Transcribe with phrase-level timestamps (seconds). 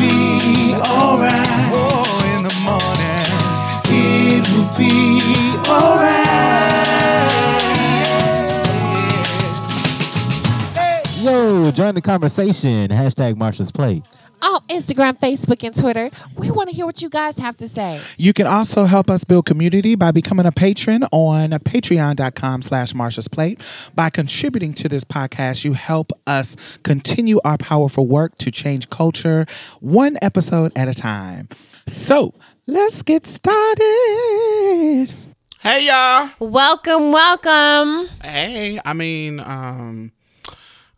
[0.00, 1.68] Be alright.
[1.72, 2.02] Oh,
[2.34, 3.26] in the morning.
[3.92, 5.20] It will be
[5.68, 6.20] alright.
[11.22, 12.88] Yo, join the conversation.
[12.88, 14.04] Hashtag Marsha's Plate.
[14.70, 18.00] On Instagram, Facebook, and Twitter, we want to hear what you guys have to say.
[18.18, 23.26] You can also help us build community by becoming a patron on patreon.com slash Marsha's
[23.26, 23.60] Plate.
[23.94, 29.46] By contributing to this podcast, you help us continue our powerful work to change culture
[29.80, 31.48] one episode at a time.
[31.86, 32.34] So
[32.66, 33.80] let's get started.
[35.60, 36.30] Hey y'all.
[36.38, 38.08] Welcome, welcome.
[38.22, 40.12] Hey, I mean, um,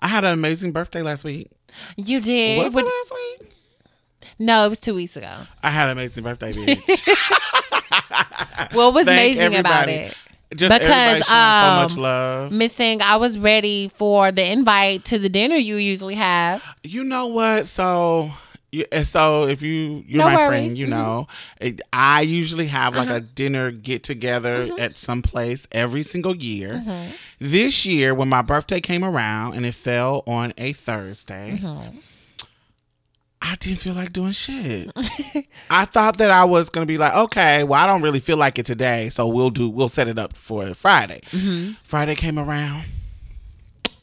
[0.01, 1.48] I had an amazing birthday last week.
[1.97, 2.59] You did.
[2.59, 3.52] What was it last week?
[4.38, 5.33] No, it was two weeks ago.
[5.62, 7.02] I had an amazing birthday, bitch.
[8.72, 9.92] What was Thank amazing about everybody.
[10.08, 10.16] it?
[10.56, 12.52] Just Because, showing so much um, love.
[12.52, 16.62] Missing, I was ready for the invite to the dinner you usually have.
[16.83, 17.64] You know what?
[17.66, 18.30] So,
[18.70, 20.48] you, so if you you're No my worries.
[20.48, 20.91] friend, you Mhm.
[20.91, 21.27] know,
[21.92, 23.17] I usually have like Uh-huh.
[23.17, 24.80] a dinner get together Mm-hmm.
[24.80, 26.83] at some place every single year.
[27.39, 31.61] This year, when my birthday came around and it fell on a Thursday.
[33.45, 34.92] I didn't feel like doing shit.
[35.70, 38.57] I thought that I was gonna be like, okay, well, I don't really feel like
[38.57, 41.23] it today, so we'll do, we'll set it up for Friday.
[41.33, 41.73] Mm-hmm.
[41.83, 42.85] Friday came around,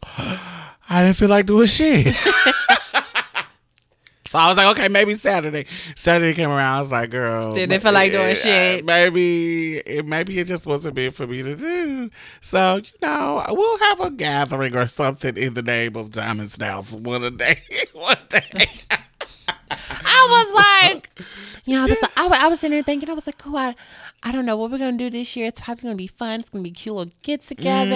[0.18, 2.14] I didn't feel like doing shit.
[4.28, 5.68] so I was like, okay, maybe Saturday.
[5.96, 8.84] Saturday came around, I was like, girl, Didn't feel like doing shit.
[8.84, 12.12] Maybe, it, maybe it just wasn't meant for me to do.
[12.42, 17.00] So you know, we'll have a gathering or something in the name of Diamond Stylz
[17.00, 17.62] one day.
[17.94, 18.68] one day.
[20.19, 21.09] I was like,
[21.66, 23.75] yeah, know, I was, I, I was sitting there thinking, I was like, oh, I,
[24.24, 25.47] I don't know what we're gonna do this year.
[25.47, 26.41] It's probably gonna be fun.
[26.41, 27.90] It's gonna be cute little get together.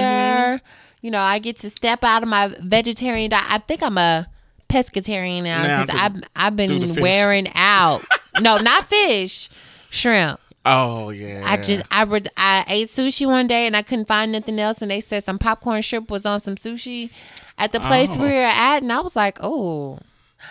[0.58, 0.66] Mm-hmm.
[1.02, 3.46] You know, I get to step out of my vegetarian diet.
[3.50, 4.28] I think I'm a
[4.70, 8.06] pescatarian now because I've I've been wearing out.
[8.40, 9.50] no, not fish,
[9.90, 10.40] shrimp.
[10.66, 11.44] Oh yeah.
[11.46, 14.82] I just I read I ate sushi one day and I couldn't find nothing else
[14.82, 17.10] and they said some popcorn shrimp was on some sushi
[17.58, 18.22] at the place Oh.
[18.22, 20.00] we were at and I was like, oh.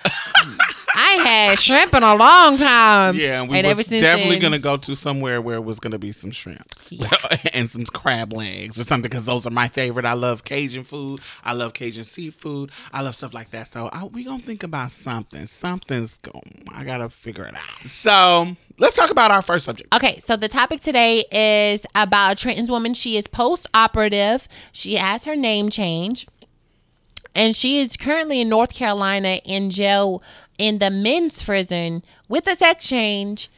[1.05, 3.17] I had shrimp in a long time.
[3.17, 5.99] Yeah, and we ever was definitely then- gonna go to somewhere where it was gonna
[5.99, 6.73] be some shrimp
[7.53, 10.05] and some crab legs or something because those are my favorite.
[10.05, 11.21] I love Cajun food.
[11.45, 12.71] I love Cajun seafood.
[12.93, 13.67] I love stuff like that.
[13.73, 15.47] So I, we gonna think about something.
[15.47, 16.65] Something's going.
[16.73, 17.87] I gotta figure it out.
[17.87, 19.93] So let's talk about our first subject.
[19.95, 22.95] Okay, so the topic today is about trans woman.
[22.95, 24.47] She is post operative.
[24.71, 26.27] She has her name change.
[27.35, 30.23] And she is currently in North Carolina in jail
[30.59, 33.51] in the men's prison with a sex change.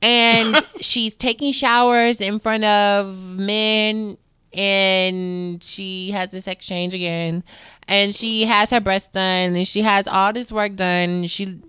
[0.00, 4.18] And she's taking showers in front of men
[4.52, 7.44] and she has a sex change again.
[7.88, 11.26] And she has her breasts done and she has all this work done.
[11.26, 11.60] She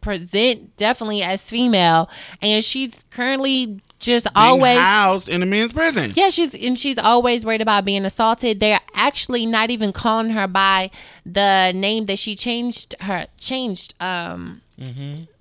[0.00, 2.08] present definitely as female
[2.40, 6.12] and she's currently just Being always housed in a men's prison.
[6.14, 8.60] yeah, she's and she's always worried about being assaulted.
[8.60, 10.90] They're actually not even calling her by
[11.26, 14.62] the name that she changed her changed um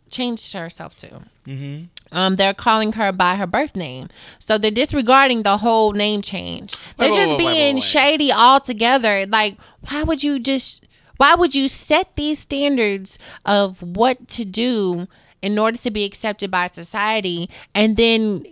[0.10, 1.22] changed herself to.
[1.48, 1.84] Mm-hmm.
[2.12, 4.08] Um, they're calling her by her birth name,
[4.40, 6.74] so they're disregarding the whole name change.
[6.98, 9.26] They're Wait, just wait, wait, being shady altogether.
[9.28, 9.58] Like,
[9.90, 10.86] why would you just?
[11.18, 15.08] Why would you set these standards of what to do
[15.42, 18.44] in order to be accepted by society, and then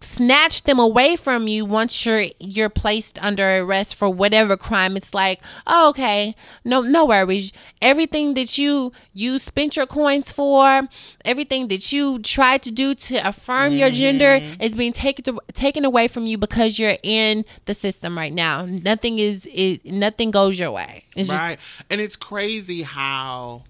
[0.00, 4.96] snatch them away from you once you're you're placed under arrest for whatever crime.
[4.96, 7.52] It's like oh, okay no no worries.
[7.82, 10.88] Everything that you you spent your coins for
[11.24, 13.96] everything that you tried to do to affirm your mm-hmm.
[13.96, 18.32] gender is being taken to, taken away from you because you're in the system right
[18.32, 18.64] now.
[18.64, 21.04] Nothing is, is nothing goes your way.
[21.16, 21.58] It's just right.
[21.90, 23.64] And it's crazy how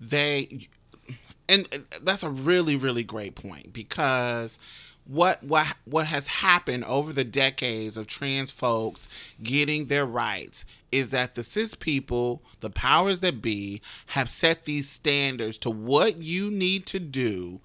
[0.00, 0.68] they
[1.48, 1.66] and
[2.02, 4.58] that's a really really great point because
[5.06, 9.08] what what what has happened over the decades of trans folks
[9.42, 14.88] getting their rights is that the cis people, the powers that be, have set these
[14.88, 17.60] standards to what you need to do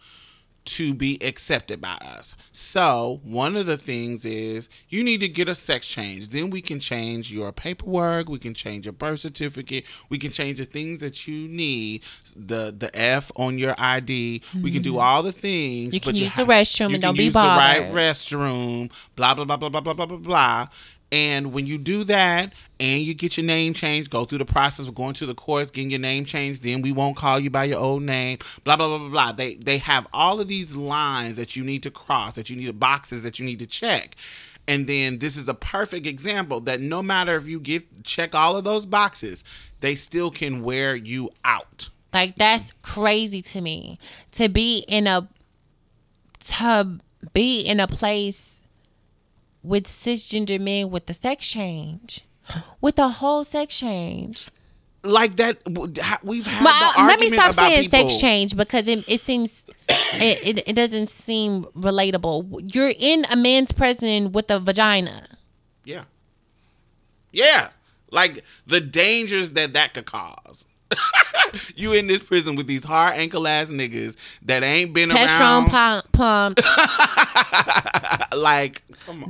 [0.69, 2.36] to be accepted by us.
[2.51, 6.30] So, one of the things is you need to get a sex change.
[6.30, 10.60] Then we can change your paperwork, we can change your birth certificate, we can change
[10.60, 12.04] the things that you need,
[12.36, 14.42] the the F on your ID.
[14.62, 15.88] We can do all the things.
[15.88, 15.94] Mm-hmm.
[15.95, 17.95] You can use ha- the restroom you and don't be use the right bothered.
[17.95, 20.68] restroom, blah blah blah blah blah blah blah blah blah.
[21.12, 24.88] And when you do that and you get your name changed, go through the process
[24.88, 27.64] of going to the courts, getting your name changed, then we won't call you by
[27.64, 29.32] your old name, blah blah blah blah blah.
[29.32, 32.80] They they have all of these lines that you need to cross, that you need
[32.80, 34.16] boxes that you need to check.
[34.68, 38.56] And then this is a perfect example that no matter if you get check all
[38.56, 39.44] of those boxes,
[39.80, 41.90] they still can wear you out.
[42.14, 43.98] Like that's crazy to me
[44.34, 45.28] to be in a
[46.50, 47.00] to
[47.34, 48.59] be in a place
[49.69, 52.25] with cisgender men with the sex change,
[52.81, 54.50] with the whole sex change.
[55.04, 58.88] Like that, we've had the uh, let me stop about saying people- sex change because
[58.88, 62.74] it, it seems it, it, it doesn't seem relatable.
[62.74, 65.27] You're in a man's prison with a vagina.
[65.86, 66.06] Yeah.
[67.31, 67.69] Yeah.
[68.12, 70.66] Like the dangers that that could cause.
[71.76, 76.04] you in this prison with these hard ankle ass niggas that ain't been Testosterone around.
[76.12, 76.60] pump, pump.
[78.36, 78.82] like.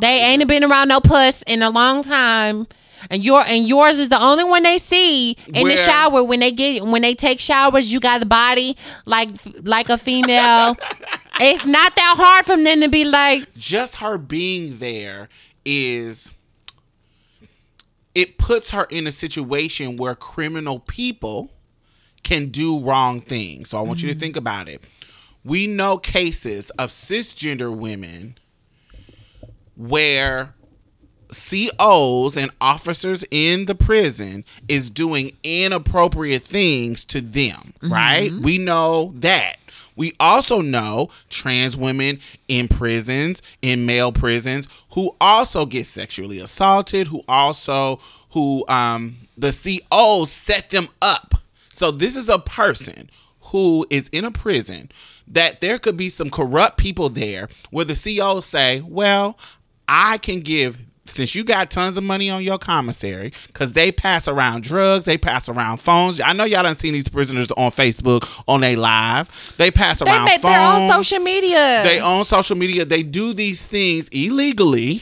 [0.02, 2.68] They ain't been around no puss in a long time.
[3.10, 6.42] And your and yours is the only one they see in Where- the shower when
[6.42, 7.94] they get when they take showers.
[7.94, 8.76] You got the body
[9.06, 9.30] like
[9.64, 10.76] like a female.
[11.40, 15.30] it's not that hard for them to be like, Just her being there
[15.64, 16.32] is.
[18.20, 21.54] It puts her in a situation where criminal people
[22.24, 23.70] can do wrong things.
[23.70, 24.20] So I want you to mm-hmm.
[24.20, 24.84] think about it.
[25.46, 28.38] We know cases of cisgender women
[29.78, 30.54] where
[31.32, 38.32] COs and officers in the prison is doing inappropriate things to them, right?
[38.32, 38.42] Mm-hmm.
[38.42, 39.56] We know that.
[40.00, 47.08] We also know trans women in prisons, in male prisons, who also get sexually assaulted,
[47.08, 48.00] who also
[48.32, 51.36] who um the COs set them up.
[51.68, 53.10] So this is a person
[53.42, 54.90] who is in a prison
[55.28, 59.38] that there could be some corrupt people there where the COs say, well,
[59.90, 60.78] I can give
[61.10, 65.18] since you got tons of money on your commissary because they pass around drugs, they
[65.18, 66.22] pass around phones.
[66.22, 69.54] I know y'all done seen these prisoners on Facebook on a live.
[69.58, 70.54] They pass they around make phones.
[70.54, 71.84] their own social media.
[71.84, 72.86] They own social media.
[72.86, 75.02] They do these things illegally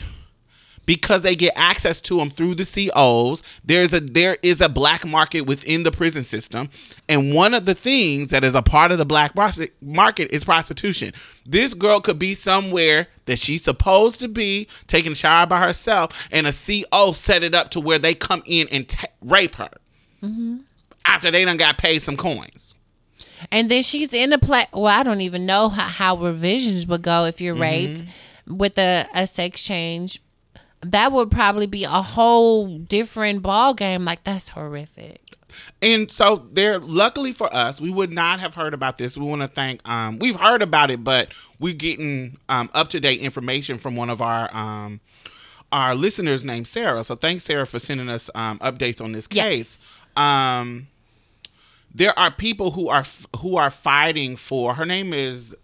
[0.87, 3.43] because they get access to them through the COs.
[3.63, 6.69] There's a there is a black market within the prison system,
[7.07, 11.13] and one of the things that is a part of the black market is prostitution.
[11.45, 16.27] This girl could be somewhere that she's supposed to be taking a shower by herself,
[16.31, 19.69] and a CO set it up to where they come in and ta rape her
[20.23, 20.57] mm-hmm.
[21.05, 22.73] after they done got paid some coins.
[23.51, 24.65] And then she's in a play.
[24.73, 28.57] Well, I don't even know how, how revisions would go if you're raped mm-hmm.
[28.57, 30.21] with a, a sex change.
[30.81, 34.06] That would probably be a whole different ball game.
[34.06, 35.19] Like that's horrific.
[35.81, 39.18] And so there luckily for us, we would not have heard about this.
[39.18, 42.99] We want to thank um we've heard about it, but we're getting um up to
[42.99, 44.99] date information from one of our um
[45.71, 47.04] our listeners named Sarah.
[47.04, 49.45] So thanks Sarah for sending us um updates on this Yes.
[49.45, 49.90] case.
[50.16, 50.87] Um
[51.95, 53.06] there are people who are
[53.40, 55.56] who are fighting for her name is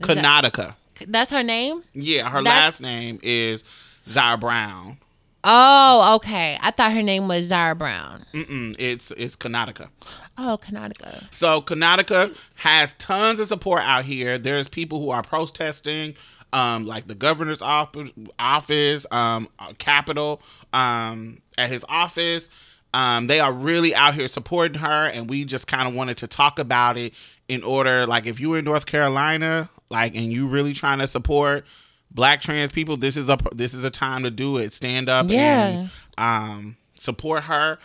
[0.00, 0.74] Kanautica.
[1.06, 1.82] That's her name.
[1.94, 3.64] Yeah, her That's- last name is
[4.08, 4.98] Zara Brown.
[5.42, 6.58] Oh, okay.
[6.60, 8.26] I thought her name was Zara Brown.
[8.34, 9.88] Mm-mm, it's it's Kanautica.
[10.36, 11.22] Oh, Connecticut.
[11.30, 14.36] So Connecticut has tons of support out here.
[14.38, 16.14] There's people who are protesting,
[16.52, 20.42] um, like the governor's office, office, um, uh, Capitol,
[20.74, 22.50] um, at his office.
[22.92, 26.26] Um, they are really out here supporting her, and we just kind of wanted to
[26.26, 27.14] talk about it
[27.48, 31.64] in order, like, if you're in North Carolina, like, and you really trying to support
[32.10, 34.72] black trans people, this is a this is a time to do it.
[34.72, 35.66] Stand up Yeah.
[35.68, 37.78] and um, support her.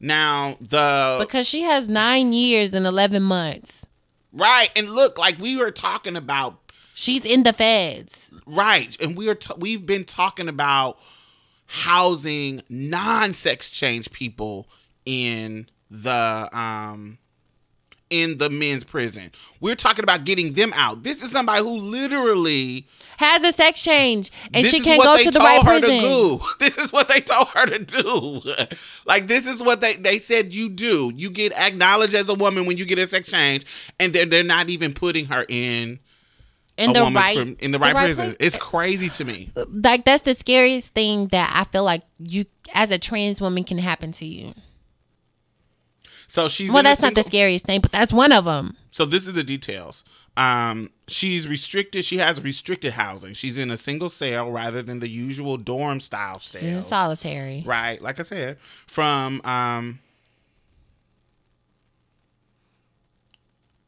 [0.00, 3.84] Now the Because she has nine years and eleven months.
[4.32, 4.70] Right.
[4.76, 6.58] And look, like we were talking about,
[6.94, 8.30] She's in the feds.
[8.46, 8.94] right.
[9.00, 10.98] And we are t- we've been talking about
[11.66, 14.68] housing non-sex change people
[15.04, 17.18] in the um
[18.10, 19.32] in the men's prison.
[19.60, 21.02] We're talking about getting them out.
[21.02, 22.86] This is somebody who literally
[23.16, 26.00] Has a sex change and she can't go to the right her prison.
[26.00, 26.40] to.
[26.60, 28.42] This is what they told her to do.
[29.06, 31.10] like this is what they they said you do.
[31.14, 33.64] You get acknowledged as a woman when you get a sex change,
[33.98, 35.98] and they're they're not even putting her in
[36.76, 38.26] In the right prim- in the right, prison.
[38.26, 38.36] place.
[38.38, 39.50] It's crazy to me.
[39.68, 42.44] like that's the scariest thing that I feel like you
[42.74, 44.54] as a trans woman can happen to you.
[46.36, 48.76] So she's Well, that's not the scariest thing, but that's one of them.
[48.90, 50.04] So this is the details.
[50.36, 52.04] Um, she's restricted.
[52.04, 53.32] She has restricted housing.
[53.32, 57.62] She's in a single cell rather than the usual dorm style She's in solitary.
[57.64, 60.00] Right, like I said, from um.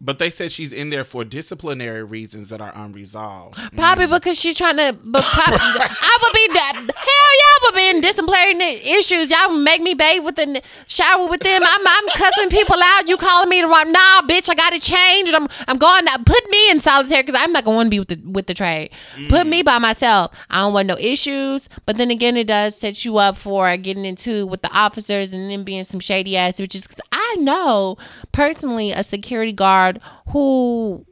[0.01, 3.59] But they said she's in there for disciplinary reasons that are unresolved.
[3.75, 4.15] Probably mm.
[4.15, 4.97] because she's trying to.
[5.03, 6.85] But prob- I would be hell.
[6.85, 9.29] Y'all would be in disciplinary issues.
[9.29, 11.63] Y'all make me bathe with the shower with them.
[11.65, 13.09] I'm, I'm cussing people out.
[13.09, 13.91] You calling me the wrong?
[13.91, 14.49] Nah, bitch.
[14.49, 15.33] I got to change.
[15.35, 16.05] I'm I'm going.
[16.05, 16.17] Now.
[16.25, 18.91] Put me in solitary because I'm not going to be with the with the trade.
[19.29, 19.65] Put me mm.
[19.65, 20.33] by myself.
[20.49, 21.69] I don't want no issues.
[21.87, 25.51] But then again, it does set you up for getting into with the officers and
[25.51, 27.08] then being some shady ass which Because I
[27.45, 27.97] know
[28.33, 31.05] personally a security guard who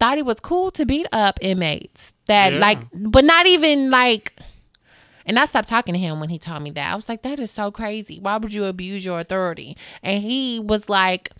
[0.00, 2.58] thought it was cool to beat up inmates that Yeah.
[2.58, 4.32] like but not even like
[5.26, 6.92] and I stopped talking to him when he told me that.
[6.92, 8.18] I was like, that is so crazy.
[8.20, 9.74] Why would you abuse your authority?
[10.02, 11.30] And he was like,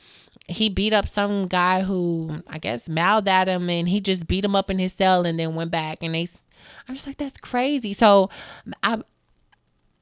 [0.49, 4.43] he beat up some guy who I guess mouthed at him and he just beat
[4.43, 5.99] him up in his cell and then went back.
[6.01, 6.29] And they,
[6.89, 7.93] I'm just like, that's crazy.
[7.93, 8.31] So
[8.83, 9.03] I,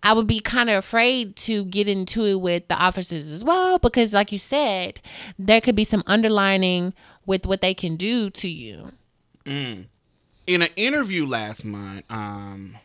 [0.03, 3.79] I would be kind of afraid to get into it with the officers as well
[3.79, 5.01] because, like you said,
[5.39, 6.93] there could be some underlining
[7.25, 8.93] with what they can do to you.
[10.47, 12.77] in an interview last month, um,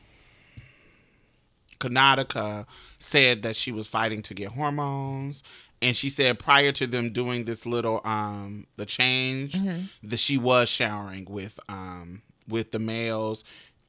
[2.99, 5.43] said that she was fighting to get hormones.
[5.81, 9.55] And she said prior to them doing this little um the change
[10.03, 13.43] that she was showering with um with the males,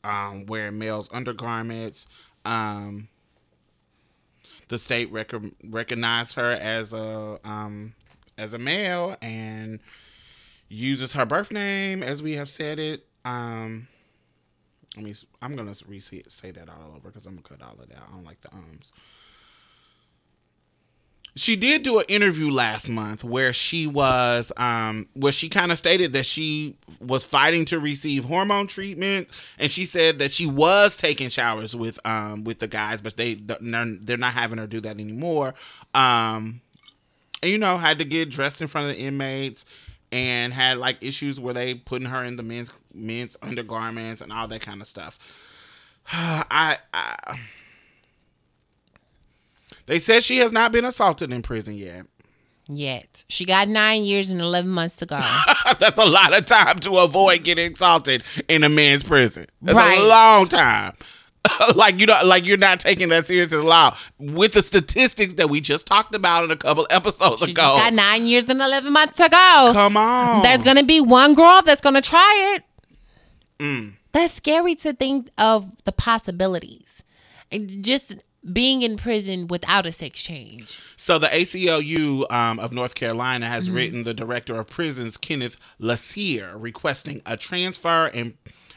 [0.05, 2.07] um wearing males undergarments.
[2.45, 3.09] Um
[4.69, 5.33] the state rec-
[5.65, 7.95] recognized her as a um
[8.37, 9.81] as a male and
[10.69, 13.07] uses her birth name as we have said it.
[13.25, 13.89] Um,
[14.97, 17.89] I mean, I'm gonna re- say that all over because I'm gonna cut all of
[17.89, 17.99] that.
[17.99, 18.93] I don't like the ums.
[21.39, 25.79] She did do an interview last month where she was, um, where she kind of
[25.79, 29.29] stated that she was fighting to receive hormone treatment,
[29.59, 33.35] and she said that she was taking showers with, um, with the guys, but they
[33.35, 35.55] they're not having her do that anymore.
[35.95, 36.61] Um,
[37.43, 39.65] and, you know, had to get dressed in front of the inmates
[40.11, 44.49] and had like issues where they putting her in the men's men's undergarments and all
[44.49, 45.19] that kind of stuff.
[46.13, 47.39] I, I
[49.89, 52.07] they said she has not been assaulted in prison yet.
[52.71, 55.17] Yet she got nine years and eleven months to go.
[55.79, 59.47] That's a lot of time to avoid getting assaulted in a man's prison.
[59.63, 59.99] That's Right.
[59.99, 60.93] a long time.
[61.75, 63.97] like you know, like you're not taking that serious as law.
[64.19, 67.63] With the statistics that we just talked about in a couple episodes She ago.
[67.63, 69.71] got nine years and eleven months to go.
[69.73, 70.43] Come on.
[70.43, 72.65] There's gonna be one girl that's gonna try it.
[73.65, 73.95] Mm.
[74.13, 77.03] That's scary to think of the possibilities.
[77.51, 78.17] And just
[78.53, 80.79] being in prison without a sex change.
[80.97, 83.77] So the ACLU um, of North Carolina has Mm-hmm.
[83.77, 88.35] written the director of prisons, Kenneth Lassiter, requesting a transfer and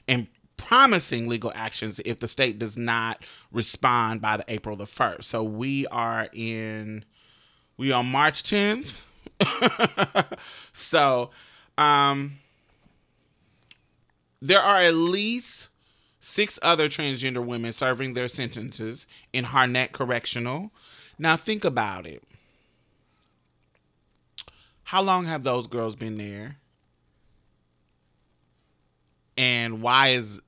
[0.07, 5.29] and promising legal actions if the state does not respond by the April the first.
[5.29, 7.03] So we are in
[7.77, 9.01] we on March tenth.
[10.73, 11.31] so
[11.77, 12.33] um
[14.41, 15.69] there are at least
[16.21, 20.71] six other transgender women serving their sentences in Harnett Correctional.
[21.19, 22.23] Now think about it.
[24.83, 26.57] How long have those girls been there?
[29.35, 30.41] And why is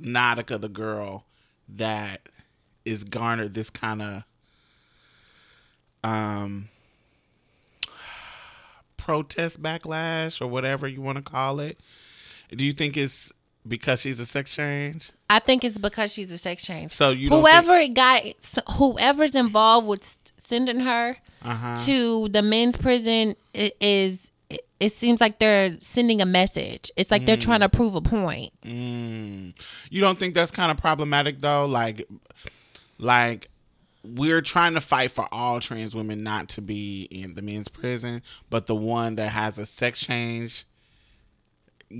[0.00, 1.24] Nautica the girl
[1.68, 2.28] that
[2.84, 4.24] is garnered this kind of
[6.04, 6.68] um
[8.98, 11.80] protest backlash or whatever you want to call it?
[12.50, 13.32] Do you think it's
[13.66, 15.10] because she's a sex change?
[15.30, 16.92] I think it's because she's a sex change.
[16.92, 18.22] So you whoever it got,
[18.72, 21.76] whoever's involved with sending her Uh-huh.
[21.86, 24.30] to the men's prison is.
[24.80, 26.90] It, seems like they're sending a message.
[26.96, 28.52] It's like they're trying to prove a point.
[28.62, 29.54] Mm.
[29.88, 31.64] You don't think that's kind of problematic though?
[31.64, 32.06] Like,
[32.98, 33.48] like
[34.02, 38.20] we're trying to fight for all trans women not to be in the men's prison,
[38.50, 40.66] but the one that has a sex change,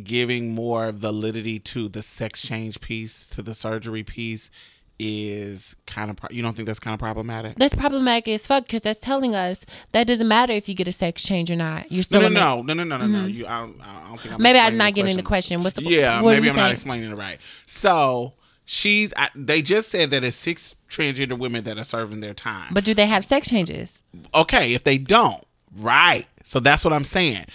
[0.03, 4.50] giving more validity to the sex change piece, to the surgery piece,
[4.99, 6.17] is kind of.
[6.17, 7.57] Pro- you don't think that's kind of problematic?
[7.57, 9.61] That's problematic as fuck because that's telling us
[9.93, 11.91] that doesn't matter if you get a sex change or not.
[11.91, 13.26] You're still No, no, no, no, no, no, no, no.
[13.26, 15.62] You, I, don't- I don't think I'm Maybe I'm not getting the question.
[15.62, 17.38] What's the Yeah, what maybe I'm not explaining it right.
[17.67, 19.12] So she's.
[19.17, 22.73] I, they just said that it's six transgender women that are serving their time.
[22.73, 24.03] But do they have sex changes?
[24.33, 25.43] okay, if they don't,
[25.76, 26.26] right?
[26.45, 27.47] So that's what I'm saying.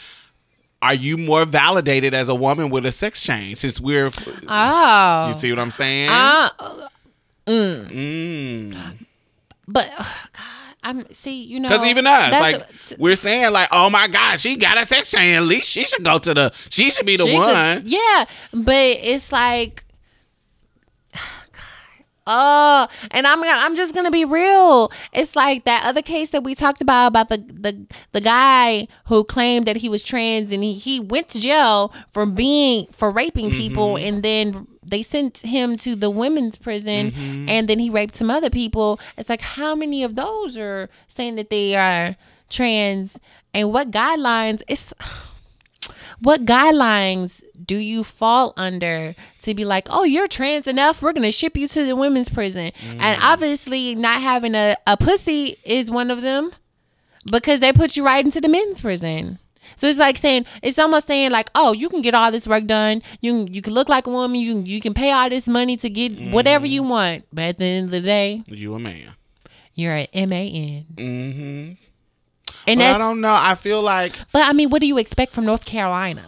[0.81, 4.11] Are you more validated as a woman with a sex change since we're?
[4.47, 6.09] Oh, You see what I'm saying?
[6.09, 6.49] Uh,
[7.47, 9.05] Mm.
[9.67, 11.43] but oh, God, I'm see.
[11.43, 12.67] You know, Because even us, like a-
[12.97, 15.35] we're saying, like, oh my God, she got a sex change.
[15.35, 16.53] At least she should go to the.
[16.69, 17.83] She should be the she could- one.
[17.85, 19.83] yeah, but it's like.
[22.29, 24.91] Oh, and I'm I'm just gonna be real.
[25.13, 29.23] It's like that other case that we talked about about the the the guy who
[29.23, 33.49] claimed that he was trans and he, he went to jail for being for raping
[33.51, 34.07] people Mm-hmm.
[34.07, 37.45] and then they sent him to the women's prison Mm-hmm.
[37.49, 38.99] and then he raped some other people.
[39.17, 42.15] It's like how many of those are saying that they are
[42.49, 43.17] trans
[43.53, 44.61] and what guidelines?
[44.67, 44.93] It's
[46.21, 51.31] what guidelines do you fall under to be like, oh, you're trans enough, we're gonna
[51.31, 52.71] ship you to the women's prison?
[52.99, 56.51] And obviously, not having a, a pussy is one of them
[57.29, 59.39] because they put you right into the men's prison.
[59.75, 62.65] So it's like saying it's almost saying like, oh, you can get all this work
[62.65, 63.01] done.
[63.21, 64.39] You can, you can look like a woman.
[64.39, 67.25] You can, you can pay all this money to get whatever you want.
[67.31, 69.13] But at the end of the day, You a man.
[69.75, 70.85] you're an M A N.
[70.95, 71.83] Mm-hmm.
[72.67, 73.35] And I don't know.
[73.37, 76.23] I feel like, But I mean, what do you expect from North Carolina?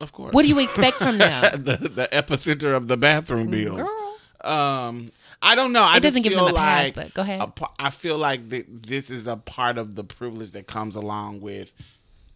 [0.00, 0.32] of course.
[0.34, 1.62] What do you expect from them?
[1.64, 3.80] the, the epicenter of the bathroom bills.
[3.82, 4.50] Girl.
[4.52, 5.82] Um, I don't know.
[5.82, 7.40] I It doesn't give them a pass, like but go ahead.
[7.40, 11.40] a I feel like th- this is a part of the privilege that comes along
[11.40, 11.72] with,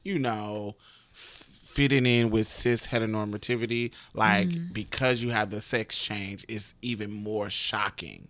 [0.04, 0.76] you know,
[1.14, 3.92] f- fitting in with cis heteronormativity.
[4.14, 4.72] Like Mm-hmm.
[4.72, 8.28] because you have the sex change, it's even more shocking.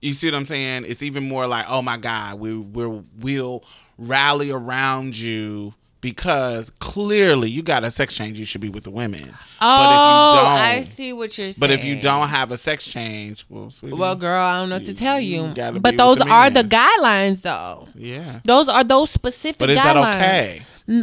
[0.00, 0.84] You see what I'm saying?
[0.86, 3.64] It's even more like, oh my God, we we we'll
[3.96, 8.90] rally around you because clearly you got a sex change, you should be with the
[8.90, 9.34] women.
[9.60, 11.56] Oh, but if you oh, I see what you're saying.
[11.58, 14.76] but if you don't have a sex change, well, sweetie, well, girl, I don't know
[14.76, 15.80] what to tell you you.
[15.80, 17.88] But those the are the guidelines, though.
[17.94, 18.40] yeah.
[18.44, 20.62] Those are those specific But is guidelines.
[20.86, 21.02] that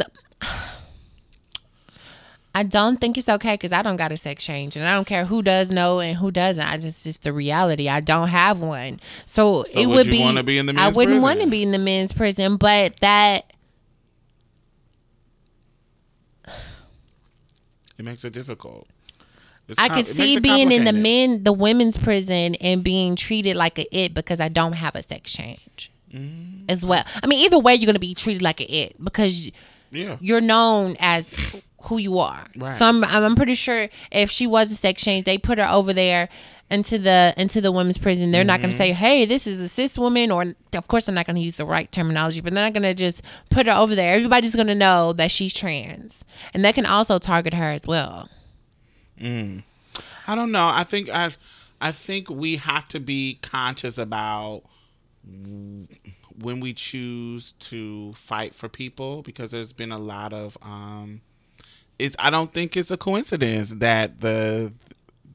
[2.56, 5.06] I don't think it's okay because I don't got a sex change, and I don't
[5.06, 6.64] care who does know and who doesn't.
[6.64, 7.86] I just just the reality.
[7.88, 10.42] I don't have one, so, So it would would be.
[10.42, 13.52] be in the I wouldn't want to be in the men's prison, but that
[17.98, 18.86] It makes it difficult.
[19.68, 23.56] It's I com- could see being in the men, the women's prison, and being treated
[23.56, 26.66] like a it because I don't have a sex change, Mm-hmm.
[26.70, 27.04] as well.
[27.22, 29.50] I mean, either way, you're gonna be treated like a it because
[29.90, 30.16] Yeah.
[30.20, 31.26] you're known as
[31.86, 32.44] who you are.
[32.56, 32.74] Right.
[32.74, 35.92] So I'm I'm pretty sure if she was a sex change, they put her over
[35.92, 36.28] there
[36.68, 38.32] into the into the women's prison.
[38.32, 38.78] They're not going Mm-hmm.
[38.78, 41.42] to say, "Hey, this is a cis woman," or of course, I'm not going to
[41.42, 44.14] use the right terminology, but they're not going to just put her over there.
[44.14, 48.28] Everybody's going to know that she's trans, and they can also target her as well.
[49.20, 50.68] I don't know.
[50.68, 51.32] I think I,
[51.80, 54.62] I think we have to be conscious about
[55.24, 61.20] when we choose to fight for people because there's been a lot of um
[61.98, 64.72] it's I don't think it's a coincidence that the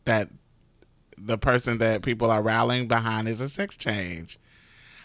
[0.05, 0.29] that
[1.17, 4.39] the person that people are rallying behind is a sex change.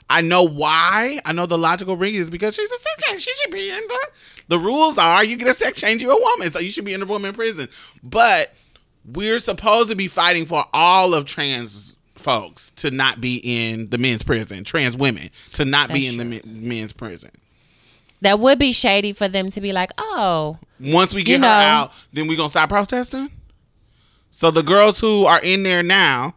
[0.08, 1.20] I know why.
[1.24, 3.22] I know the logical reason is because she's a sex change.
[3.22, 4.06] She should be in the.
[4.48, 6.94] The rules are you get a sex change, you're a woman, so you should be
[6.94, 7.68] in a woman prison.
[8.02, 8.54] But
[9.04, 13.98] we're supposed to be fighting for all of trans folks to not be in the
[13.98, 17.30] men's prison, trans women to not be That's in the men's prison.
[18.26, 21.42] That would be shady for them to be like, "Oh, Once we get You her
[21.42, 21.48] know.
[21.48, 23.30] out, then we gonna stop protesting.
[24.30, 26.34] So the girls who are in there now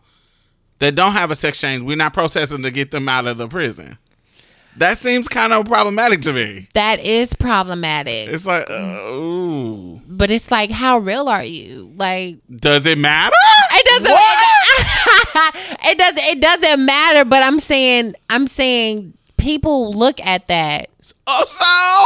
[0.78, 3.48] that don't have a sex change, we're not protesting to get them out of the
[3.48, 3.98] prison.
[4.78, 6.68] That seems kind of problematic to me.
[6.74, 8.74] that is problematic." It's like, uh,
[9.10, 11.92] ooh, but it's like, how real are you?
[11.98, 13.36] Like, does it matter?
[13.74, 14.18] It doesn't.
[15.92, 16.24] It, doesn't.
[16.24, 17.26] It doesn't matter.
[17.26, 18.14] But I'm saying.
[18.30, 20.90] I'm saying people look at that
[21.46, 22.06] so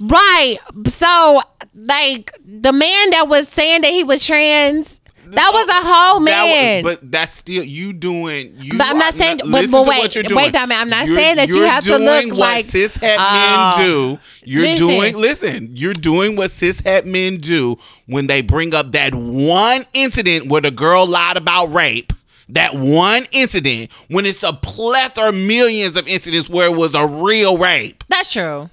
[0.00, 0.56] right.
[0.86, 1.40] So
[1.74, 5.00] like the man that was saying that he was trans.
[5.26, 6.84] That was a whole man.
[6.84, 8.54] was- but that's still you doing.
[8.58, 10.36] You But I'm not saying- but- but wait, what you're doing.
[10.36, 13.00] wait a minute, I'm not You're- saying that you have to look what like- cishet
[13.00, 13.72] men Oh.
[13.78, 14.18] do.
[14.44, 14.86] You're Listen.
[14.86, 15.16] doing.
[15.16, 20.46] Listen, you're doing what cis cishet men do when they bring up that one incident
[20.48, 22.12] where the girl lied about rape.
[22.48, 27.56] That one incident when it's a plethora, millions of incidents where it was a real
[27.58, 28.04] rape.
[28.08, 28.70] That's true.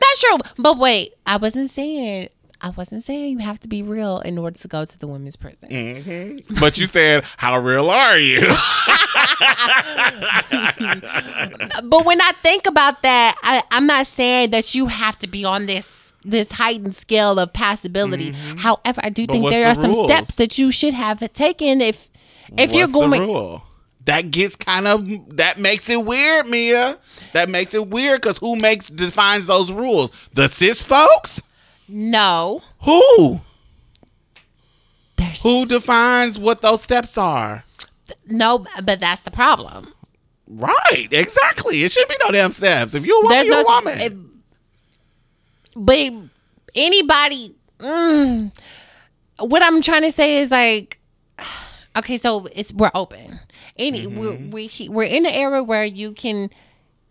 [0.00, 0.38] That's true.
[0.58, 2.28] But wait, I wasn't saying.
[2.64, 5.34] I wasn't saying you have to be real in order to go to the women's
[5.34, 5.68] prison.
[5.68, 6.60] Mm.
[6.60, 8.40] But you said, "How real are you?"
[11.84, 15.44] But when I think about that, I, I'm not saying that you have to be
[15.44, 18.30] on this this heightened scale of possibility.
[18.58, 19.26] However, I do Mm-hmm.
[19.26, 22.11] But think there the are some steps that you should have taken if
[22.58, 23.10] if you're going.
[23.10, 23.62] the rule?
[24.04, 26.98] That gets kind of that makes it weird, Mia.
[27.34, 30.10] That makes it weird because who makes defines those rules?
[30.32, 31.40] The cis folks?
[31.88, 33.40] No, Who?
[35.16, 37.64] there's Who defines what those steps are?
[38.26, 39.92] no, but that's the problem.
[40.48, 41.82] Right, exactly.
[41.84, 42.94] It should be no damn steps.
[42.94, 44.00] If you're a woman, There's you're no, a woman.
[44.00, 44.16] it-
[45.74, 46.12] but
[46.74, 48.54] anybody, mm,
[49.38, 50.98] what I'm trying to say is like,
[51.96, 53.40] okay, so it's we're open.
[53.78, 54.50] Any mm-hmm.
[54.50, 56.50] we're we, we're in an era where you can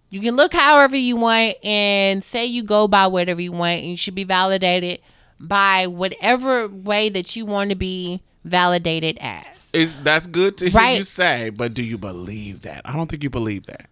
[0.10, 3.91] you can look however you want and say you go by whatever you want, and
[3.91, 5.00] you should be validated
[5.39, 9.70] by whatever way that you want to be validated as.
[9.74, 10.98] It's, that's good to hear Right.
[10.98, 12.82] you say, but do you believe that?
[12.86, 13.89] I don't think you believe that.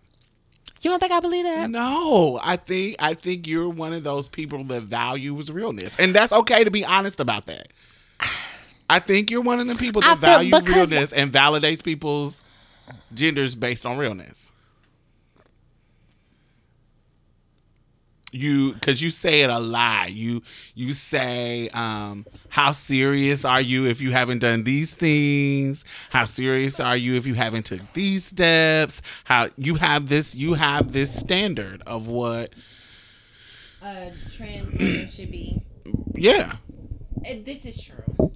[0.82, 1.70] You don't think I believe that?
[1.70, 6.32] No, I think I think you're one of those people that values realness, and that's
[6.32, 7.68] okay to be honest about that.
[8.90, 12.42] I think you're one of the people that feel- value realness and validates people's
[13.14, 14.52] genders based on realness.
[18.32, 20.12] You, because you say it a lot.
[20.14, 20.44] You
[20.76, 25.84] you say, um, "How serious are you if you haven't done these things?
[26.12, 29.02] How serious are you if you haven't took these steps?
[29.24, 32.54] How you have this you have this standard of what?
[33.82, 35.60] A trans woman should be.
[36.14, 36.58] Yeah,
[37.24, 38.32] This is true.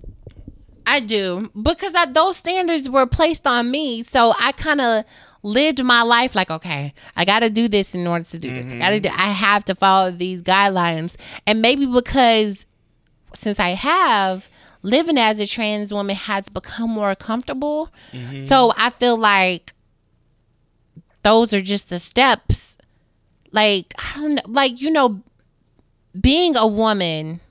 [0.86, 5.06] I do because I, those standards were placed on me, so I kind of
[5.44, 8.66] lived my life like, okay, I got to do this in order to do this.
[8.66, 9.16] I got to mm-hmm.
[9.16, 9.24] do.
[9.24, 11.16] I have to follow these guidelines,
[11.46, 12.66] and maybe because
[13.34, 14.48] since I have
[14.82, 18.46] living as a trans woman has become more comfortable, mm-hmm.
[18.46, 19.74] so I feel like
[21.24, 22.78] those are just the steps.
[23.52, 25.22] Like I don't know, like you know,
[26.20, 27.42] being a woman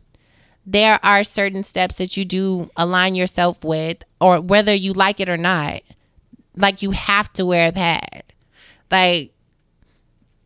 [0.64, 5.28] there are certain steps that you do align yourself with, or whether you like it
[5.28, 5.82] or not.
[6.56, 8.22] Like you have to wear a pad.
[8.90, 9.32] Like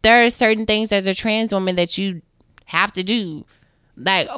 [0.02, 2.22] there are certain things as a trans woman that you
[2.66, 3.44] have to do.
[3.96, 4.28] Like,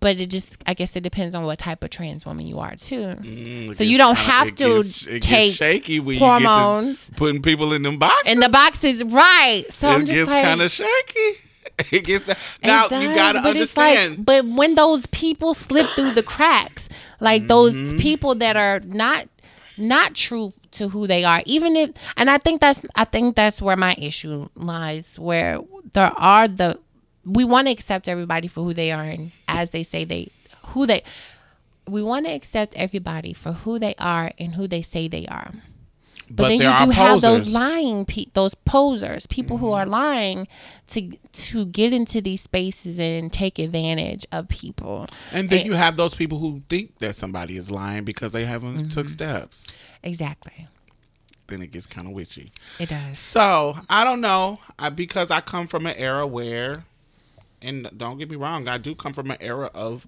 [0.00, 2.74] but it just, I guess it depends on what type of trans woman you are
[2.76, 3.02] too.
[3.20, 6.86] Mm, it So you don't have it to gets- it take shaky when hormones.
[6.86, 8.32] you get to putting people in them boxes.
[8.32, 9.64] And the box is right.
[9.70, 11.38] So I'm it just gets like, kind of shaky.
[11.90, 12.38] It gets that.
[12.62, 14.18] Now does, you gotta but it's understand.
[14.18, 16.88] like, but when those people slip through the cracks,
[17.20, 17.98] like those Mm-hmm.
[17.98, 19.28] people that are not
[19.78, 23.60] not true to who they are, even if, and I think that's I think that's
[23.62, 25.58] where my issue lies, where
[25.92, 26.78] there are the
[27.24, 30.28] we want to accept everybody for who they are and as they say they
[30.68, 31.02] who they
[31.88, 35.52] we want to accept everybody for who they are and who they say they are.
[36.34, 39.74] But, then you do have those lying, pe- those posers, people who Mm-hmm.
[39.74, 40.48] are lying
[40.88, 45.06] to to get into these spaces and take advantage of people.
[45.32, 48.76] And then you have those people who think that somebody is lying because they haven't
[48.78, 48.88] Mm-hmm.
[48.88, 49.66] took steps.
[50.02, 50.66] Exactly,
[51.48, 52.50] Then it gets kind of witchy.
[52.78, 53.18] it does.
[53.18, 54.56] So I don't know.
[54.78, 56.84] I, because I come from an era where,
[57.60, 60.06] and don't get me wrong, I do come from an era of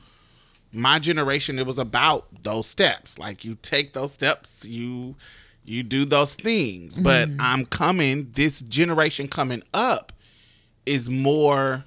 [0.73, 1.59] my generation.
[1.59, 3.19] It was about those steps.
[3.19, 5.15] Like you take those steps, you
[5.65, 6.99] you do those things.
[6.99, 7.41] But mm-hmm.
[7.41, 8.31] I'm coming.
[8.33, 10.13] This generation coming up
[10.87, 11.85] is more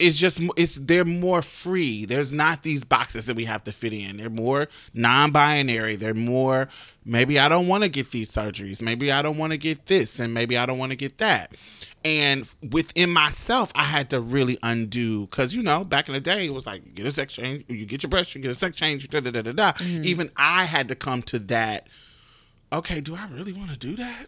[0.00, 2.06] it's just it's they're more free.
[2.06, 4.16] There's not these boxes that we have to fit in.
[4.16, 5.96] They're more non-binary.
[5.96, 6.68] They're more
[7.04, 8.80] maybe i don't want to get these surgeries.
[8.82, 11.54] Maybe i don't want to get this and maybe i don't want to get that.
[12.02, 16.46] And within myself i had to really undo because you know back in the day
[16.46, 18.58] it was like you get a sex change you get your breast you get a
[18.58, 19.72] sex change da da da da da.
[19.72, 20.04] Mm-hmm.
[20.04, 21.86] Even i had to come to that
[22.72, 24.26] okay do i really want to do that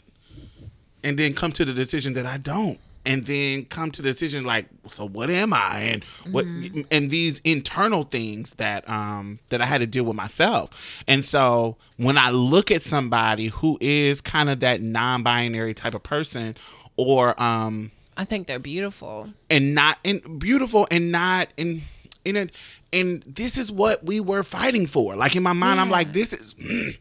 [1.04, 2.78] and then come to the decision that I don't.
[3.04, 5.80] And then come to the decision like, so what am I?
[5.80, 6.44] And what
[6.92, 11.02] and these internal things that um that I had to deal with myself.
[11.08, 16.04] And so when I look at somebody who is kind of that non-binary type of
[16.04, 16.54] person
[16.96, 19.32] or um I think they're beautiful.
[19.50, 21.82] and not and beautiful and not in
[22.24, 22.54] in it
[22.92, 26.32] and this is what we were fighting for like in my mind i'm like this
[26.32, 26.54] is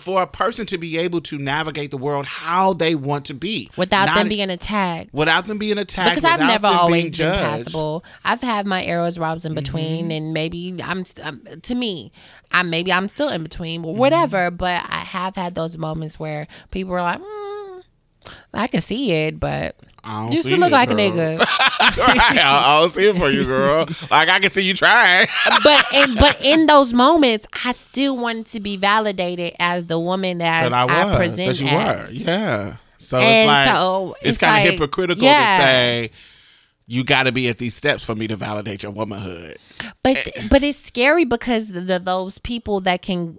[0.00, 3.70] for a person to be able to navigate the world how they want to be
[3.76, 5.10] Without Not- them being attacked.
[5.14, 7.38] without them being attacked because I've never always been judged.
[7.40, 7.56] Mm-hmm.
[7.64, 8.04] passable.
[8.24, 12.10] I've had my arrows, robs in between, and maybe I'm, um to me,
[12.50, 13.90] I maybe I'm still in between, Mm-hmm.
[13.90, 14.50] or whatever.
[14.50, 17.53] But I have had those moments where people are like, mm,
[18.52, 21.10] I can see it, but I don't you still look it, like a girl.
[21.12, 21.38] nigga.
[21.38, 23.86] right, I, I don't see it for you, girl.
[24.10, 25.28] Like I can see you trying.
[25.64, 30.38] but in but in those moments, I still wanted to be validated as the woman
[30.38, 31.16] that, that I was.
[31.16, 32.08] present that you as.
[32.08, 32.14] were.
[32.14, 32.76] Yeah.
[32.98, 35.56] So And it's like so it's, it's kind of like- hypocritical yeah.
[35.58, 36.10] to say
[36.86, 39.56] you got to be at these steps for me to validate your womanhood.
[40.02, 40.48] But Eh.
[40.50, 43.38] but it's scary because the, the, those people that can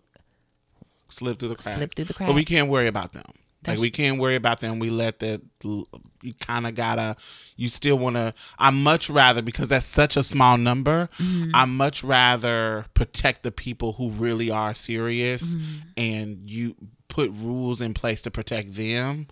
[1.09, 1.77] Slip through the cracks.
[1.77, 3.23] Slip through the But we can't worry about them.
[3.65, 4.79] That's- like we can't worry about them.
[4.79, 5.41] We let that.
[5.63, 7.15] You kind of gotta.
[7.55, 8.33] You still want to.
[8.57, 11.09] I much rather because that's such a small number.
[11.19, 11.51] Mm-hmm.
[11.53, 15.75] I much rather protect the people who really are serious, Mm-hmm.
[15.97, 16.75] and you
[17.07, 19.27] put rules in place to protect them,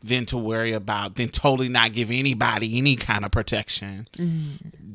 [0.00, 1.14] than to worry about.
[1.16, 4.06] than totally not give anybody any kind of protection,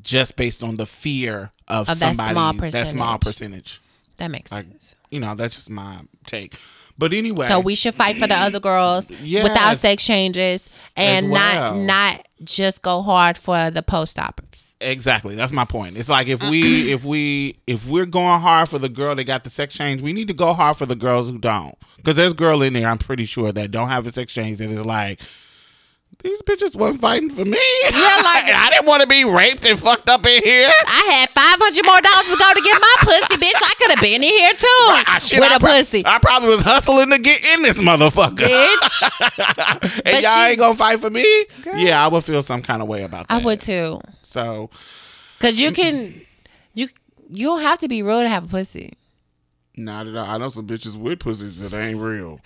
[0.01, 1.91] just based on the fear of, Mm-hmm.
[1.93, 3.19] Of that somebody small that small percentage.
[3.19, 3.81] percentage.
[4.17, 4.95] that makes Like sense.
[5.09, 6.55] you know, that's just my take.
[6.97, 9.43] But anyway, So we should fight for the other girls Yes.
[9.43, 11.75] without sex changes and well.
[11.75, 11.77] not
[12.15, 14.75] not just go hard for the post ops.
[14.81, 15.35] Exactly.
[15.35, 15.97] That's my point.
[15.97, 19.43] It's like if we if we if we're going hard for the girl that got
[19.43, 21.75] the sex change, we need to go hard for the girls who don't.
[21.97, 24.69] Because there's girl in there, I'm pretty sure that don't have a sex change that
[24.69, 25.19] is like
[26.21, 27.59] these bitches wasn't fighting for me.
[27.83, 27.91] Yeah,
[28.23, 30.71] like- I didn't want to be raped and fucked up in here.
[30.87, 33.55] I had five hundred more dollars to go to get my pussy, bitch.
[33.55, 36.19] I could have been in here too I, shit, with I a pro- pussy, I
[36.19, 38.37] probably was hustling to get in this motherfucker.
[38.37, 39.81] bitch.
[39.95, 41.45] and But y'all she- ain't gonna fight for me?
[41.63, 41.77] Girl.
[41.77, 43.41] Yeah, I would feel some kind of way about that.
[43.41, 44.69] I would too, So
[45.39, 46.21] cause you can
[46.73, 46.87] you
[47.29, 48.93] you don't have to be real to have a pussy.
[49.75, 50.25] Not at all.
[50.29, 52.39] I know some bitches with pussies that ain't real.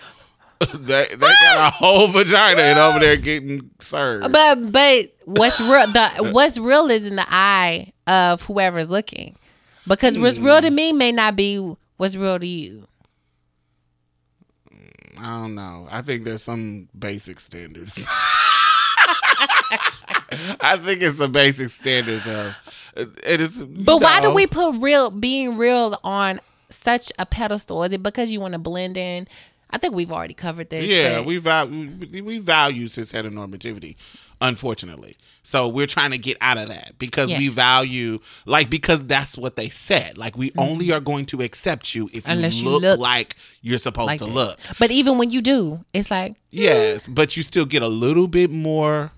[0.59, 4.31] They they got a whole vagina and over there getting served.
[4.31, 9.35] But but what's real the what's real is in the eye of whoever's looking,
[9.87, 12.87] because what's real to me may not be what's real to you.
[14.73, 15.87] Mm, I don't know.
[15.91, 18.07] I think there's some basic standards.
[20.59, 22.55] I think it's the basic standards of
[22.95, 23.63] it is.
[23.63, 26.39] But why do we put real being real on
[26.69, 27.83] such a pedestal?
[27.83, 29.27] Is it because you want to blend in?
[29.69, 30.85] I think we've already covered this.
[30.85, 33.95] Yeah, we value we, we value cis heteronormativity,
[34.41, 35.17] unfortunately.
[35.43, 39.55] So we're trying to get out of that because we value like because that's what
[39.55, 40.17] they said.
[40.17, 42.31] Like we only are going to accept you if you, Mm-hmm.
[42.31, 44.33] Unless you look, look like you're supposed like to this.
[44.33, 44.59] look.
[44.79, 48.49] But even when you do, it's like Yes, but you still get a little bit
[48.51, 49.11] more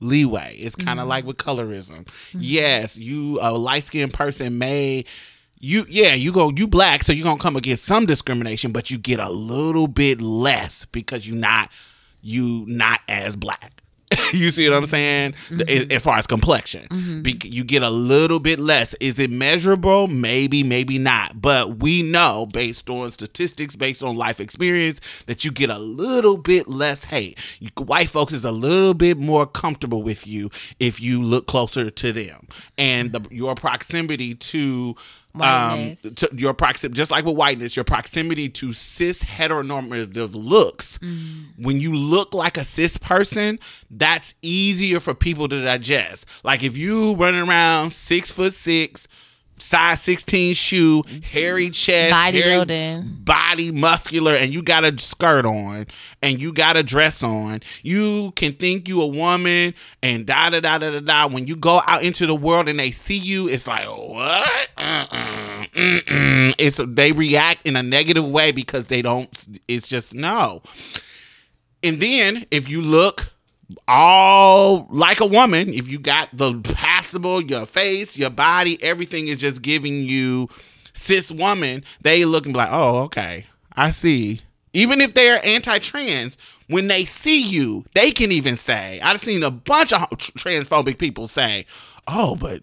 [0.00, 0.56] leeway.
[0.58, 1.08] It's kind of Mm-hmm.
[1.10, 2.08] like with colorism.
[2.34, 5.04] Yes, you a light skinned person may
[5.60, 8.98] you yeah, you go you black, so you're gonna come against some discrimination, but you
[8.98, 11.70] get a little bit less because you not
[12.20, 13.82] you not as black.
[14.32, 15.34] you see what I'm saying?
[15.50, 15.92] Mm-hmm.
[15.92, 18.94] As far as complexion, Bec- you get a little bit less.
[19.00, 20.06] Is it measurable?
[20.06, 21.40] Maybe, maybe not.
[21.40, 26.38] But we know, based on statistics, based on life experience, that you get a little
[26.38, 27.38] bit less hate.
[27.60, 31.90] You, white folks is a little bit more comfortable with you if you look closer
[31.90, 34.96] to them, and the, your proximity to
[35.46, 40.98] um, to your proximity, just like with whiteness, your proximity to cis heteronormative looks.
[41.56, 43.58] When you look like a cis person,
[43.90, 46.26] that's easier for people to digest.
[46.44, 49.08] Like if you running around six foot six,
[49.58, 53.24] size sixteen shoe, hairy chest, Bodybuilding.
[53.24, 55.86] body muscular, and you got a skirt on
[56.22, 60.60] and you got a dress on, you can think you a woman and da da
[60.60, 61.26] da da da da.
[61.26, 64.68] When you go out into the world and they see you, it's like what?
[64.76, 66.54] Uh-uh, mm-mm.
[66.58, 69.28] It's they react in a negative way because they don't.
[69.68, 70.62] It's just no.
[71.82, 73.30] And then if you look
[73.86, 76.52] all like a woman, if you got the
[76.98, 80.48] passable, your face, your body, everything is just giving you
[80.94, 84.40] cis woman, they look and be like, oh, okay, I see.
[84.72, 89.50] Even if they're anti-trans, when they see you, they can even say, I've seen a
[89.50, 91.66] bunch of transphobic people say,
[92.08, 92.62] oh, but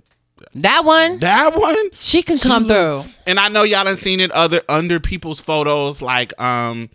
[0.53, 1.19] that one.
[1.19, 3.05] that one, She can come through.
[3.25, 6.89] and I know y'all have seen it other under people's photos like um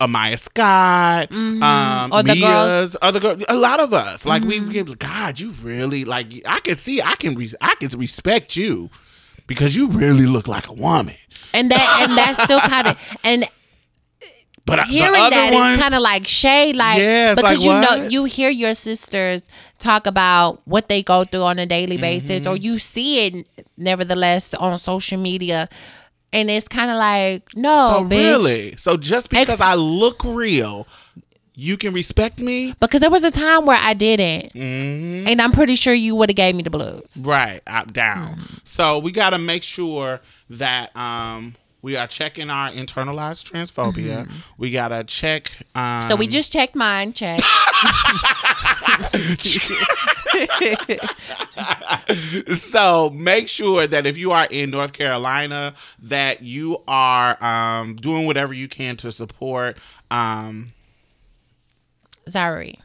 [0.00, 2.12] Amiyah Scott, um Mm-hmm.
[2.14, 3.04] Or the Mia's, girls- Mm-hmm.
[3.06, 4.24] other girl, a lot of us.
[4.24, 7.88] Like we've given God, you really like I can see I can re- I can
[7.98, 8.90] respect you
[9.46, 11.16] because you really look like a woman.
[11.54, 13.44] And that and that's still kind of and
[14.66, 17.66] But hearing the other that is ones, kind of like shade, like Yeah, because like,
[17.66, 19.42] you know you hear your sisters
[19.78, 22.48] talk about what they go through on a daily basis, Mm-hmm.
[22.52, 25.68] or you see it nevertheless on social media,
[26.32, 30.22] and it's kind of like no, so bitch, really, so just because Ex- I look
[30.24, 30.86] real,
[31.54, 32.74] you can respect me.
[32.80, 35.26] because there was a time where I didn't, Mm-hmm.
[35.28, 37.18] and I'm pretty sure you would have gave me the blues.
[37.22, 38.36] Right, up down.
[38.36, 38.54] Mm-hmm.
[38.64, 44.28] So we got to make sure that um We are checking our internalized transphobia.
[44.58, 45.52] We gotta check.
[45.76, 47.12] Um, So we just checked mine.
[47.12, 47.40] Check.
[52.54, 58.26] so make sure that if you are in North Carolina, that you are um, doing
[58.26, 59.78] whatever you can to support.
[60.10, 60.68] Um,
[62.28, 62.76] Zari.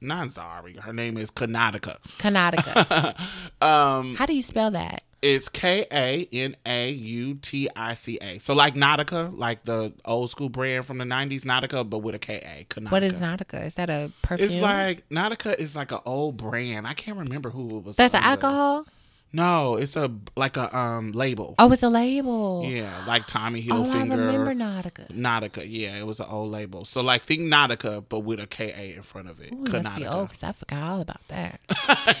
[0.00, 0.78] not Zari.
[0.78, 1.96] Her name is Kanautica.
[2.18, 3.14] Karnataka.
[3.62, 5.02] Um, How do you spell that?
[5.24, 8.38] It's K A N A U T I C A.
[8.38, 12.18] So like Nautica, like the old school brand from the '90s, Nautica, but with a
[12.18, 12.80] K A.
[12.90, 13.64] What is Nautica?
[13.64, 14.44] Is that a perfume?
[14.44, 16.86] It's like Nautica is like an old brand.
[16.86, 17.96] I can't remember who it was.
[17.96, 18.86] That's an alcohol?
[19.34, 21.56] No, it's a like a um label.
[21.58, 22.62] Oh, it's a label.
[22.64, 23.72] Yeah, like Tommy Hilfiger.
[23.72, 25.08] Oh, I remember Nautica.
[25.10, 26.84] Nautica, yeah, it was an old label.
[26.84, 29.52] So like think Nautica, but with a K A in front of it.
[29.52, 31.60] Ooh, it must be old because I forgot all about that.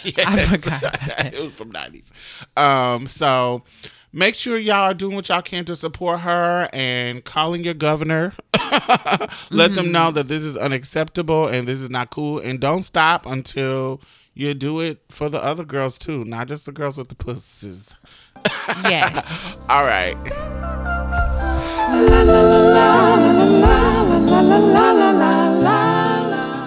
[0.04, 0.26] Yes.
[0.26, 1.34] I forgot that.
[1.34, 2.12] it was from nineties.
[2.56, 3.62] Um, so
[4.12, 8.32] make sure y'all are doing what y'all can to support her and calling your governor.
[9.50, 9.92] Let them Mm-hmm.
[9.92, 12.38] know that this is unacceptable and this is not cool.
[12.38, 14.00] And don't stop until
[14.34, 17.96] you do it for the other girls too, not just the girls with the pussies.
[18.84, 19.24] Yes.
[19.68, 20.16] All right.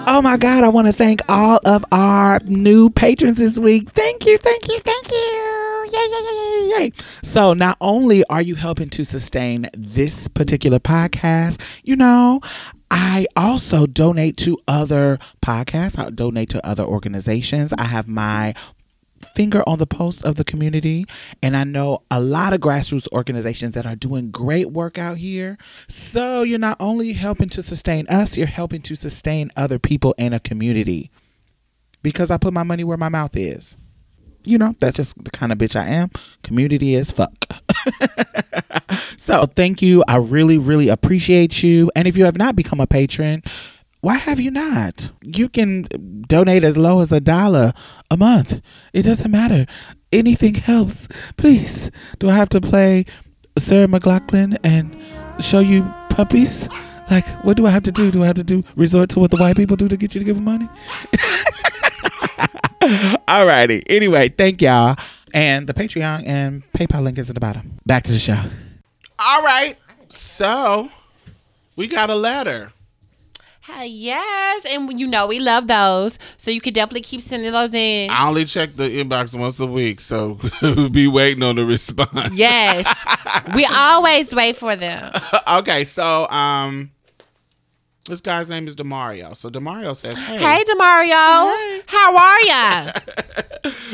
[0.09, 3.89] Oh my God, I want to thank all of our new patrons this week.
[3.89, 5.57] Thank you, thank you, thank you.
[5.91, 6.91] Yay, yay, yay, yay, yay.
[7.23, 12.41] So, not only are you helping to sustain this particular podcast, you know,
[12.89, 17.73] I also donate to other podcasts, I donate to other organizations.
[17.73, 18.53] I have my
[19.33, 21.05] finger on the pulse of the community.
[21.41, 25.57] And I know a lot of grassroots organizations that are doing great work out here.
[25.87, 30.33] So you're not only helping to sustain us, you're helping to sustain other people in
[30.33, 31.11] a community.
[32.03, 33.75] Because I put my money where my mouth is.
[34.45, 36.09] You know, that's just the kind of bitch I am.
[36.43, 37.33] Community is fuck.
[39.17, 40.03] so thank you.
[40.07, 41.91] I really, really appreciate you.
[41.95, 43.43] And if you have not become a patron,
[44.01, 45.11] why have you not?
[45.21, 45.87] You can
[46.27, 47.73] donate as low as a dollar
[48.11, 48.61] a month.
[48.93, 49.65] It doesn't matter.
[50.11, 51.07] Anything helps.
[51.37, 51.91] Please.
[52.19, 53.05] Do I have to play
[53.57, 54.95] Sarah McLachlan and
[55.43, 56.69] show you puppies?
[57.09, 58.11] Like, what do I have to do?
[58.11, 60.19] Do I have to do resort to what the white people do to get you
[60.19, 60.69] to give them money?
[63.27, 63.83] Alrighty.
[63.87, 64.95] Anyway, thank y'all.
[65.33, 67.79] And the Patreon and PayPal link is at the bottom.
[67.85, 68.41] Back to the show.
[69.19, 69.77] All right.
[70.09, 70.89] So
[71.75, 72.71] we got a letter.
[73.61, 74.63] Hi, yes.
[74.71, 76.17] And you know, we love those.
[76.37, 78.09] So you could definitely keep sending those in.
[78.09, 82.33] I only check the inbox once a week, so we'll be waiting on the response.
[82.33, 82.85] Yes.
[83.53, 85.11] we always wait for them.
[85.45, 86.91] okay, so um
[88.07, 89.35] this guy's name is Demario.
[89.35, 91.81] So Demario says, Hey, Hey, Demario.
[91.87, 92.91] How are ya?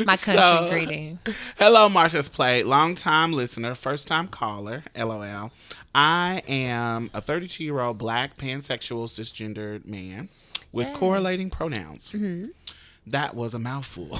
[0.04, 1.18] My country So- greeting.
[1.58, 2.64] hello, Marsha's Plate.
[2.66, 5.50] Long time listener, first time caller, LOL.
[5.94, 10.28] I am a 32 year old black pansexual cisgendered man
[10.72, 12.10] with correlating pronouns.
[12.10, 12.46] Mm-hmm.
[13.06, 14.18] That was a mouthful.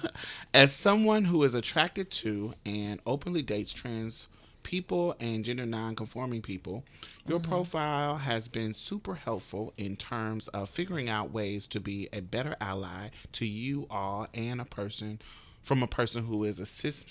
[0.54, 4.26] As someone who is attracted to and openly dates trans
[4.62, 6.84] people and gender non-conforming people,
[7.26, 7.50] your mm-hmm.
[7.50, 12.56] profile has been super helpful in terms of figuring out ways to be a better
[12.60, 15.20] ally to you all and a person
[15.62, 17.04] from a person who is a cis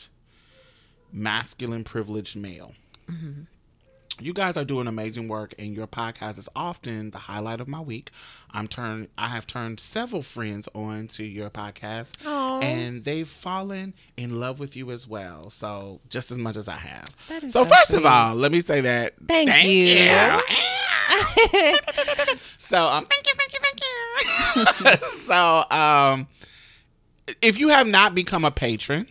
[1.12, 2.74] masculine privileged male.
[3.10, 3.44] Mm-hmm.
[4.20, 7.80] You guys are doing amazing work, and your podcast is often the highlight of my
[7.80, 8.12] week.
[8.52, 9.08] I'm turned.
[9.18, 12.60] I have turned several friends on to your podcast, Aw.
[12.60, 15.50] and they've fallen in love with you as well.
[15.50, 17.06] So just as much as I have.
[17.30, 17.64] That is so.
[17.64, 19.14] so first of all, let me say that.
[19.28, 20.08] Thank you.
[22.58, 23.80] so um, thank you, thank you, thank
[25.02, 25.08] you.
[25.26, 26.28] so um,
[27.42, 29.08] if you have not become a patron,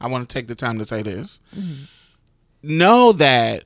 [0.00, 1.40] I want to take the time to say this.
[2.62, 3.64] Know that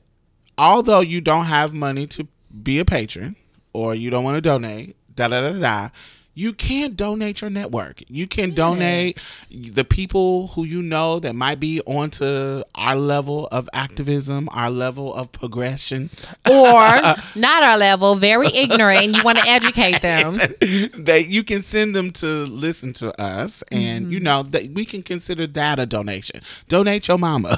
[0.59, 2.29] although you don't have money to
[2.63, 3.37] be a patron
[3.73, 5.89] or you don't want to donate, da da da da,
[6.35, 8.03] you can donate your network.
[8.09, 9.19] You can donate
[9.51, 15.15] the people who you know that might be onto our level of activism, our level
[15.15, 16.11] of progression.
[16.51, 16.83] Or
[17.35, 20.35] not our level, very ignorant, and you want to educate them.
[20.35, 24.25] that you can send them to listen to us and you mm-hmm.
[24.25, 27.57] know that we can consider that a donation donate your mama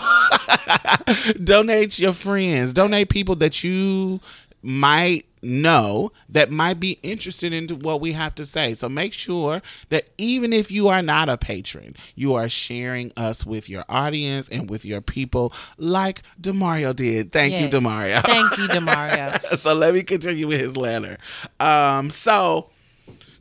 [1.42, 4.20] donate your friends donate people that you
[4.62, 9.62] might know that might be interested in what we have to say so make sure
[9.90, 14.48] that even if you are not a patron you are sharing us with your audience
[14.48, 19.59] and with your people like demario did thank you demario Thank you, Demario.
[19.59, 21.18] so let me continue with his letter.
[21.61, 22.70] Um, so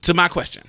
[0.01, 0.63] to my question.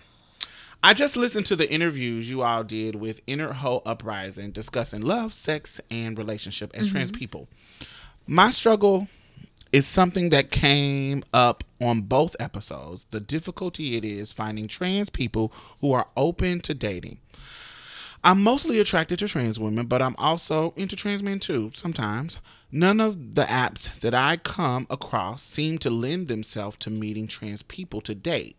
[0.82, 5.32] I just listened to the interviews you all did with Inner Hoe Uprising discussing love,
[5.32, 7.48] sex, and relationship as trans people.
[8.26, 9.08] My struggle
[9.74, 15.52] is something that came up on both episodes the difficulty it is finding trans people
[15.80, 17.18] who are open to dating.
[18.22, 22.38] I'm mostly attracted to trans women, but I'm also into trans men too, sometimes.
[22.70, 27.64] None of the apps that I come across seem to lend themselves to meeting trans
[27.64, 28.56] people to date.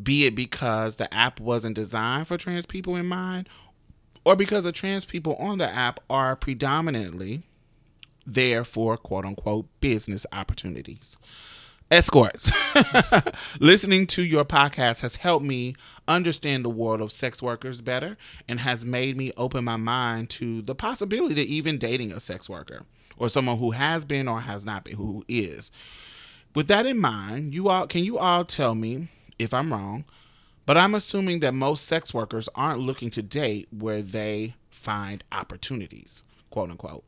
[0.00, 3.48] Be it because the app wasn't designed for trans people in mind,
[4.26, 7.44] or because the trans people on the app are predominantly
[8.28, 11.16] there for quote unquote business opportunities.
[11.90, 12.52] Escorts.
[13.60, 15.74] Listening to your podcast has helped me
[16.06, 20.60] understand the world of sex workers better and has made me open my mind to
[20.60, 22.82] the possibility of even dating a sex worker
[23.16, 25.72] or someone who has been or has not been, who is.
[26.54, 29.08] With that in mind, you all can you all tell me
[29.38, 30.04] if I'm wrong,
[30.66, 36.22] but I'm assuming that most sex workers aren't looking to date where they find opportunities,
[36.50, 37.04] quote unquote,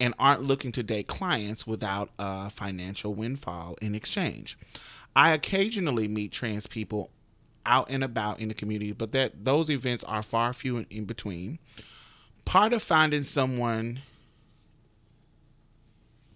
[0.00, 4.58] and aren't looking to date clients without a financial windfall in exchange.
[5.14, 7.10] I occasionally meet trans people
[7.66, 11.04] out and about in the community, but that those events are far few and in
[11.04, 11.58] between.
[12.44, 14.00] Part of finding someone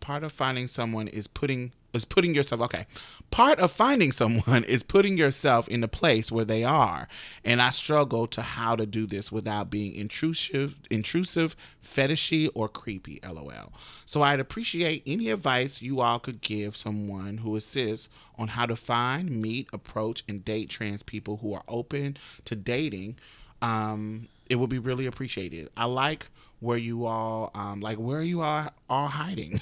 [0.01, 2.87] part of finding someone is putting is putting yourself okay.
[3.31, 7.09] Part of finding someone is putting yourself in the place where they are.
[7.45, 13.21] And i struggle to how to do this without being intrusive intrusive fetishy or creepy
[13.23, 13.73] lol
[14.07, 18.77] so i'd appreciate any advice you all could give someone who assists on how to
[18.77, 23.17] find meet approach and date trans people who are open to dating.
[23.63, 25.71] Um it would be really appreciated.
[25.75, 26.27] I like
[26.65, 29.61] where you all um like where you all are hiding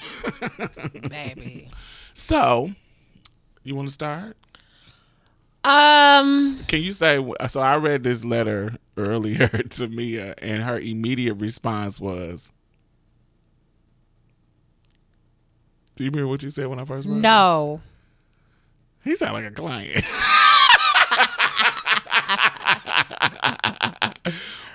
[1.09, 1.69] Baby.
[2.13, 2.71] so,
[3.63, 4.37] you want to start?
[5.65, 7.25] Um, Can you say?
[7.47, 12.51] So I read this letter earlier to Mia, and her immediate response was,
[15.95, 17.19] "Do you remember what you said when I first read?
[17.19, 17.21] it?
[17.21, 17.79] no.
[19.05, 20.05] He sounded like a client.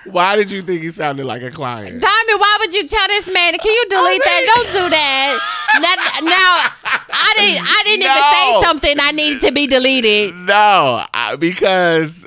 [0.05, 2.01] Why did you think he sounded like a client?
[2.01, 3.53] Diamond, why would you tell this man?
[3.57, 4.51] Can you delete that?
[4.55, 5.39] Don't do that.
[5.75, 5.95] Now,
[6.25, 6.69] now,
[7.11, 7.61] I didn't.
[7.63, 8.11] I didn't No.
[8.11, 10.33] even say something I needed to be deleted.
[10.35, 12.25] No, I, because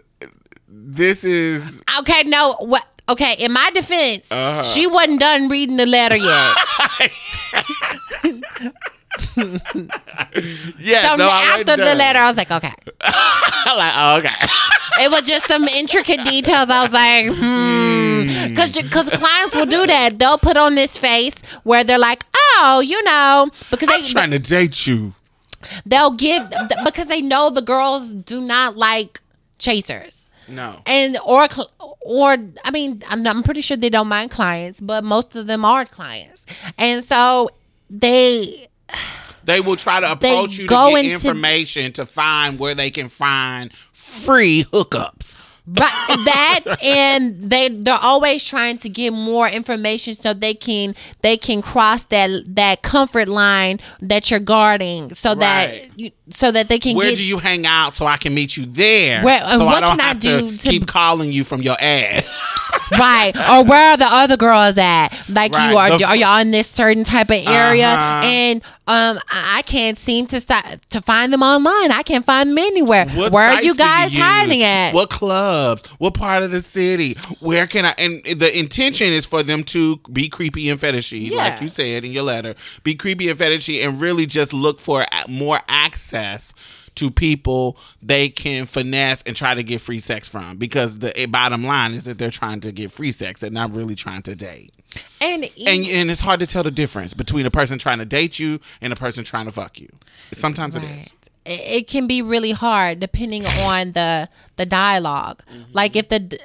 [0.68, 2.54] this is Okay, no.
[2.60, 2.84] What?
[3.08, 4.62] Okay, in my defense, Uh-huh.
[4.62, 6.56] she wasn't done reading the letter yet.
[10.78, 11.10] yeah.
[11.10, 12.72] So no, after the letter, I was like, okay.
[13.64, 14.34] Like, oh, okay.
[15.04, 16.68] It was just some intricate details.
[16.68, 18.48] I was like, hmm.
[18.48, 20.18] Because because clients will do that.
[20.18, 24.30] They'll put on this face where they're like, oh, you know, because I'm they trying
[24.32, 25.14] to date you.
[25.86, 26.48] they'll give
[26.84, 29.20] because they know the girls do not like
[29.58, 30.28] chasers.
[30.48, 30.82] No.
[30.86, 31.46] and or
[32.00, 35.64] or I mean I'm, I'm pretty sure they don't mind clients, but most of them
[35.64, 36.44] are clients,
[36.76, 37.48] and so
[37.88, 38.66] they
[39.44, 43.08] They will try to approach you to get into- information to find where they can
[43.08, 45.34] find free hookups.
[45.66, 45.90] but
[46.24, 51.62] that and they they're always trying to get more information so they can they can
[51.62, 55.36] cross that that comfort line that you're guarding so Right.
[55.38, 58.34] that you, so that they can Where get do you hang out so I can
[58.34, 59.22] meet you there?
[59.24, 61.62] Where- and so what I don't can I do to, to- keep calling you from
[61.62, 62.26] your ad.
[62.98, 66.50] right or where are the other girls at like you are The- are y'all in
[66.52, 68.22] this certain type of area Uh-huh.
[68.26, 72.58] and um I can't seem to stop to find them online I can't find them
[72.58, 74.22] anywhere What where are you guys use?
[74.22, 75.82] hiding at What clubs?
[75.98, 77.16] What part of the city?
[77.40, 77.94] Where can I?
[77.98, 81.36] And the intention is for them to be creepy and fetishy, Yeah.
[81.36, 82.54] like you said in your letter.
[82.84, 86.11] Be creepy and fetishy, and really just look for more access
[86.94, 90.56] to people they can finesse and try to get free sex from.
[90.56, 93.40] Because the eh, bottom line is that they're trying to get free sex.
[93.40, 94.72] They're not really trying to date.
[95.20, 98.38] and, And and it's hard to tell the difference between a person trying to date
[98.38, 99.88] you and a person trying to fuck you.
[100.32, 100.90] Sometimes it is.
[100.90, 101.12] Right.
[101.44, 105.40] It, can be really hard depending on the the dialog
[105.72, 106.38] Like if the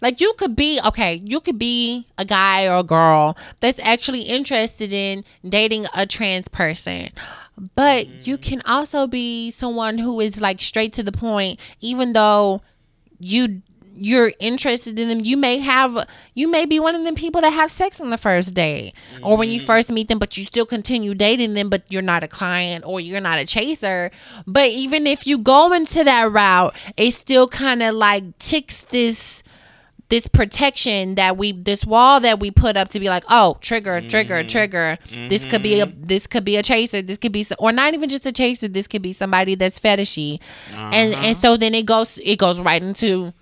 [0.00, 4.20] like you could be okay, you could be a guy or a girl that's actually
[4.20, 7.10] interested in dating a trans person.
[7.74, 8.42] But you mm.
[8.42, 12.62] can also be someone who is like straight to the point even though
[13.18, 13.62] you
[13.98, 15.20] you're interested in them.
[15.20, 18.18] You may have you may be one of them people that have sex on the
[18.18, 19.66] first date or when you mm-hmm.
[19.66, 23.00] first meet them but you still continue dating them but you're not a client or
[23.00, 24.10] you're not a chaser.
[24.46, 29.35] But even if you go into that route it still kind of like ticks this
[30.08, 34.00] this protection that we this wall that we put up to be like oh trigger
[34.00, 34.48] trigger mm-hmm.
[34.48, 34.98] trigger.
[35.28, 36.04] This could be a mm-hmm.
[36.04, 37.02] this could be a chaser.
[37.02, 38.68] This could be or not even just a chaser.
[38.68, 40.40] This could be somebody that's fetishy.
[40.72, 41.34] And and uh-huh.
[41.34, 43.32] so then it goes it goes right into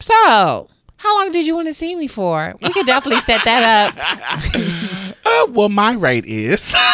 [0.00, 2.54] So, how long did you want to see me for?
[2.62, 5.02] We could definitely set that up.
[5.26, 6.74] Uh, well, my rate is.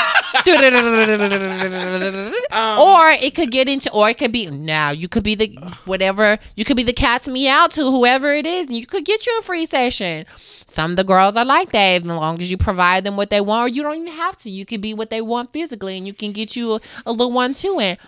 [2.80, 4.90] or it could get into, or it could be now.
[4.90, 5.48] You could be the
[5.84, 6.38] whatever.
[6.56, 9.26] You could be the cat's me out to whoever it is, and you could get
[9.26, 10.24] you a free session.
[10.64, 11.96] Some of the girls are like that.
[11.96, 14.50] As long as you provide them what they want, or you don't even have to.
[14.50, 17.32] You could be what they want physically, and you can get you a, a little
[17.32, 17.78] one too.
[17.78, 17.98] And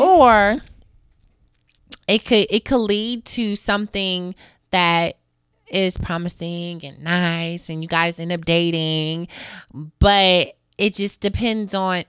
[0.00, 0.62] or
[2.08, 4.34] it could it could lead to something
[4.72, 5.16] that
[5.70, 9.28] is promising and nice and you guys end up dating
[9.98, 12.04] but it just depends on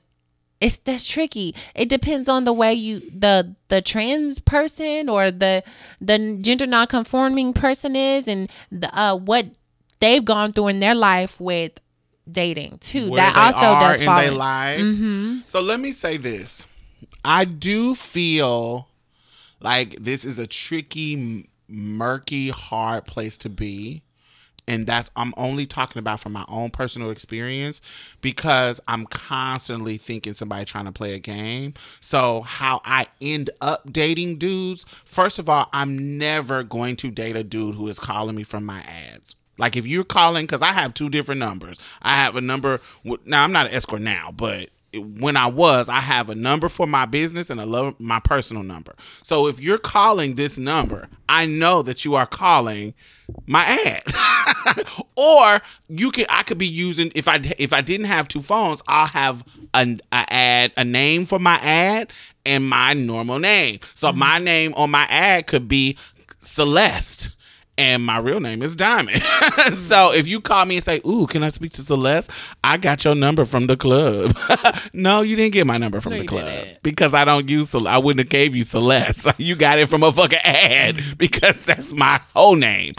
[0.59, 5.63] it's that's tricky it depends on the way you the the trans person or the
[5.99, 9.45] the gender non-conforming person is and the uh what
[9.99, 11.79] they've gone through in their life with
[12.31, 14.37] dating too where that also does in fall their in.
[14.37, 14.79] life.
[14.79, 15.37] Mm-hmm.
[15.45, 16.67] So let me say this:
[17.25, 18.87] I do feel
[19.59, 24.03] like this is a tricky, murky, hard place to be.
[24.67, 27.81] And that's I'm only talking about from my own personal experience
[28.21, 31.73] because I'm constantly thinking somebody trying to play a game.
[31.99, 37.35] So how I end up dating dudes, first of all, I'm never going to date
[37.35, 39.35] a dude who is calling me from my ads.
[39.57, 41.77] Like if you're calling, because I have two different numbers.
[42.01, 42.81] I have a number.
[43.25, 46.85] Now I'm not an escort now, but when I was, I have a number for
[46.85, 48.93] my business and a love my personal number.
[49.23, 52.93] So if you're calling this number, I know that you are calling
[53.47, 54.85] my ad.
[55.15, 58.81] or you can I could be using if I if I didn't have two phones,
[58.87, 62.11] I'll have an a ad a name for my ad
[62.45, 63.79] and my normal name.
[63.93, 64.19] So mm-hmm.
[64.19, 65.97] my name on my ad could be
[66.41, 67.31] Celeste
[67.77, 69.23] and my real name is Diamond.
[69.73, 72.29] so if you call me and say, "Ooh, can I speak to Celeste?"
[72.63, 74.37] I got your number from the club.
[74.93, 76.83] no, you didn't get my number from the club didn't.
[76.83, 77.69] because I don't use.
[77.69, 79.27] Cel- I wouldn't have gave you Celeste.
[79.37, 82.95] you got it from a fucking ad because that's my whole name.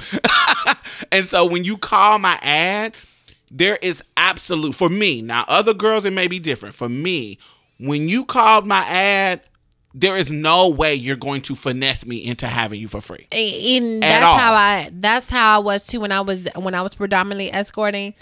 [1.13, 2.95] and so when you call my ad,
[3.51, 5.23] there is absolute for me.
[5.23, 6.75] Now, other girls it may be different.
[6.75, 7.39] For me,
[7.79, 9.43] when you called my ad.
[9.95, 13.27] There is no way you're going to finesse me into having you for free.
[13.33, 16.95] and that's how I that's how I was too when I was when I was
[16.95, 18.15] predominantly escorting.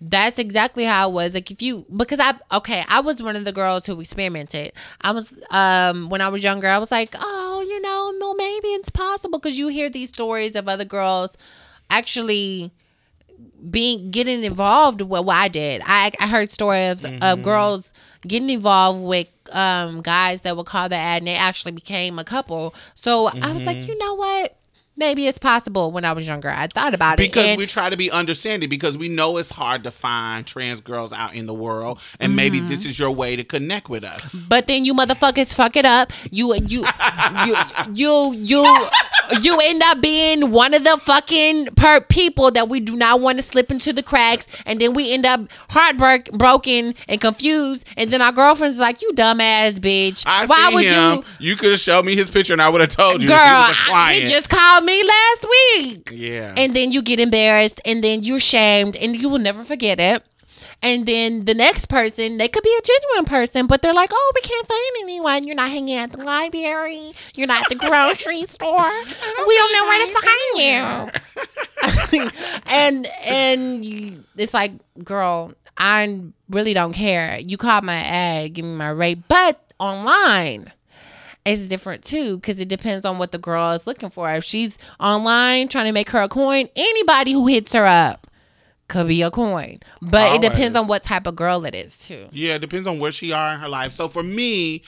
[0.00, 1.34] That's exactly how I was.
[1.34, 4.72] Like if you because I okay, I was one of the girls who experimented.
[5.02, 8.68] I was um when I was younger, I was like, oh, you know, well maybe
[8.68, 11.36] it's possible because you hear these stories of other girls
[11.90, 12.70] actually
[13.70, 15.82] being getting involved with what I did.
[15.84, 17.92] I I heard stories of girls
[18.26, 22.24] getting involved with um guys that would call the ad and they actually became a
[22.24, 22.74] couple.
[22.94, 24.57] So I was like, you know what?
[24.98, 26.50] Maybe it's possible when I was younger.
[26.50, 27.46] I thought about because it.
[27.46, 31.12] Because we try to be understanding because we know it's hard to find trans girls
[31.12, 32.68] out in the world and maybe Mm-hmm.
[32.68, 36.10] this is your way to connect with us But then you motherfuckers fuck it up.
[36.32, 36.84] You you
[37.46, 37.56] you
[37.92, 38.88] you you
[39.42, 43.38] you end up being one of the fucking per people that we do not want
[43.38, 45.40] to slip into the cracks, and then we end up
[45.70, 47.86] heartbroken, broken, and confused.
[47.98, 50.24] And then our girlfriend's like, "You dumbass bitch.
[50.26, 52.80] i Why would him you?" you could have showed me his picture and i would
[52.80, 56.10] have told you Girl, he was a I- client he just called me last week.
[56.12, 60.00] yeah And then you get embarrassed, and then you're shamed, and you will never forget
[60.00, 60.22] it.
[60.82, 64.32] And then the next person, they could be a genuine person, but they're like, oh,
[64.34, 65.44] we can't find anyone.
[65.46, 67.12] You're not hanging at the library.
[67.34, 68.90] You're not at the grocery store.
[69.46, 71.12] We don't know where to find
[72.14, 72.30] you.
[72.70, 74.72] and and you, it's like,
[75.02, 77.38] girl, I really don't care.
[77.38, 80.72] You caught my ad, give me my rate, but online
[81.48, 84.30] it's different too because it depends on what the girl is looking for.
[84.32, 88.26] If she's online trying to make her a coin, anybody who hits her up
[88.88, 89.80] could be a coin.
[90.00, 92.26] But it depends on what type of girl it is too.
[92.32, 94.82] yeah it depends on where she are in her life so for me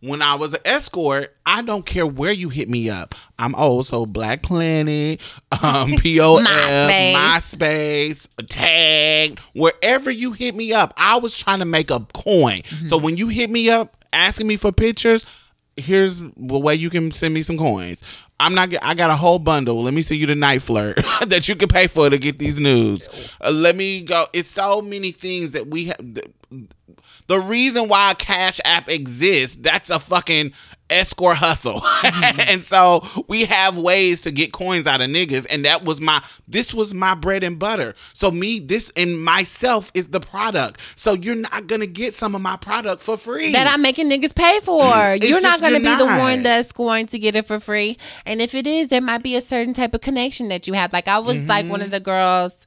[0.00, 3.14] when I was an escort, I don't care where you hit me up.
[3.38, 5.20] I'm also Black Planet,
[5.52, 7.14] um, POF, MySpace.
[7.14, 10.92] MySpace, Tagged, wherever you hit me up.
[10.96, 12.62] I was trying to make a coin.
[12.64, 15.24] So when you hit me up asking me for pictures,
[15.76, 18.02] here's the way you can send me some coins.
[18.38, 18.72] I'm not.
[18.82, 19.82] I got a whole bundle.
[19.82, 23.34] Let me send you the NiteFlirt that you can pay for to get these nudes.
[23.40, 24.26] Uh, let me go.
[24.32, 25.98] It's so many things that we have.
[27.26, 30.52] The reason why Cash App exists, that's a fucking
[30.90, 31.80] escort hustle.
[31.80, 32.40] Mm-hmm.
[32.48, 35.46] and so we have ways to get coins out of niggas.
[35.50, 37.94] And that was my this was my bread and butter.
[38.12, 40.80] So me, this and myself is the product.
[40.98, 43.52] So you're not gonna get some of my product for free.
[43.52, 45.14] That I'm making niggas pay for.
[45.16, 47.96] you're not going to be the one that's going to get it for free.
[48.24, 50.92] And if it is, there might be a certain type of connection that you have.
[50.92, 51.86] Like I was like one mm-hmm.
[51.86, 52.66] of the girls.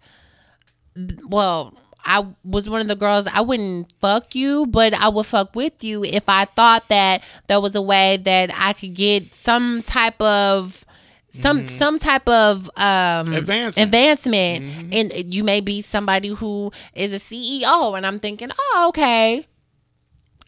[1.27, 3.27] Well, I was one of the girls.
[3.27, 7.59] I wouldn't fuck you, but I would fuck with you if I thought that there
[7.59, 10.85] was a way that I could get some type of
[11.31, 13.77] some some type of um Advancement.
[13.77, 19.45] advancement and you may be somebody who is a CEO and I'm thinking, "Oh, okay.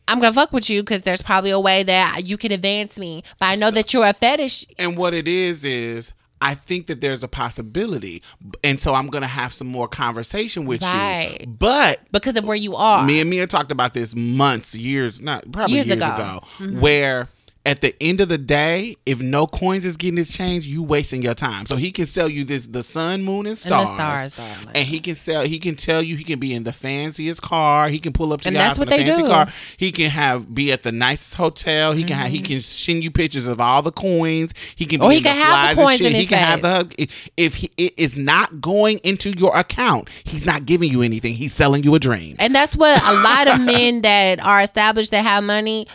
[0.07, 2.97] I'm going to fuck with you cuz there's probably a way that you can advance
[2.97, 4.65] me." But I know that you're a fetish.
[4.79, 8.23] And what it is is I think that there's a possibility.
[8.63, 11.37] And so I'm gonna have some more conversation with Right.
[11.41, 11.47] you.
[11.47, 13.05] But Because of where you are.
[13.05, 16.13] me and Mia talked about this months, years, not probably Years years, ago.
[16.13, 16.79] ago, Mm-hmm.
[16.79, 17.29] where
[17.65, 21.35] at the end of the day, if no coins is getting exchanged, you wasting your
[21.35, 21.67] time.
[21.67, 23.89] So he can sell you this the sun, moon, and And stars.
[23.89, 24.69] the stars, darling.
[24.73, 25.43] And he can sell.
[25.43, 26.15] He can tell you.
[26.15, 27.89] He can be in the fanciest car.
[27.89, 29.27] He can pull up to And your that's house in what a they fancy do.
[29.27, 29.47] car.
[29.77, 31.93] He can have be at the nicest hotel.
[31.93, 32.31] He can have.
[32.31, 34.53] He can send you pictures of all the coins.
[34.75, 34.99] He can.
[34.99, 35.05] Be Mm-hmm.
[35.05, 36.07] Or he in can the have the flies and coins shit.
[36.07, 36.89] in He his can have bag.
[36.97, 37.09] the.
[37.37, 41.33] If he, it is not going into your account, he's not giving you anything.
[41.35, 42.35] He's selling you a dream.
[42.39, 45.87] And that's what a lot of men that are established that have money,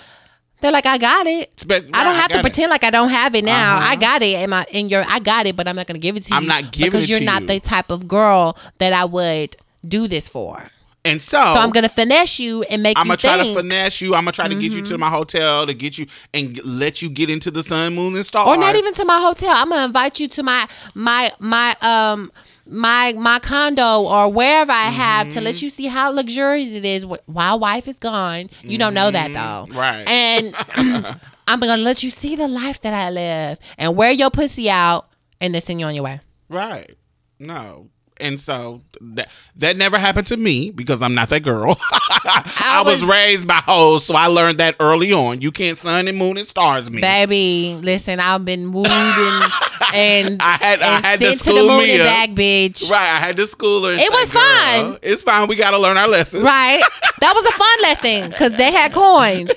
[0.60, 1.64] they're like, I got it.
[1.66, 2.42] But- I don't right, have to got it.
[2.48, 3.76] pretend like I don't have it now.
[3.76, 3.88] Uh-huh.
[3.92, 6.16] I got it in my in your I got it, but I'm not gonna give
[6.16, 6.36] it to you.
[6.36, 7.48] I'm not giving because it you're not you.
[7.48, 10.70] the type of girl that I would do this for.
[11.04, 13.62] And so, So I'm gonna finesse you and make I'm you gonna try think, to
[13.62, 14.16] finesse you.
[14.16, 14.92] I'm gonna try to get you Mm-hmm.
[14.94, 18.26] to my hotel to get you and let you get into the sun, moon, and
[18.26, 18.48] stars.
[18.48, 19.50] or not even to my hotel.
[19.54, 22.32] I'm gonna invite you to my my my um
[22.68, 25.44] my my condo or wherever I have to Mm-hmm.
[25.44, 28.50] let you see how luxurious it is while wife is gone.
[28.62, 29.78] You don't know that though, Mm-hmm.
[29.78, 30.08] Right.
[30.08, 31.16] And
[31.48, 35.08] I'm gonna let you see the life that I live and wear your pussy out
[35.40, 36.20] and then send you on your way.
[36.48, 36.90] right.
[37.38, 37.88] No.
[38.18, 41.76] And so that that never happened to me because I'm not that girl.
[41.90, 45.40] I, was, was- raised by hoes, so I learned that early on.
[45.42, 47.00] You can't sun and moon and stars me.
[47.02, 49.52] Baby, listen, I've been moved and
[49.94, 51.94] and, I had- I and had to sent to the school moon Mia.
[51.94, 52.90] and back, bitch.
[52.90, 53.92] Right, I had to school her.
[53.92, 54.98] It say, was "Girl, fun.
[55.02, 55.46] It's fine.
[55.48, 56.42] We got to learn our lessons.
[56.42, 56.82] Right.
[57.18, 59.50] That was a fun lesson because they had coins.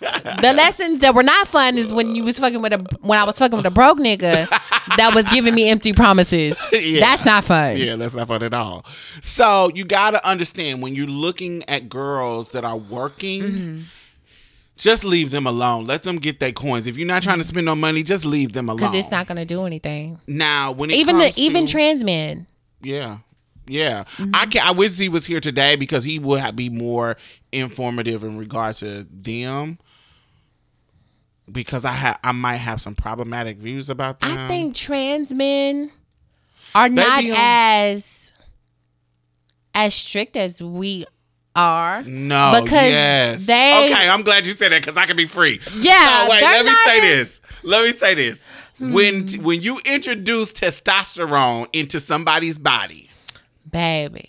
[0.00, 3.24] The lessons that were not fun is when you was fucking with a when I
[3.24, 4.48] was fucking with a broke nigga
[4.96, 6.56] that was giving me empty promises.
[6.72, 7.00] Yeah.
[7.00, 7.75] That's not fun.
[7.84, 8.84] Yeah, that's not fun at all.
[9.20, 13.80] So you got to understand when you're looking at girls that are working, Mm-hmm.
[14.76, 15.86] just leave them alone.
[15.86, 16.86] Let them get their coins.
[16.86, 18.78] If you're not trying to spend no money, just leave them alone.
[18.78, 20.20] Because it's not gonna do anything.
[20.26, 22.46] now when it Even the even to- trans men.
[22.82, 23.18] yeah.
[23.68, 24.30] Yeah, Mm-hmm.
[24.32, 24.62] I can.
[24.64, 27.16] I wish he was here today because he would have, be more
[27.50, 29.80] informative in regard to them.
[31.50, 34.36] Because I have, I might have some problematic views about them.
[34.38, 35.90] I think trans men
[36.76, 38.32] are not on- as
[39.74, 41.04] as strict as we
[41.54, 42.02] are.
[42.02, 43.46] No, because yes.
[43.46, 45.60] they- Okay, I'm glad you said that because I can be free.
[45.78, 47.08] Yeah, So wait, let me say as- Hmm.
[47.08, 47.40] this.
[47.62, 48.42] Let me say this.
[48.78, 53.08] When when you introduce testosterone into somebody's body,
[53.70, 54.28] Baby.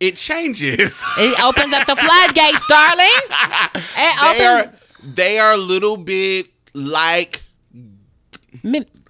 [0.00, 1.02] it changes.
[1.18, 3.20] It opens up the floodgates, darling.
[3.96, 4.72] It they are
[5.02, 7.42] they are a little bit like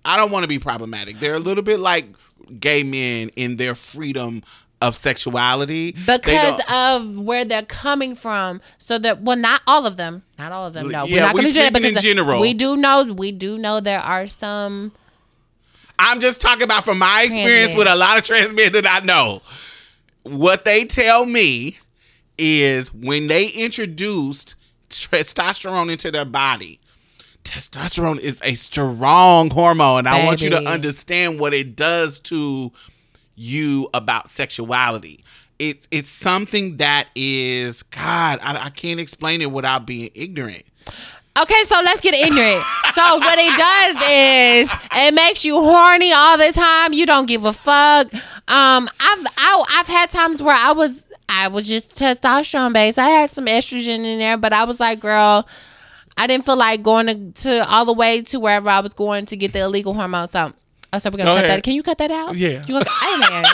[0.04, 1.18] I don't want to be problematic.
[1.18, 2.06] They're a little bit like
[2.60, 4.42] gay men in their freedom
[4.82, 8.60] of sexuality because of where they're coming from.
[8.78, 10.88] So that well, not all of them, not all of them.
[10.88, 12.40] No, Yeah, we're not we going to do that speaking in because general.
[12.40, 14.92] we do know we do know there are some.
[15.98, 19.00] I'm just talking about from my experience with a lot of trans men that I
[19.00, 19.42] know.
[20.24, 21.78] What they tell me
[22.36, 24.56] is when they introduced
[24.90, 26.80] testosterone into their body,
[27.44, 30.06] testosterone is a strong hormone.
[30.06, 32.72] I want you to understand what it does to
[33.36, 35.24] you about sexuality.
[35.58, 38.40] It's it's something that is God.
[38.42, 40.64] I, I can't explain it without being ignorant.
[41.40, 42.64] Okay, so let's get ignorant.
[42.94, 46.92] so what it does is it makes you horny all the time.
[46.92, 48.12] You don't give a fuck.
[48.46, 52.98] Um, I've I, I've had times where I was I was just testosterone based.
[52.98, 55.46] I had some estrogen in there, but I was like, girl,
[56.16, 59.26] I didn't feel like going to, to all the way to wherever I was going
[59.26, 60.30] to get the illegal hormones.
[60.30, 60.52] So,
[60.92, 61.58] oh, so we're gonna Go cut ahead.
[61.58, 61.64] that.
[61.64, 62.36] Can you cut that out?
[62.36, 62.64] Yeah.
[62.66, 63.44] You gonna, hey man,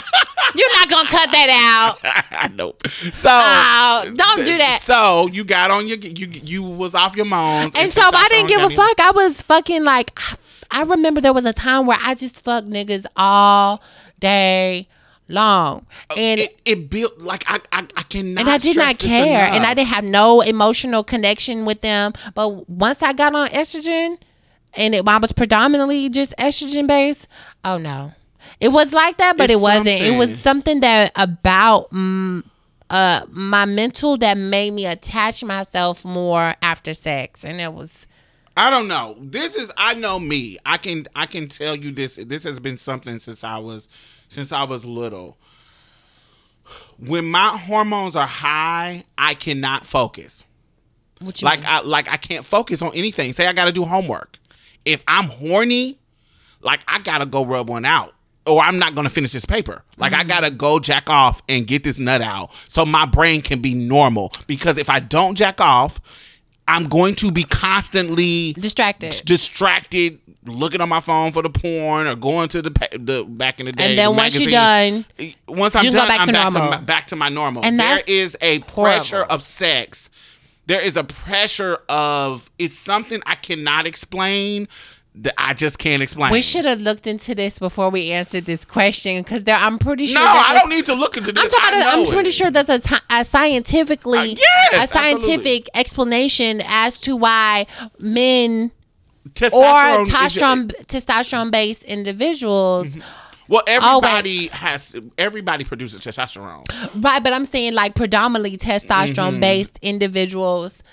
[0.55, 2.51] you're not gonna cut that out.
[2.55, 2.85] nope.
[2.87, 4.79] So Oh, don't do that.
[4.81, 8.49] So you got on your you you was off your moms, And so I didn't
[8.49, 8.99] give a fuck.
[8.99, 10.35] I was fucking like, I,
[10.71, 13.81] I remember there was a time where I just fucked niggas all
[14.19, 14.87] day
[15.31, 15.85] long,
[16.17, 18.41] and It, it built like I I, I cannot.
[18.41, 19.65] and I did not care, and.
[19.65, 22.13] I didn't have no emotional connection with them.
[22.35, 24.17] But once I got on estrogen,
[24.75, 27.27] and it, I was predominantly just estrogen based.
[27.63, 28.13] Oh no,
[28.59, 29.87] it was like that, but It's it wasn't.
[30.01, 30.41] It was something.
[30.41, 31.89] something that about.
[31.91, 32.43] Mm,
[32.89, 38.05] uh, my mental that made me attach myself more after sex, and it was
[38.57, 39.15] I don't know.
[39.19, 40.57] This is I know me.
[40.65, 42.17] I can I can tell you this.
[42.17, 43.87] This has been something since I was
[44.31, 45.37] since I was little.
[46.97, 50.45] When my hormones are high, I cannot focus.
[51.19, 51.67] what you Like mean?
[51.69, 53.33] I like I can't focus on anything.
[53.33, 54.39] Say I got to do homework.
[54.85, 55.99] If I'm horny,
[56.61, 58.15] like I gotta go rub one out.
[58.47, 59.83] Or I'm not gonna finish this paper.
[59.97, 60.29] Like I mm-hmm.
[60.29, 64.31] gotta go jack off and get this nut out so my brain can be normal.
[64.47, 65.99] Because if I don't jack off,
[66.67, 69.21] I'm going to be constantly Distracted.
[69.25, 73.59] distracted, looking on my phone for the porn or going to the pa- the back
[73.59, 73.89] in the day.
[73.89, 75.05] And then the once you're done,
[75.47, 76.71] once I'm you can go done, back I'm to back normal.
[76.71, 77.65] to my, back to my normal.
[77.65, 79.35] And there is a pressure horrible.
[79.35, 80.09] of sex.
[80.67, 84.67] There is a pressure of it's something I cannot explain
[85.13, 86.31] that I just can't explain.
[86.31, 90.15] we should have looked into this before we answered this question because I'm pretty sure.
[90.21, 91.43] No, I don't need to look into this.
[91.43, 91.79] I'm talking.
[91.81, 96.97] About, I'm pretty sure there's a, ti- a scientifically Uh, yes, a scientific explanation as
[97.01, 97.67] to why
[97.99, 98.71] men
[99.25, 102.97] or Testosterone is- testosterone testosterone based individuals,
[103.49, 103.73] Well, wait.
[103.83, 104.95] everybody has.
[105.17, 106.65] Everybody produces testosterone.
[107.03, 107.21] right?
[107.21, 109.39] But I'm saying like predominantly testosterone Mm-hmm.
[109.41, 110.83] based individuals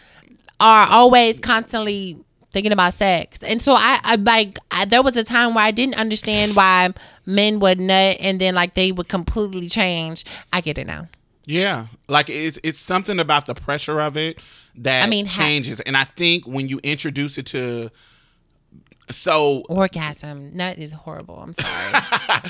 [0.60, 2.18] are always constantly
[2.52, 5.70] thinking about sex, and so I, I like I, there was a time where I
[5.70, 6.92] didn't understand why
[7.26, 10.24] men would nut and then like they would completely change.
[10.52, 11.08] I get it now.
[11.44, 14.38] Yeah, like it's it's something about the pressure of it
[14.76, 17.90] that I mean, ha- changes, and I think when you introduce it to,
[19.10, 21.38] so Orgasm, nut is horrible.
[21.38, 22.02] I'm sorry.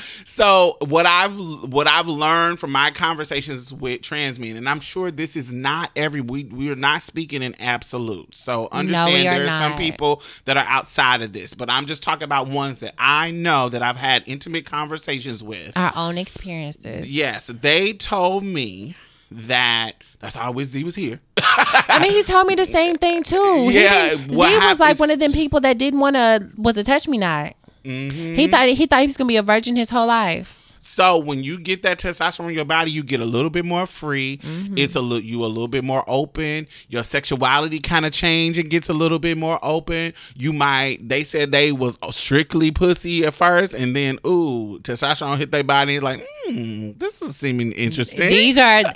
[0.25, 1.37] so what I've
[1.71, 5.91] what I've learned from my conversations with trans men, and I'm sure this is not
[5.95, 8.35] every we we are not speaking in absolute.
[8.35, 12.03] So understand are there are some people that are outside of this, but I'm just
[12.03, 15.77] talking about ones that I know that I've had intimate conversations with.
[15.77, 17.09] Our own experiences.
[17.09, 18.95] Yes, they told me
[19.31, 21.19] that that's always he was here.
[21.37, 23.69] I mean, he told me the same thing too.
[23.69, 26.83] He Yeah, what was like one of them people that didn't want to was a
[26.83, 27.55] touch me not.
[27.85, 28.35] Mm-hmm.
[28.35, 30.59] He thought he thought he was gonna be a virgin his whole life.
[30.79, 33.85] So when you get that testosterone in your body, you get a little bit more
[33.85, 34.37] free.
[34.37, 34.77] Mm-hmm.
[34.77, 36.67] It's a little you a little bit more open.
[36.87, 40.13] Your sexuality kind of change and gets a little bit more open.
[40.35, 45.51] You might they said they was strictly pussy at first, and then ooh, testosterone hit
[45.51, 48.29] their body like, hmm, this is seeming interesting.
[48.29, 48.93] These are there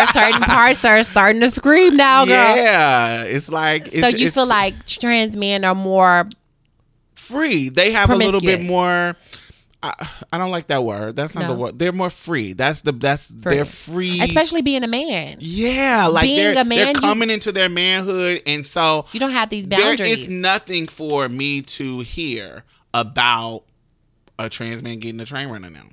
[0.00, 2.56] are certain parts that are starting to scream now, girl.
[2.56, 6.28] yeah, it's like So you it's feel like trans men are more
[7.14, 7.68] free.
[7.68, 9.16] They have a little bit more.
[9.82, 11.16] I, I don't like that word.
[11.16, 11.78] That's not the word.
[11.78, 12.52] They're more free.
[12.52, 14.20] That's the that's they're free.
[14.20, 15.36] especially being a man.
[15.40, 19.30] Yeah, like Being a man, they're you- coming into their manhood, and so You don't
[19.32, 20.26] have these there boundaries.
[20.26, 23.62] is nothing for me to hear about
[24.38, 25.84] a trans man getting a train running now.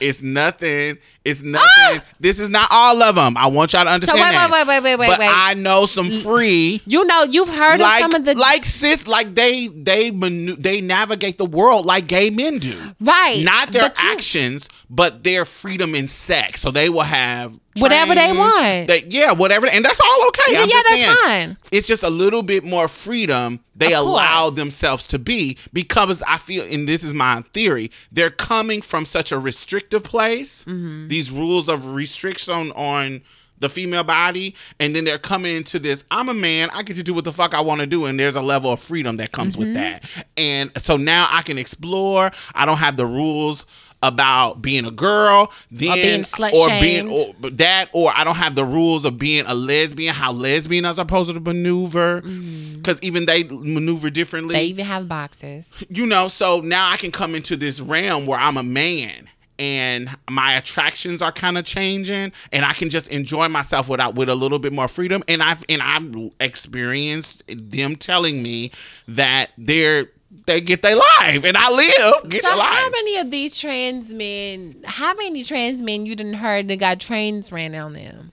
[0.00, 0.98] It's nothing.
[1.24, 2.02] It's nothing.
[2.20, 3.36] This is not all of them.
[3.36, 3.92] I want y'all to Ah!
[3.92, 4.50] so understand wait, that.
[4.50, 5.30] wait, wait, wait, wait, but wait.
[5.30, 6.80] I know some free.
[6.86, 10.56] you know, you've heard Like, of some of the like sis, like they they manu-
[10.56, 15.22] they navigate the world like gay men do, right, not their but you- actions, but
[15.24, 16.60] their freedom in sex.
[16.62, 18.88] So they will have Whatever they want.
[18.88, 20.52] they- yeah, whatever, and that's all okay.
[20.52, 21.56] Yeah, I'm yeah, that's saying, fine.
[21.72, 24.54] It's just a little bit more freedom they Of allow course.
[24.56, 29.32] themselves to be because I feel, and this is my theory, they're coming from such
[29.32, 30.64] a restrictive place.
[30.64, 31.08] Mm-hmm.
[31.08, 33.22] These rules of restriction on
[33.58, 36.04] the female body, and then they're coming into this.
[36.10, 36.68] I'm a man.
[36.74, 38.70] I get to do what the fuck I want to do, and there's a level
[38.70, 39.74] of freedom that comes with Mm-hmm.
[39.76, 40.04] that.
[40.36, 42.30] And so now I can explore.
[42.54, 43.64] I don't have the rules
[44.06, 48.54] about being a girl, then being slut or being or that, or I don't have
[48.54, 50.14] the rules of being a lesbian.
[50.14, 52.20] How lesbian are supposed to maneuver?
[52.20, 54.62] Because even they maneuver differently Mm-hmm.
[54.62, 55.68] they even have boxes.
[55.88, 59.28] you know, so now I can come into this realm where I'm a man
[59.58, 64.28] and my attractions are kind of changing and I can just enjoy myself without with
[64.28, 68.70] a little bit more freedom and I've and I've experienced them telling me
[69.08, 70.10] that they're
[70.46, 72.68] they get their life and I live get So your life.
[72.68, 74.76] how many of these trans men?
[74.84, 78.32] How many trans men you didn't heard that got trains ran on them?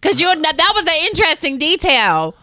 [0.00, 2.34] Cause you that was an interesting detail.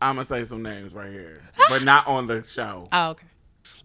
[0.00, 2.88] I'm gonna say some names right here, but not on the show.
[2.92, 3.26] Oh, okay.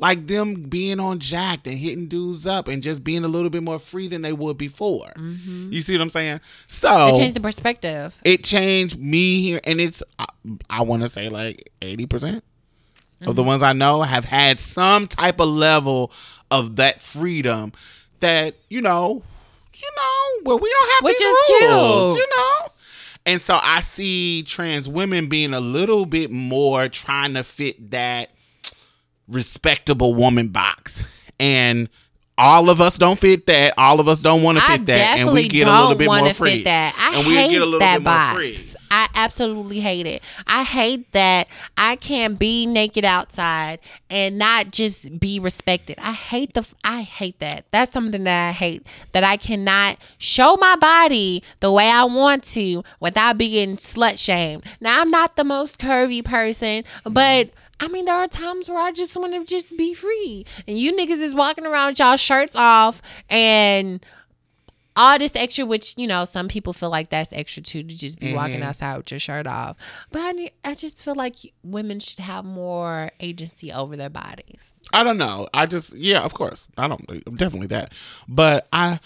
[0.04, 3.64] Like them being on Jack'd and hitting dudes up and just being a little bit
[3.64, 5.12] more free than they would before.
[5.18, 6.42] You see what I'm saying?
[6.68, 8.14] So It changed the perspective.
[8.26, 10.26] it changed me here and it's i,
[10.70, 12.04] I want to say like 80%
[12.38, 12.44] of
[13.22, 13.32] Mm-hmm.
[13.32, 16.12] the ones i know have had some type of level
[16.52, 17.72] of that freedom
[18.20, 19.24] that you know
[19.74, 22.18] you know well we don't have Which is rules, cute.
[22.28, 22.68] you know
[23.26, 28.32] and so i see trans women being a little bit more trying to fit that
[29.28, 31.04] respectable woman box
[31.40, 31.90] and
[32.38, 33.76] all of us don't fit that.
[33.78, 36.34] All of us don't want to fit that, and we get a little bit more
[36.34, 36.64] free.
[36.64, 36.96] that.
[36.98, 38.36] I and we hate get a little that bit more box.
[38.36, 38.60] free.
[38.90, 40.22] I absolutely hate it.
[40.46, 43.80] I hate that I can't be naked outside
[44.12, 45.98] and not just be respected.
[46.00, 47.66] I hate the I hate that.
[47.72, 52.44] That's something that I hate that I cannot show my body the way I want
[52.50, 54.64] to without being slut shamed.
[54.80, 57.50] Now I'm not the most curvy person, but
[57.80, 60.94] I mean, there are times where I just want to just be free, and you
[60.94, 64.04] niggas is walking around with y'all shirts off and
[64.96, 68.20] all this extra, which you know some people feel like that's extra too to just
[68.20, 68.64] be walking mm-hmm.
[68.64, 69.78] outside with your shirt off.
[70.12, 74.74] But I, I just feel like women should have more agency over their bodies.
[74.94, 75.48] I don't know.
[75.54, 76.66] I just yeah, of course.
[76.78, 77.06] I don't
[77.36, 77.94] definitely that.
[78.28, 79.00] But I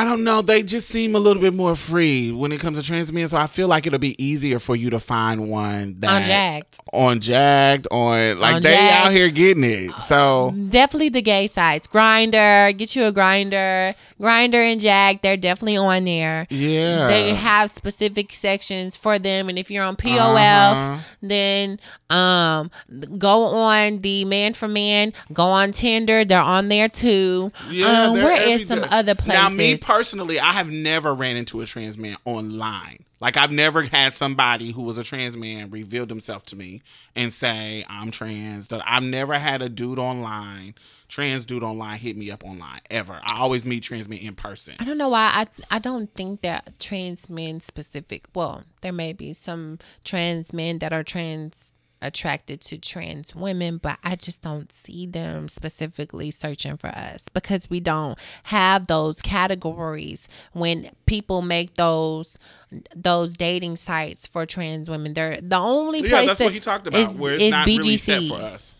[0.00, 0.42] I don't know.
[0.42, 3.26] They just seem a little bit more free when it comes to trans men.
[3.28, 6.76] So I feel like it'll be easier for you to find one that On Jack'd.
[6.92, 9.06] on Jack'd, on like On they Jack'd.
[9.06, 9.92] out here getting it.
[9.98, 15.22] So Definitely the gay sites, Grindr, get you a Grindr, Grindr and Jack.
[15.22, 16.46] They're definitely on there.
[16.50, 20.98] yeah, They have specific sections for them, and if you're on POF, Uh-huh.
[21.22, 21.80] then
[22.10, 22.70] um
[23.18, 26.24] go on the Man for Man, go on Tinder.
[26.24, 27.50] They're on there too.
[27.66, 29.42] um, where is some other places?
[29.42, 33.06] Now, me personally, I have never ran into a trans man online.
[33.20, 36.82] Like I've never had somebody who was a trans man reveal themselves to me
[37.16, 38.68] and say I'm trans.
[38.68, 40.74] That I've never had a dude online,
[41.08, 43.18] trans dude online, hit me up online ever.
[43.24, 44.74] I always meet trans men in person.
[44.78, 48.26] I don't know why I I don't think that trans men specific.
[48.34, 53.98] Well, there may be some trans men that are trans attracted to trans women, but
[54.04, 60.28] I just don't see them specifically searching for us because we don't have those categories
[60.52, 62.38] when people make those
[62.94, 65.14] those dating sites for trans women.
[65.14, 67.00] They're the only place Yeah, that's that what he talked about.
[67.00, 67.78] is, where it's is not BGC.
[67.78, 68.74] really set for us.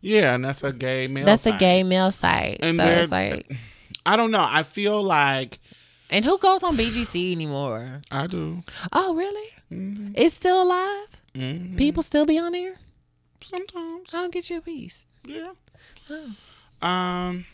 [0.00, 1.24] Yeah, and that's a gay male.
[1.24, 1.60] That's a site.
[1.60, 2.58] gay male site.
[2.60, 3.56] And so it's like
[4.06, 4.46] I don't know.
[4.48, 5.58] I feel like
[6.10, 8.00] and who goes on BGC anymore?
[8.10, 8.62] I do.
[8.92, 9.48] Oh, really?
[9.72, 10.12] Mm-hmm.
[10.14, 11.20] It's still alive?
[11.34, 12.76] People still be on there?
[13.42, 14.14] Sometimes.
[14.14, 15.06] I'll get you a piece.
[15.26, 15.52] Yeah.
[16.10, 16.86] Oh.
[16.86, 17.46] Um.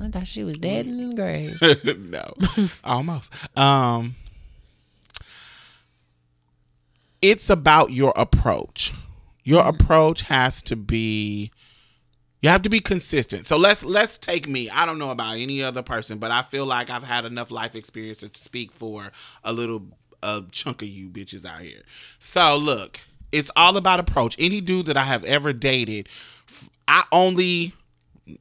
[0.00, 1.60] I thought she was dead in the grave.
[2.10, 2.34] no,
[2.84, 3.32] almost.
[3.56, 4.16] Um,
[7.20, 8.94] it's about your approach.
[9.44, 11.50] Your approach has to be.
[12.40, 13.46] You have to be consistent.
[13.46, 14.70] So let's let's take me.
[14.70, 17.74] I don't know about any other person, but I feel like I've had enough life
[17.74, 19.12] experience to speak for
[19.44, 19.88] a little
[20.22, 21.82] a chunk of you bitches out here.
[22.18, 23.00] So look,
[23.32, 24.36] it's all about approach.
[24.38, 26.08] Any dude that I have ever dated,
[26.88, 27.74] I only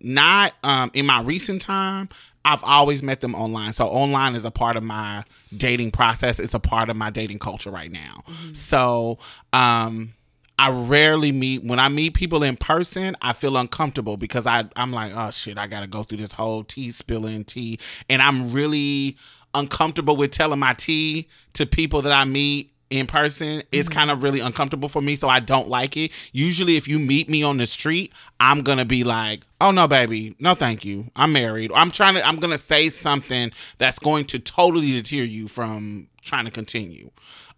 [0.02, 2.08] not um in my recent time
[2.46, 5.24] i've always met them online so online is a part of my
[5.58, 8.24] dating process it's a part of my dating culture right now
[8.54, 9.18] so
[9.52, 10.14] um
[10.60, 14.92] I rarely meet when I meet people in person, I feel uncomfortable because I I'm
[14.92, 17.80] like, oh shit, I gotta go through this whole tea spilling tea.
[18.10, 19.16] And I'm really
[19.54, 23.62] uncomfortable with telling my tea to people that I meet in person.
[23.72, 26.12] It's kind of really uncomfortable for me, so I don't like it.
[26.32, 30.36] Usually if you meet me on the street, I'm gonna be like, oh no, baby,
[30.40, 31.06] no thank you.
[31.16, 31.72] I'm married.
[31.74, 36.46] I'm trying to I'm gonna say something that's going to totally deter you from trying
[36.46, 37.12] to continue.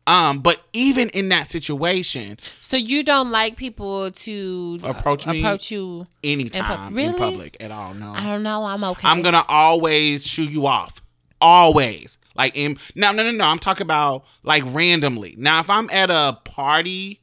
[0.07, 5.39] Um, but even in that situation, so you don't like people to Approach me?
[5.39, 6.07] approach you?
[6.23, 7.19] anytime in really?
[7.19, 8.11] public at all, no.
[8.13, 8.65] I don't know.
[8.65, 9.07] I'm okay.
[9.07, 11.01] I'm gonna always shoo you off.
[11.41, 12.17] Always.
[12.35, 13.45] Like in now, no, no, no.
[13.45, 15.35] I'm talking about like randomly.
[15.37, 17.19] Now, if I'm at a party,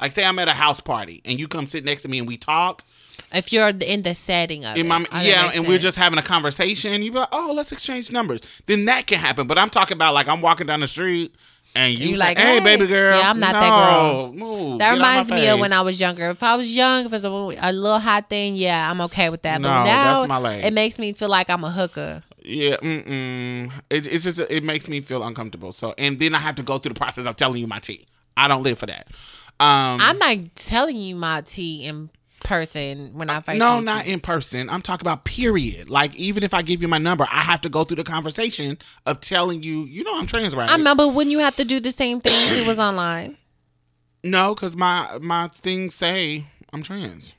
[0.00, 2.26] like say I'm at a house party and you come sit next to me and
[2.26, 2.82] we talk,
[3.32, 4.88] if you're in the setting of in it.
[4.88, 8.40] my, yeah, and we're just having a conversation, you be like, oh, let's exchange numbers.
[8.66, 9.46] Then that can happen.
[9.46, 11.34] But I'm talking about like I'm walking down the street
[11.74, 13.18] and you You like, hey, "Hey." baby girl.
[13.18, 14.32] Yeah, I'm not no, that girl.
[14.32, 16.30] move, That reminds me of when I was younger.
[16.30, 19.42] If I was young, if it's a, a little hot thing, yeah, I'm okay with
[19.42, 19.60] that.
[19.60, 20.64] No, but now that's my lane.
[20.64, 22.22] it makes me feel like I'm a hooker.
[22.48, 23.70] Yeah, mm-mm.
[23.90, 25.70] It, it's just it makes me feel uncomfortable.
[25.70, 28.06] So, and then I have to go through the process of telling you my tea.
[28.38, 29.08] I don't live for that.
[29.60, 32.08] Um, I'm not telling you my tea in
[32.42, 34.14] person when I first no, meet not you.
[34.14, 34.70] in person.
[34.70, 35.90] I'm talking about period.
[35.90, 38.78] Like even if I give you my number, I have to go through the conversation
[39.04, 40.70] of telling you, you know, I'm trans, right?
[40.70, 42.58] I remember when you have to do the same thing.
[42.58, 43.36] it was online,
[44.24, 47.34] no, because my my things say I'm trans.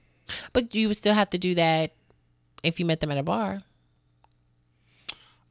[0.54, 1.94] but you would still have to do that
[2.62, 3.64] if you met them at a bar.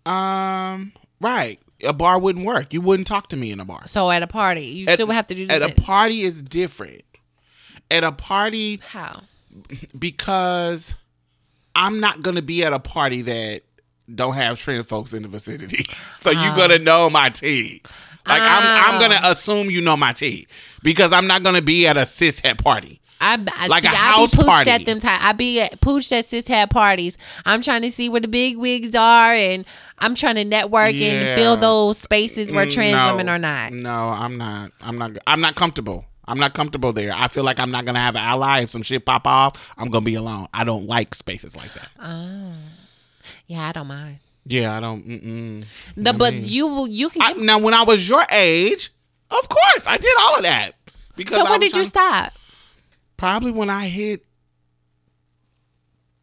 [0.07, 1.59] Um, right.
[1.85, 2.73] A bar wouldn't work.
[2.73, 3.87] You wouldn't talk to me in a bar.
[3.87, 5.63] So at a party, you At- still would have to do that.
[5.63, 5.79] At that.
[5.79, 7.03] a party is different.
[7.91, 9.23] At a party, How?
[9.99, 10.95] because
[11.75, 13.63] I'm not gonna be at a party that
[14.13, 15.85] don't have trans folks in the vicinity.
[16.21, 17.81] So you're gonna know my tea.
[18.27, 20.47] Like I'm I'm gonna assume you know my tea
[20.83, 23.01] because I'm not gonna be at a cis het party.
[23.21, 24.71] I, I Like see, a I house be pooched party.
[24.71, 25.19] at them time.
[25.21, 27.19] I be at, pooched at sis had parties.
[27.45, 29.65] I'm trying to see where the big wigs are, and
[29.99, 31.09] I'm trying to network Yeah.
[31.11, 33.11] and fill those spaces where trans no.
[33.13, 33.73] women are not.
[33.73, 34.71] No, I'm not.
[34.81, 35.13] I'm not.
[35.27, 36.05] I'm not comfortable.
[36.27, 37.13] I'm not comfortable there.
[37.15, 39.73] I feel like I'm not gonna have an ally if some shit pop off.
[39.79, 40.47] I'm gonna be alone.
[40.55, 41.89] I don't like spaces like that.
[41.99, 42.53] Ah.
[43.47, 44.19] Yeah, I don't mind.
[44.47, 45.07] Yeah, I don't.
[45.07, 45.65] Mm-mm.
[45.97, 47.23] The, but you you can.
[47.23, 48.91] I, now, when I was your age,
[49.31, 50.73] of course, I did all of that.
[51.17, 52.33] Because so I when did you stop?
[53.19, 54.25] Probably when I hit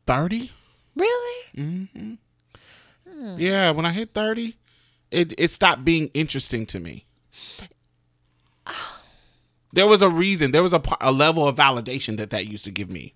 [0.07, 0.49] thirty.
[0.95, 2.17] Really?
[3.37, 4.55] Yeah, when I hit thirty,
[5.11, 7.05] it it stopped being interesting to me.
[9.73, 10.51] There was a reason.
[10.51, 13.13] There was a, a level of validation that that used to give me.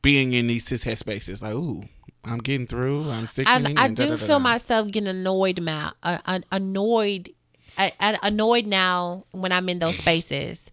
[0.00, 1.82] Being in these cis headspaces, like, ooh,
[2.24, 3.10] I'm getting through.
[3.10, 3.76] I'm I, sickening.
[3.76, 5.92] I do feel myself getting annoyed now.
[6.02, 7.28] Uh, uh, annoyed,
[7.76, 10.70] uh, uh, annoyed now when I'm in those spaces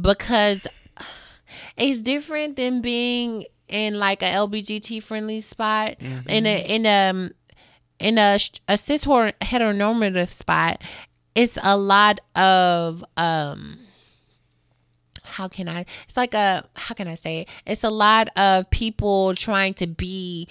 [0.00, 0.66] because
[1.76, 5.96] it's different than being in like a LBGT friendly spot
[6.28, 7.30] in a in a um,
[7.98, 10.80] in a a cis heteronormative spot.
[11.34, 13.78] It's a lot of um
[15.24, 15.84] how can I?
[16.04, 17.48] It's like a how can I say it?
[17.66, 20.48] It's a lot of people trying to be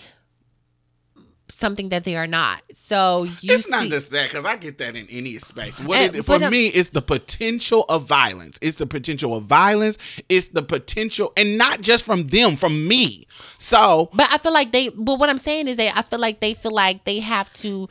[1.53, 2.61] something that they are not.
[2.73, 5.79] So you It's not just that because I get that in any space.
[5.79, 8.57] What it, for me, it's the potential of violence.
[8.61, 9.97] It's the potential of violence.
[10.29, 13.27] It's the potential, and not just from them, from me.
[13.57, 14.89] So But I feel like they.
[14.89, 17.87] But what I'm saying is that I feel like they feel like they have to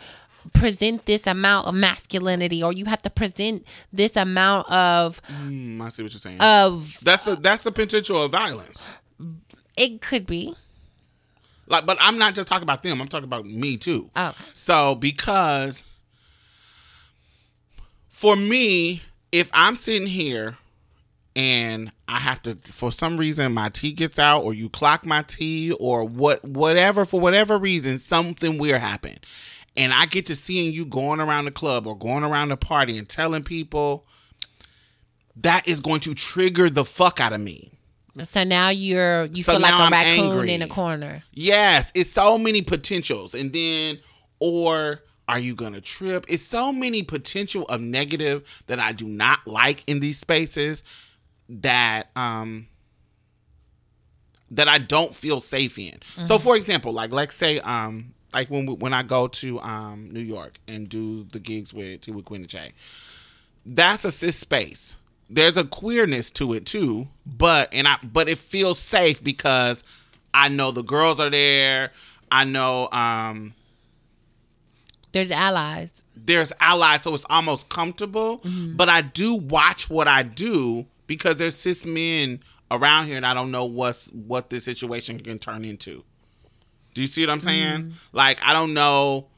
[0.53, 5.89] present this amount of masculinity, or you have to present this amount of mm, I
[5.89, 6.41] see what you're saying.
[6.41, 6.99] of.
[7.03, 8.85] that's the that's the potential of violence.
[9.77, 10.57] It could be.
[11.67, 13.01] Like, but I'm not just talking about them.
[13.01, 14.11] I'm talking about me too.
[14.17, 14.35] Oh.
[14.55, 15.85] So because
[18.09, 20.57] for me, if I'm sitting here
[21.35, 25.23] and I have to for some reason my tea gets out or you clock my
[25.23, 29.21] tea or what whatever for whatever reason something weird happened
[29.77, 32.99] and I get to seeing you going around the club or going around the party
[32.99, 34.05] and telling people
[35.37, 37.71] that is going to trigger the fuck out of me.
[38.21, 40.53] So now you're you So feel like a I'm raccoon angry.
[40.53, 41.23] in a corner.
[41.33, 43.35] Yes, it's so many potentials.
[43.35, 43.99] And then,
[44.39, 46.27] or are you going to trip?
[46.29, 50.85] It's so many potential of negative that I do not like in these spaces
[51.49, 52.67] that, um,
[54.51, 56.03] that I don't feel safe in.
[56.03, 60.11] So for example, like let's say um like when we, when I go to um
[60.13, 62.73] New York and do the gigs with with Queen and Jay,
[63.65, 64.97] that's a cis space.
[65.35, 69.83] There's a queerness to it too, but and I but it feels safe because
[70.35, 71.91] I know the girls are there.
[72.31, 73.55] I know um
[75.13, 76.03] There's allies.
[76.15, 78.43] there's allies, so it's almost comfortable.
[78.77, 83.35] But I do watch what I do because there's cis men around here, and I
[83.35, 86.05] don't know what's what this situation can turn into.
[86.95, 87.93] Do you see what I'm saying?
[88.13, 89.29] Like I don't know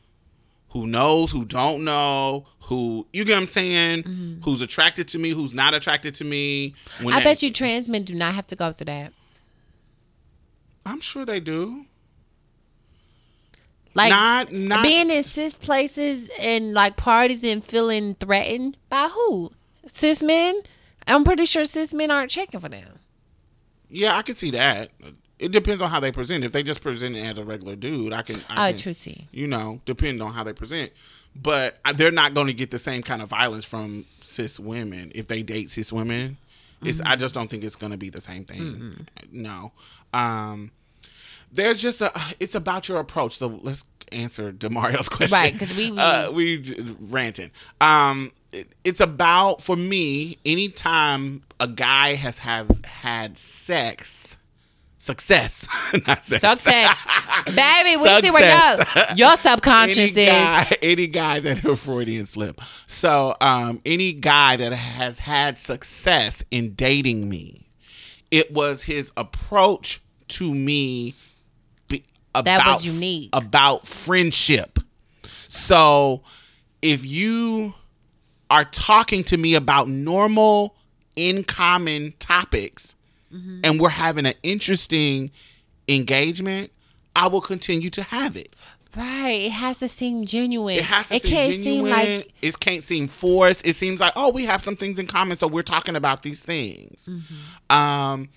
[0.74, 4.42] who knows, who don't know, who you get what I'm saying, mm-hmm.
[4.42, 6.74] who's attracted to me, who's not attracted to me.
[7.00, 9.12] I they- bet you trans men do not have to go through that.
[10.84, 11.86] I'm sure they do.
[13.94, 19.52] Like Not- not- being in cis places and like parties and feeling threatened by who?
[19.86, 20.60] Cis men?
[21.06, 22.98] I'm pretty sure cis men aren't checking for them.
[23.88, 24.90] Yeah, I can see that.
[25.44, 26.42] It depends on how they present.
[26.44, 28.36] If they just present it as a regular dude, I can.
[28.48, 29.28] I Oh, can, true tea.
[29.32, 30.90] You know, depending on how they present.
[31.36, 35.10] But uh, they're not going to get the same kind of violence from cis women
[35.14, 36.38] if they date cis women.
[36.82, 37.00] It's.
[37.00, 39.06] I just don't think it's going to be the same thing.
[39.32, 39.72] No.
[40.12, 40.70] Um,
[41.52, 42.12] there's just a.
[42.40, 43.36] It's about your approach.
[43.36, 45.34] So let's answer Demario's question.
[45.36, 47.50] Right, 'cause we- we- uh, we ranting.
[47.80, 50.38] Um, it- it's about for me.
[50.44, 54.36] Anytime a guy has have had sex,
[55.04, 55.68] success,
[56.06, 56.40] not sex.
[56.40, 57.06] Success.
[57.46, 60.28] Baby, we see where your, your subconscious any is.
[60.28, 62.60] guy, any guy that a Freudian slip.
[62.86, 67.68] So, um, any guy that has had success in dating me,
[68.30, 71.14] it was his approach to me.
[71.88, 73.30] Be, about, was unique.
[73.32, 74.78] about friendship.
[75.48, 76.22] So,
[76.82, 77.74] if you
[78.50, 80.76] are talking to me about normal,
[81.16, 82.93] in common topics,
[83.34, 83.60] Mm-hmm.
[83.64, 85.30] and we're having an interesting
[85.88, 86.70] engagement,
[87.16, 88.54] I will continue to have it.
[88.96, 89.46] Right.
[89.46, 90.76] It has to seem genuine.
[90.76, 91.74] It has to it seem can't genuine.
[91.74, 93.66] seem like it can't seem forced.
[93.66, 96.40] It seems like, oh, we have some things in common, so we're talking about these
[96.40, 97.08] things.
[97.08, 97.76] Mm-hmm.
[97.76, 98.28] Um,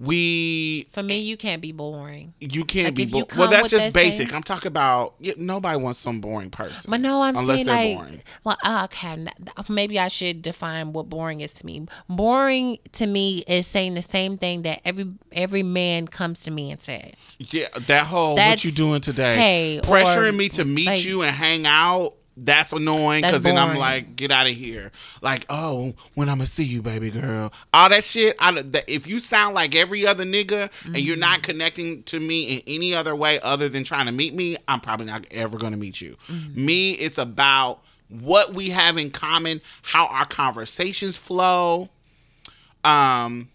[0.00, 2.32] we For me, you can't be boring.
[2.40, 5.34] you can't Like, be you well that's just that basic same- i'm talking about yeah,
[5.36, 8.20] nobody wants some boring person But no, I'm Unless saying they're like, boring.
[8.44, 9.26] well, uh, okay,
[9.68, 11.86] maybe I should define what boring is to me.
[12.08, 16.70] Boring to me is saying the same thing that every every man comes to me
[16.70, 17.12] and says.
[17.38, 21.22] yeah that whole what you doing today hey, pressuring or, me to meet like- you
[21.22, 24.92] and hang out that's annoying because then I'm like, get out of here.
[25.20, 27.52] Like, oh, when I'm gonna see you, baby girl.
[27.74, 28.36] All that shit.
[28.38, 31.20] I, that, if you sound like every other nigga and you're Mm-hmm.
[31.20, 34.80] not connecting to me in any other way other than trying to meet me, I'm
[34.80, 36.16] probably not ever gonna meet you.
[36.28, 36.64] Mm-hmm.
[36.64, 41.88] Me, it's about what we have in common, how our conversations flow,
[42.84, 43.48] um,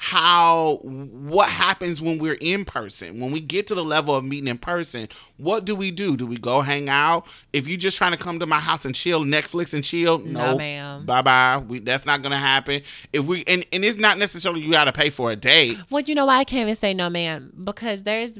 [0.00, 3.18] how what happens when we're in person?
[3.20, 6.16] When we get to the level of meeting in person what do we do?
[6.16, 7.26] Do we go hang out?
[7.52, 10.56] If you're just trying to come to my house and chill netflix and chill No,
[10.56, 11.04] ma'am.
[11.04, 11.64] bye-bye.
[11.66, 12.82] We, that's not gonna happen.
[13.12, 15.76] If we and, and it's not necessarily you gotta pay for a date.
[15.90, 17.52] Well, you know why I can't even say no, ma'am?
[17.64, 18.34] Because there's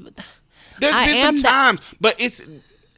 [0.81, 2.41] there's I been some the- times but it's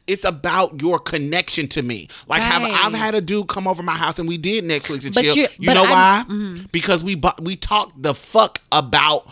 [0.07, 2.07] it's about your connection to me.
[2.27, 5.13] Like have I've had a dude come over my house and we did Netflix and
[5.13, 5.35] But chill.
[5.35, 6.55] you- know I'm- mm-hmm.
[6.57, 6.65] why?
[6.71, 9.31] Because we bu- we talked the fuck about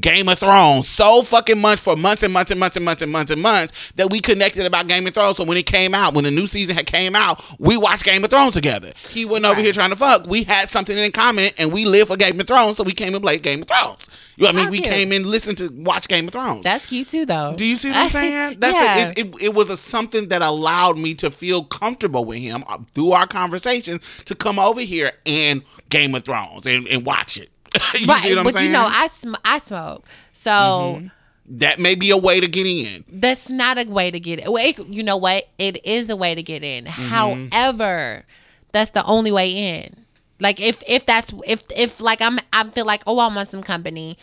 [0.00, 3.12] Game of Thrones so fucking much for months and months and months and months and
[3.12, 5.36] months and months that we connected about Game of Thrones.
[5.36, 8.24] So when it came out, when the new season had came out, we watched Game
[8.24, 8.92] of Thrones together.
[9.10, 10.26] He went over here trying to fuck.
[10.26, 13.14] We had something in common and we live for Game of Thrones, so we came
[13.14, 14.08] and played Game of Thrones.
[14.36, 14.70] You know what I mean?
[14.70, 16.64] We came and listened to watch Game of Thrones.
[16.64, 17.54] that's cute too, though.
[17.56, 18.60] Do you see what I'm saying?
[18.60, 19.08] That's yeah.
[19.08, 22.78] it, it, it was a something that allowed me to feel comfortable with him uh,
[22.94, 27.50] through our conversations to come over here and Game of Thrones and, and watch it.
[27.98, 28.66] you right, see what I'm but saying?
[28.66, 31.02] you know, I sm- I smoke, so
[31.46, 33.04] that may be a way to get in.
[33.08, 34.50] that's not a way to get it.
[34.52, 35.44] Well, it- you know what?
[35.58, 36.84] It is a way to get in.
[36.86, 37.48] Mm-hmm.
[37.52, 38.24] However,
[38.72, 39.96] that's the only way in.
[40.40, 43.62] Like if if that's if if like I'm I feel like oh I want some
[43.62, 44.18] company.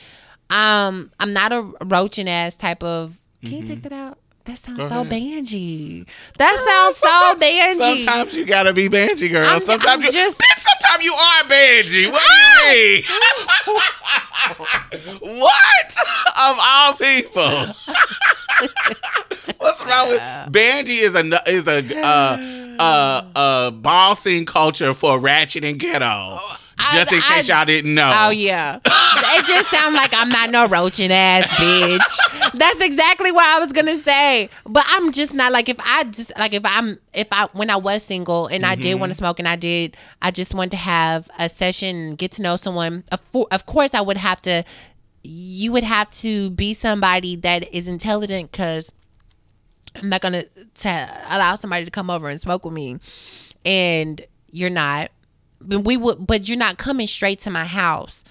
[0.49, 3.18] Um, I'm not a roaching ass type of.
[3.41, 4.18] Can you take that out?
[4.52, 6.06] That sounds so bangy.
[6.38, 7.78] That sounds so bangy.
[7.78, 9.45] Sometimes you gotta be Banji girl.
[9.47, 12.12] I'm sometimes I'm you just- bitch, sometimes you are Banji.
[12.12, 13.04] What do you mean?
[15.39, 15.95] what?
[16.38, 17.66] Of all people.
[19.58, 20.20] What's wrong with
[20.52, 22.38] Banji is a is a uh
[22.82, 26.36] uh uh ball scene culture for ratchet and ghetto.
[26.94, 28.12] Just in I- case y'all didn't know.
[28.14, 32.52] Oh yeah, it just sounds like I'm not no roaching ass bitch.
[32.54, 34.50] That's exactly what I was gonna say.
[34.66, 37.78] But I'm just not like if I just like if I'm if I when I
[37.78, 39.20] was single and I did want to mm-hmm.
[39.20, 42.56] smoke and I did I just wanted to have a session and get to know
[42.56, 43.04] someone.
[43.12, 43.22] Of,
[43.52, 44.64] of course, I would have to.
[45.24, 48.94] You would have to be somebody that is intelligent because
[49.96, 53.00] I'm not gonna to allow somebody to come over and smoke with me,
[53.66, 54.22] and
[54.52, 55.12] you're not.
[55.64, 58.24] But we would, but you're not coming straight to my house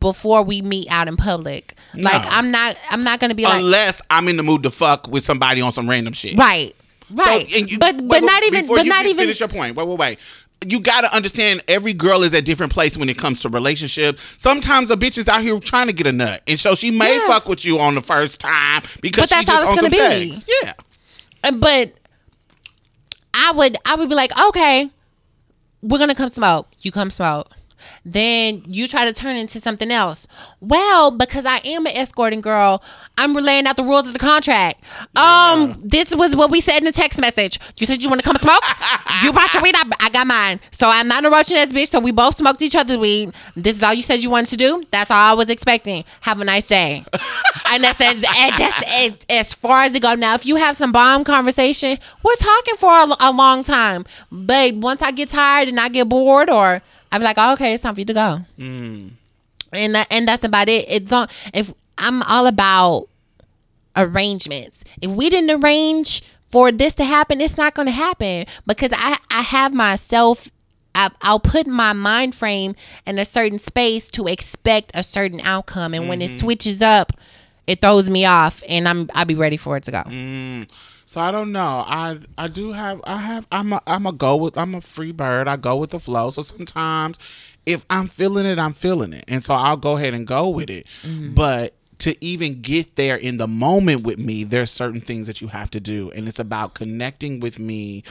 [0.00, 1.74] before we meet out in public.
[1.94, 5.08] Like I'm not, I'm not gonna be like Unless I'm in the mood to fuck
[5.08, 6.38] with somebody on some random shit.
[6.38, 6.74] right,
[7.10, 7.50] right.
[7.54, 9.16] and you- but wait, but wait, not even, but you not even.
[9.24, 9.76] Finish your point.
[9.76, 10.18] Wait, wait, wait.
[10.66, 14.34] You gotta understand every girl is at different place when it comes to relationships.
[14.38, 17.14] Sometimes a bitch is out here trying to get a nut, and so she may
[17.16, 17.26] Yeah.
[17.28, 19.90] fuck with you on the first time because But that's she's just on it's some
[19.90, 20.32] gonna be.
[20.32, 20.44] sex.
[21.44, 21.50] Yeah.
[21.52, 21.92] But
[23.34, 24.90] I would I would be like, okay,
[25.82, 26.68] we're gonna come smoke.
[26.80, 27.50] You come smoke.
[28.04, 30.26] Then you try to turn into something else.
[30.60, 32.82] Well, because I am an escorting girl,
[33.16, 34.82] I'm laying out the rules of the contract.
[35.16, 37.58] Um, this was what we said in the text message.
[37.76, 38.62] You said you want to come smoke.
[39.22, 39.74] you brought your weed.
[39.76, 40.60] I, I got mine.
[40.70, 41.88] So I'm not a roaching ass bitch.
[41.88, 43.32] So we both smoked each other's weed.
[43.56, 44.84] This is all you said you wanted to do.
[44.90, 46.04] That's all I was expecting.
[46.20, 47.04] Have a nice day.
[47.70, 50.18] and that's as, that's as, as far as it goes.
[50.18, 54.04] Now, if you have some bomb conversation, we're talking for a, a long time.
[54.30, 56.82] But once I get tired and I get bored, or
[57.12, 58.38] I'm like, oh, okay, it's time for you to go.
[58.58, 59.10] Mm.
[59.72, 60.86] And that, and that's about it.
[60.88, 61.28] It's on.
[61.52, 63.08] If I'm all about
[63.96, 64.84] arrangements.
[65.02, 69.18] If we didn't arrange for this to happen, it's not going to happen because I
[69.30, 70.48] I have myself.
[70.94, 72.74] I, I'll put my mind frame
[73.06, 76.38] in a certain space to expect a certain outcome, and when it mm-hmm.
[76.38, 77.12] switches up,
[77.66, 80.02] it throws me off, and I'm I'll be ready for it to go.
[80.02, 80.68] Mm.
[81.08, 81.84] So I don't know.
[81.86, 85.10] I I do have I have I'm a I'm a go with I'm a free
[85.10, 85.48] bird.
[85.48, 86.28] I go with the flow.
[86.28, 87.18] So sometimes
[87.64, 89.24] if I'm feeling it, I'm feeling it.
[89.26, 90.86] And so I'll go ahead and go with it.
[91.00, 91.32] Mm-hmm.
[91.32, 95.48] But to even get there in the moment with me, there's certain things that you
[95.48, 96.10] have to do.
[96.10, 98.04] And it's about connecting with me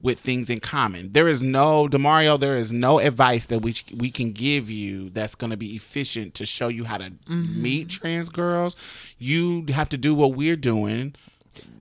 [0.00, 1.10] with things in common.
[1.10, 5.34] There is no Demario, there is no advice that we we can give you that's
[5.34, 7.62] going to be efficient to show you how to mm-hmm.
[7.62, 8.76] meet trans girls.
[9.18, 11.14] You have to do what we're doing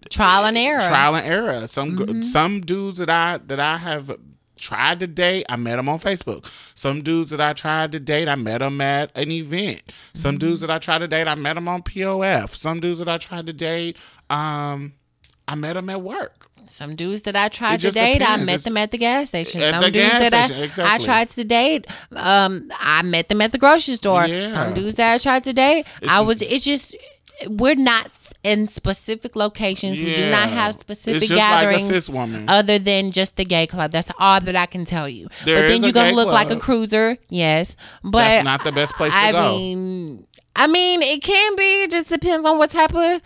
[0.10, 0.82] Trial and error.
[0.82, 1.68] trial and error.
[1.68, 4.16] Some gr some dudes that I that I have
[4.58, 6.46] tried to date, I met them on Facebook.
[6.76, 9.82] Some dudes that I tried to date, I met them at an event.
[10.14, 10.40] Some Mm-hmm.
[10.40, 12.54] dudes that I tried to date, I met them on POF.
[12.56, 13.96] Some dudes that I tried to date,
[14.30, 14.94] um,
[15.48, 16.48] I met them at work.
[16.68, 19.62] Some dudes that I tried to date, I met It's- them at the gas station.
[19.72, 20.94] Some dudes that station, I, exactly.
[20.94, 24.28] I tried to date, um, I met them at the grocery store.
[24.28, 24.48] Yeah.
[24.48, 26.42] Some dudes that I tried to date, I was.
[26.42, 26.96] It's just
[27.48, 28.10] we're not
[28.44, 30.00] in specific locations.
[30.00, 30.56] We do not Yeah.
[30.56, 32.46] have specific like gatherings woman.
[32.50, 33.92] other than just the gay club.
[33.92, 35.28] That's all that I can tell you.
[35.46, 37.76] There but then you're gonna look like a cruiser, yes.
[38.04, 39.52] But That's not the best place to I go.
[39.58, 40.26] mean,
[40.56, 41.84] I mean, it can be.
[41.84, 43.22] It just depends on what type of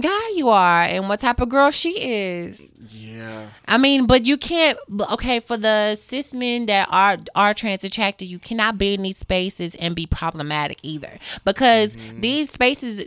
[0.00, 2.62] guy you are and what type of girl she is.
[2.90, 3.48] Yeah.
[3.66, 4.78] I mean, but you can't.
[5.12, 9.18] Okay, for the cis men that are are trans attracted, you cannot be in these
[9.18, 12.20] spaces and be problematic either, because Mm-hmm.
[12.20, 13.04] these spaces.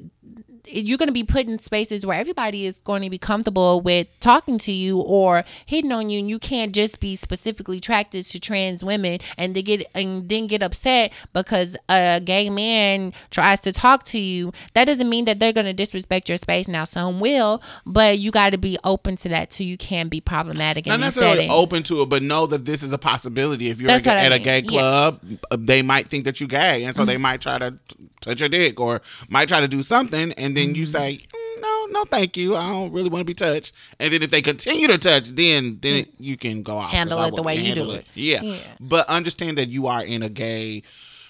[0.67, 4.07] You're going to be put in spaces where everybody is going to be comfortable with
[4.19, 8.39] talking to you or hitting on you, and you can't just be specifically attracted to
[8.39, 13.71] trans women and they get and then get upset because a gay man tries to
[13.71, 14.51] talk to you.
[14.73, 16.67] That doesn't mean that they're going to disrespect your space.
[16.67, 19.63] Now, some will, but you got to be open to that too.
[19.63, 21.53] You can't be problematic Not necessarily settings.
[21.53, 23.69] open to it, but know that this is a possibility.
[23.69, 24.69] If you're That's at, I at a gay Mm-hmm.
[24.69, 25.19] club,
[25.49, 28.39] uh, they might think that you're gay, and so they might try to t- touch
[28.41, 30.91] your dick or might try to do something, and then you Mm-hmm.
[30.91, 32.56] say, "Mm, "No, no, thank you.
[32.56, 35.80] I don't really want to be touched." And then if they continue to touch, then
[35.82, 36.90] then it, you can go out.
[36.90, 38.06] Handle it the way you do it.
[38.15, 38.41] Yeah.
[38.41, 38.57] Yeah.
[38.80, 40.82] but understand that you are in a gay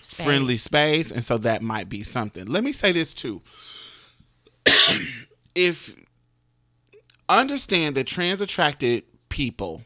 [0.01, 2.45] friendly space, and so that might be something.
[2.45, 3.41] Let me say this too.
[5.55, 5.95] if
[7.29, 9.83] understand that trans attracted people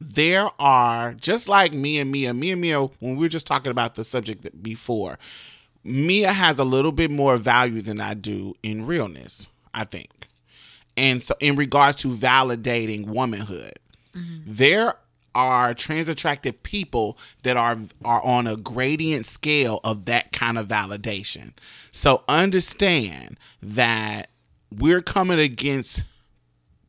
[0.00, 3.70] there are just like me and Mia, me and Mia, when we were just talking
[3.70, 5.18] about the subject before,
[5.86, 10.10] Mia has a little bit more value than I do in realness, I think.
[10.96, 13.78] And so, in regards to validating womanhood,
[14.12, 14.40] mm-hmm.
[14.46, 14.94] there
[15.36, 20.66] are trans attracted people that are are on a gradient scale of that kind of
[20.66, 21.52] validation.
[21.92, 24.30] So understand that
[24.76, 26.04] we're coming against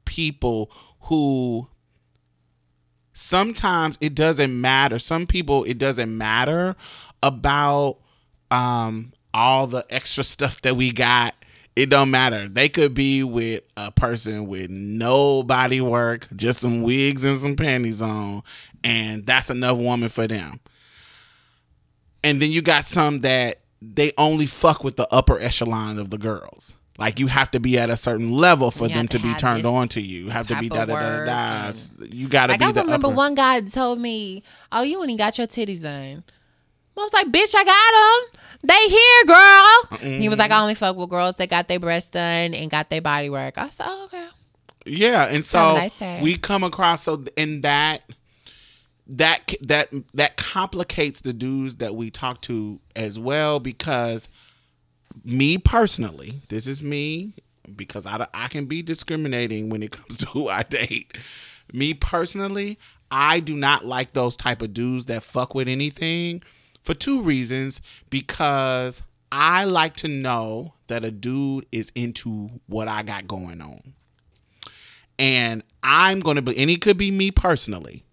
[0.06, 0.72] people
[1.02, 1.68] who
[3.12, 4.98] sometimes it doesn't matter.
[4.98, 6.78] Some people it doesn't matter
[7.22, 7.98] about
[8.52, 11.36] um all the extra stuff that we got.
[11.76, 12.48] It don't matter.
[12.48, 17.56] They could be with a person with no body work, just some wigs and some
[17.56, 18.42] panties on,
[18.84, 20.60] and that's enough woman for them.
[22.24, 26.18] And then you got some that they only fuck with the upper echelon of the
[26.18, 26.74] girls.
[26.98, 29.36] Like you have to be at a certain level for You them to to be
[29.36, 30.26] turned on to you.
[30.26, 31.26] You have to be da da da
[31.72, 31.74] da.
[32.10, 33.16] You got to Like be I the remember upper.
[33.16, 34.42] one guy told me,
[34.72, 36.24] "Oh, you only got your titties done."
[36.98, 38.42] I was like, "Bitch, I got them.
[38.64, 40.62] They here, girl." He was like, "I mm-hmm.
[40.64, 43.70] only fuck with girls that got their breasts done and got their body work." I
[43.70, 44.26] said, oh, "Okay."
[44.86, 48.04] Yeah, and so nice we come across so in that
[49.08, 54.30] that that that complicates the dudes that we talk to as well because
[55.24, 57.34] me personally, this is me
[57.76, 61.18] because I I can be discriminating when it comes to who I date.
[61.74, 62.80] Me personally,
[63.12, 66.44] I do not like those type of dudes that fuck with anything
[66.88, 73.04] for two reasons because I like to know that a dude is into what I
[73.04, 73.94] got going on
[75.20, 78.06] and I'm going to be, and it could be me personally,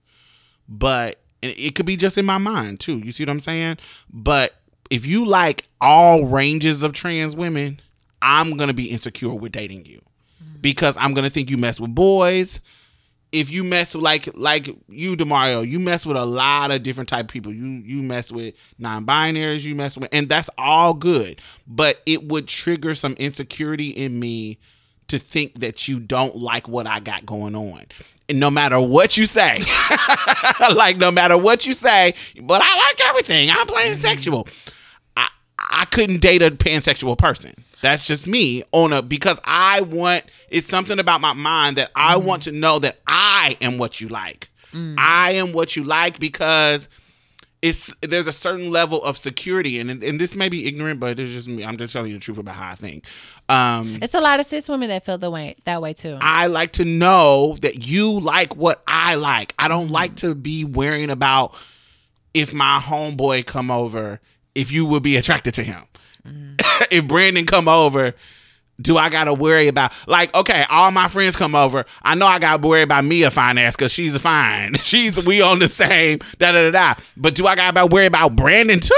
[0.68, 2.98] but it could be just in my mind too.
[2.98, 3.78] You see what I'm saying?
[4.10, 4.54] But
[4.90, 7.80] if you like all ranges of trans women,
[8.22, 10.00] I'm going to be insecure with dating you
[10.42, 10.62] mm.
[10.62, 12.60] because I'm going to think you mess with boys.
[13.34, 17.08] If you mess with like like you, Demario, you mess with a lot of different
[17.08, 17.52] type of people.
[17.52, 21.42] You you mess with non-binaries, you mess with, and that's all good.
[21.66, 24.58] But it would trigger some insecurity in me
[25.08, 27.84] to think that you don't like what I got going on.
[28.28, 29.62] And no matter what you say,
[30.74, 33.50] like no matter what you say, but I like everything.
[33.50, 34.46] I'm playing sexual.
[35.16, 35.28] I
[35.58, 37.54] I couldn't date a pansexual person.
[37.84, 42.16] That's just me on a because I want it's something about my mind that I
[42.16, 44.48] want to know that I am what you like.
[44.74, 46.88] I am what you like because
[47.60, 51.30] it's there's a certain level of security and and this may be ignorant, but it's
[51.32, 51.62] just me.
[51.62, 53.04] I'm just telling you the truth about how I think.
[53.50, 56.16] Um It's a lot of cis women that feel the way that way too.
[56.22, 59.52] I like to know that you like what I like.
[59.58, 61.54] I don't like to be worrying about
[62.32, 64.20] if my homeboy come over,
[64.54, 65.84] if you would be attracted to him.
[66.90, 68.14] if Brandon come over,
[68.80, 71.84] do I gotta worry about like okay, all my friends come over.
[72.02, 74.76] I know I gotta worry about Mia fine ass because she's fine.
[74.82, 77.02] She's we on the same da da da da.
[77.16, 78.94] But do I gotta worry about Brandon too?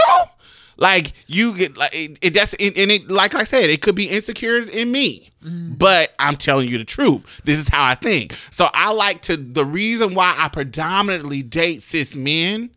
[0.78, 3.94] Like you get like it, it that's and and it like I said, it could
[3.94, 5.30] be insecurities in me.
[5.78, 7.42] But I'm telling you the truth.
[7.44, 8.34] This is how I think.
[8.50, 12.70] So I like to the reason why I predominantly date cis men,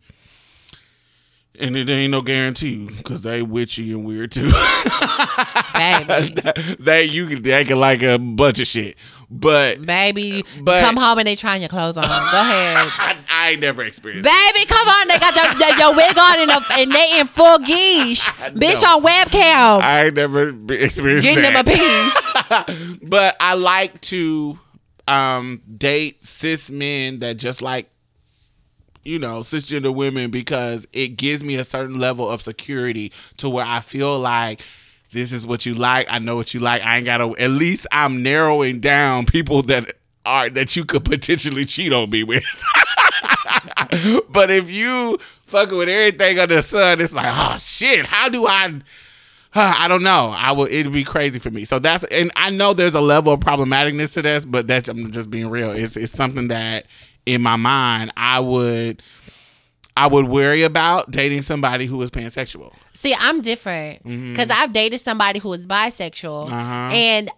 [1.60, 4.50] and it ain't no guarantee because they witchy and weird too.
[5.74, 6.34] baby,
[6.78, 8.96] they you can they can like a bunch of shit.
[9.30, 12.04] But baby, But- come home and they trying your clothes on.
[12.04, 12.76] Go ahead.
[12.98, 15.08] I, I ain't never experienced Baby, come on.
[15.08, 18.22] They got their, their, your wig on and, a, and they in full geesh.
[18.54, 19.80] Bitch on webcam.
[19.82, 22.98] I ain't never experienced Getting them a piece.
[23.08, 24.58] but I like to
[25.06, 27.88] um date cis men that just like
[29.02, 33.64] you know cisgender women because it gives me a certain level of security to where
[33.64, 34.60] I feel like
[35.12, 36.06] this is what you like.
[36.08, 36.82] I know what you like.
[36.82, 37.34] I ain't gotta.
[37.38, 42.22] At least I'm narrowing down people that are that you could potentially cheat on me
[42.22, 42.44] with.
[44.28, 48.46] but if you fucking with everything under the sun, it's like, oh shit, how do
[48.46, 48.80] I?
[49.52, 50.30] I don't know.
[50.30, 50.66] I will.
[50.66, 51.64] It'd be crazy for me.
[51.64, 55.10] So that's and I know there's a level of problematicness to this, but that's I'm
[55.10, 55.72] just being real.
[55.72, 56.86] It's it's something that
[57.34, 59.02] in my mind I would
[59.96, 62.72] I would worry about dating somebody who is pansexual.
[62.94, 64.30] See, I'm different mm-hmm.
[64.30, 66.90] because I've dated somebody who was bisexual, uh-huh.
[66.94, 67.30] and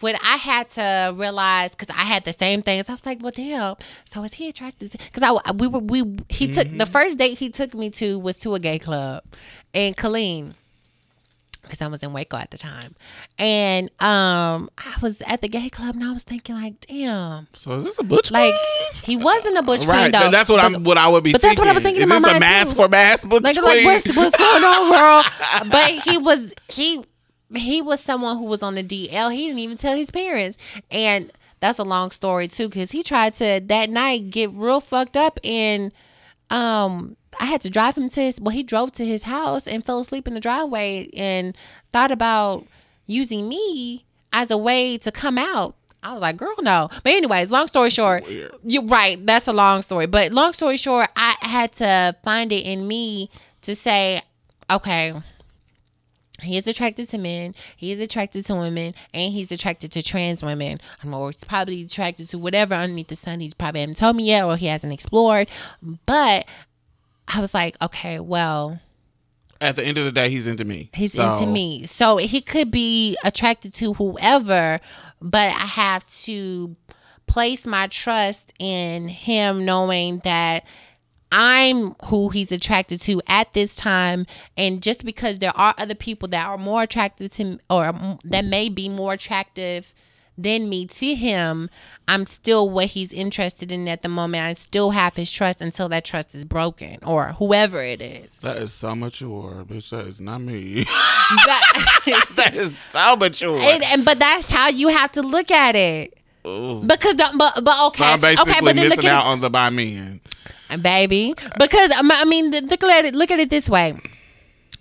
[0.00, 3.32] when I had to realize, because I had the same things, I was like, "Well,
[3.34, 4.92] damn." So is he attracted?
[4.92, 6.92] Because I we were we he took the mm-hmm.
[6.92, 9.24] first date he took me to was to a gay club
[9.72, 10.54] in Killeen.
[11.70, 12.96] Because I was in Waco at the time,
[13.38, 17.74] and um, I was at the gay club, and I was thinking, like, damn, So
[17.76, 18.32] is this a butch?
[18.32, 18.54] like
[19.04, 20.10] he wasn't a butch right.
[20.10, 20.30] queen, though.
[20.30, 20.82] That's what I'm.
[20.82, 21.30] What I would be.
[21.30, 23.28] but that's what I was thinking Is in my this a mind, mask for mask
[23.28, 25.70] butch like, like what's what's going on, girl?
[25.70, 27.04] but he was he
[27.54, 29.32] he was someone who was on the DL.
[29.32, 30.58] He didn't even tell his parents,
[30.90, 31.30] and
[31.60, 35.38] that's a long story too, because he tried to that night get real fucked up,
[35.44, 35.92] and
[36.50, 38.40] um, I had to drive him to his.
[38.40, 41.56] Well, he drove to his house and fell asleep in the driveway, and
[41.92, 42.66] thought about
[43.06, 45.74] using me as a way to come out.
[46.02, 46.88] I was like, girl, no.
[47.02, 48.54] But anyways, long story short, Weird.
[48.64, 49.24] you're right.
[49.26, 50.06] That's a long story.
[50.06, 53.28] But long story short, I had to find it in me
[53.62, 54.22] to say,
[54.70, 55.12] okay,
[56.40, 60.42] he is attracted to men, he is attracted to women, and he's attracted to trans
[60.42, 60.80] women.
[61.06, 63.40] Or he's probably attracted to whatever underneath the sun.
[63.40, 65.50] he's probably haven't told me yet, or he hasn't explored.
[66.06, 66.46] But
[67.32, 68.80] I was like, okay, well,
[69.62, 70.88] At the end of the day, he's into me.
[70.94, 71.84] He's So- into me.
[71.86, 74.80] So he could be attracted to whoever,
[75.20, 76.76] but I have to
[77.26, 80.64] place my trust in him knowing that
[81.30, 84.26] I'm who he's attracted to at this time.
[84.56, 88.68] And just because there are other people that are more attracted to or that may
[88.70, 89.92] be more attractive
[90.36, 91.70] than me to him,
[92.08, 94.44] I'm still what he's interested in at the moment.
[94.44, 98.38] I still have his trust until that trust is broken or whoever it is.
[98.40, 99.90] That is so mature, bitch.
[99.90, 100.84] That is not me.
[100.84, 103.58] But- that is so mature.
[103.62, 106.16] and, and but that's how you have to look at it.
[106.46, 106.80] Ooh.
[106.80, 109.50] Because the, but but okay, So I'm basically okay, but then missing out on the
[109.50, 110.20] by me.
[110.70, 111.34] And baby.
[111.58, 113.14] Because um, I mean, look at it.
[113.14, 114.00] Look at it this way.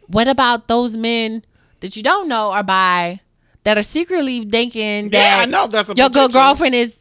[0.08, 1.44] What about those men
[1.82, 3.20] that you don't know are bi
[3.64, 6.96] that are secretly thinking Yeah, that I know, that's a your good girlfriend is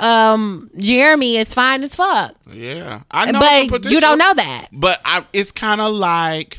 [0.00, 3.40] um Jeremy is fine as fuck, yeah, I know.
[3.70, 4.66] but you don't know that.
[4.72, 6.58] But I, it's kind of like,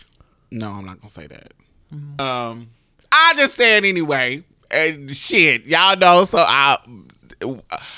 [0.49, 1.53] no, I'm not gonna say that.
[1.93, 2.21] Mm-hmm.
[2.21, 2.69] Um,
[3.11, 4.43] I just say it anyway.
[4.69, 6.23] And shit, y'all know.
[6.23, 6.77] So I,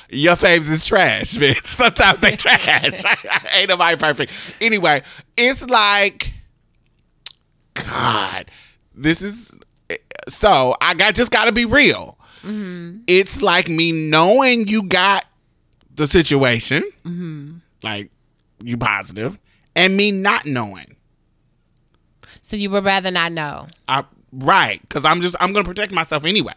[0.10, 1.68] your faves is trash, bitch.
[1.68, 3.03] Sometimes they trash.
[3.53, 4.32] Ain't nobody perfect.
[4.60, 5.03] Anyway,
[5.38, 6.34] it's like,
[7.76, 8.49] God,
[8.95, 9.52] this is.
[10.28, 12.18] So I got just got to be real.
[12.41, 13.04] Mm-hmm.
[13.08, 15.26] It's like me knowing you got
[15.95, 17.58] the situation, mm-hmm.
[17.82, 18.12] like
[18.62, 19.40] you positive,
[19.76, 20.95] and me not knowing.
[22.41, 23.68] So you would rather not know.
[23.88, 26.54] I right because I'm just I'm gonna protect myself anyway.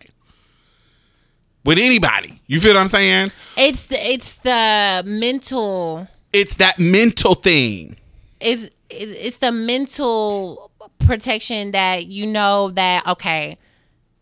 [1.64, 3.28] With anybody, you feel what I'm saying?
[3.56, 6.08] It's the it's the mental.
[6.32, 7.96] It's that mental thing.
[8.40, 10.70] it's it's the mental
[11.06, 13.58] protection that you know that okay,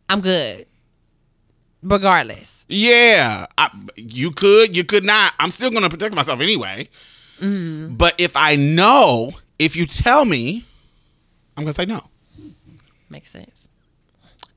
[0.09, 0.67] I'm good,
[1.83, 2.65] regardless.
[2.69, 5.33] Yeah, I, you could, you could not.
[5.39, 6.89] I'm still gonna protect myself anyway.
[7.41, 10.65] But if I know, if you tell me,
[11.57, 12.05] I'm gonna say no.
[13.11, 13.69] Makes sense.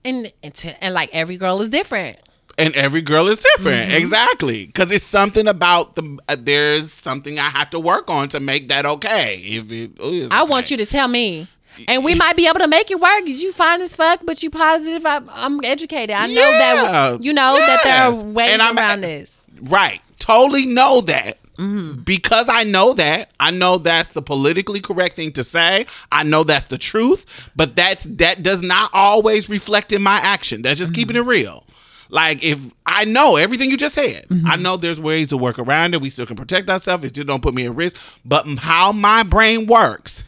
[0.05, 2.19] And and, to, and like every girl is different.
[2.57, 7.49] and every girl is different exactly because it's something about the uh, there's something i
[7.49, 10.85] have to work on to make that okay if it is I want you to
[10.85, 11.47] tell me.
[11.87, 13.25] And we might be able to make it work.
[13.25, 15.05] Cause you fine as fuck, but you positive.
[15.05, 16.15] I'm, I'm educated.
[16.15, 16.57] I know Yeah.
[16.59, 19.45] that you know that there are ways And I'm- around this.
[19.63, 22.01] right totally know that mm-hmm.
[22.01, 25.85] Because I know that, I know that's the politically correct thing to say.
[26.11, 30.61] I know that's the truth, but that's that does not always reflect in my action.
[30.61, 31.29] That's just keeping it mm-hmm.
[31.29, 31.63] real.
[32.09, 34.47] Like if I know everything you just said, mm-hmm.
[34.47, 36.01] I know there's ways to work around it.
[36.01, 37.03] We still can protect ourselves.
[37.05, 37.97] It just don't put me at risk.
[38.23, 40.23] But how my brain works,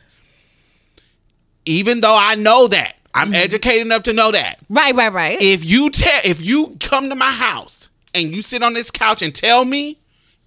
[1.70, 5.42] even though I know that, I'm educated enough to know that Right, right, right.
[5.42, 9.22] if you tell if you come to my house and you sit on this couch
[9.22, 9.98] and tell me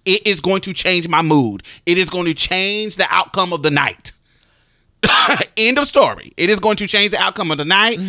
[0.05, 3.63] it is going to change my mood it is going to change the outcome of
[3.63, 4.11] the night
[5.57, 7.99] end of story it is going to change the outcome of the night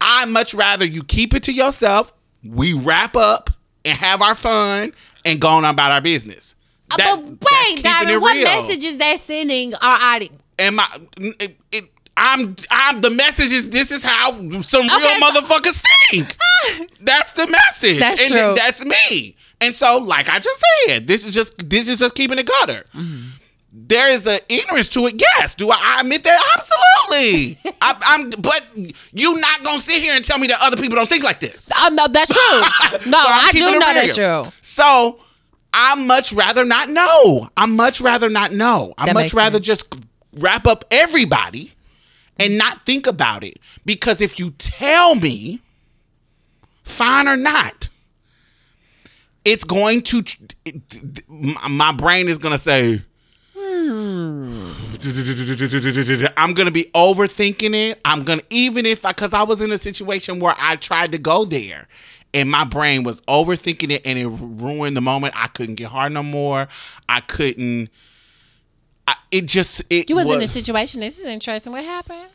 [0.00, 2.12] i much rather you keep it to yourself
[2.44, 3.50] we wrap up
[3.84, 4.92] and have our fun
[5.24, 6.54] and go on about our business
[6.92, 8.44] Uh, That- but wait, Diamond, what real.
[8.44, 10.38] message is that sending our audience?
[10.58, 10.86] Am I?
[11.16, 12.56] It, it, I'm.
[12.70, 13.00] I'm.
[13.00, 16.36] The message is this is how some real Okay, so- motherfuckers think.
[17.00, 17.98] that's the message.
[17.98, 18.38] That's and true.
[18.38, 19.36] th- that's me.
[19.60, 22.84] And so, like I just said, this is just this is just keeping it gutter.
[22.94, 23.28] Mm-hmm.
[23.74, 25.14] There is an ignorance to it.
[25.18, 25.54] Yes.
[25.54, 26.38] Do I, I admit that?
[26.56, 27.58] Absolutely.
[27.80, 28.30] I, I'm.
[28.30, 28.62] But
[29.12, 31.70] you not gonna sit here and tell me that other people don't think like this.
[31.78, 32.30] Oh, no, that's
[33.00, 33.10] true.
[33.10, 34.44] No, So I'm do know it that's true.
[34.60, 35.18] So
[35.72, 37.48] I much rather not know.
[37.56, 38.92] I much rather not know.
[38.98, 39.66] I much rather sense.
[39.66, 39.96] just
[40.34, 41.72] wrap up everybody
[42.38, 43.58] and not think about it.
[43.84, 45.60] Because if you tell me,
[46.82, 47.88] fine or not,
[49.44, 50.22] it's going to.
[50.64, 53.02] it- my brain is gonna say.
[56.36, 58.00] I'm gonna be overthinking it.
[58.04, 61.18] I'm gonna even if I because I was in a situation where I tried to
[61.18, 61.88] go there
[62.34, 65.34] and my brain was overthinking it and it ruined the moment.
[65.36, 66.68] I couldn't get hard no more.
[67.08, 67.90] I couldn't.
[69.08, 71.00] I, it just it You was, was in a situation.
[71.00, 71.72] This is interesting.
[71.72, 72.28] What happened?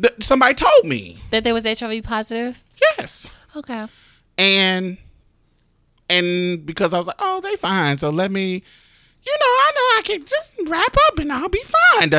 [0.00, 2.64] th- somebody told me That there was HIV positive.
[2.98, 3.86] yes, Okay.
[4.38, 4.98] and
[6.10, 7.96] and because I was like, oh, they fine.
[7.98, 11.62] So let me, you know, I know I can just wrap up and I'll be
[11.98, 12.10] fine.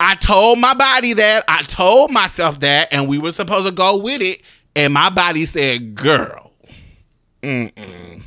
[0.00, 1.44] I told my body that.
[1.48, 4.42] I told myself that, and we were supposed to go with it.
[4.76, 6.50] And my body said, "Girl."
[7.42, 8.22] Mm-mm.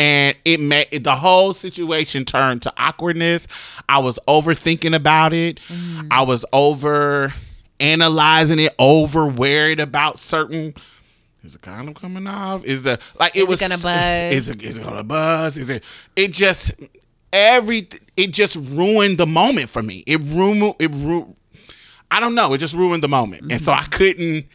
[0.00, 3.46] And it made the whole situation turned to awkwardness.
[3.86, 5.60] I was overthinking about it.
[5.60, 6.08] Mm-hmm.
[6.10, 7.34] I was over
[7.80, 10.72] analyzing it, over worried about certain.
[11.44, 12.64] Is the condom coming off?
[12.64, 14.32] Is the like it it was gonna buzz?
[14.32, 15.58] Is it, is it gonna buzz?
[15.58, 15.84] Is it?
[16.16, 16.72] It just
[17.30, 17.86] every
[18.16, 20.02] it just ruined the moment for me.
[20.06, 21.36] It ruined it ru-
[22.10, 22.54] I don't know.
[22.54, 23.84] It just ruined the moment, and so mm-hmm.
[23.84, 24.46] I couldn't.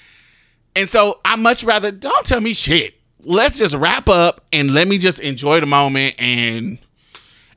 [0.75, 2.95] And so I much rather don't tell me shit.
[3.25, 6.77] Let's just wrap up and let me just enjoy the moment and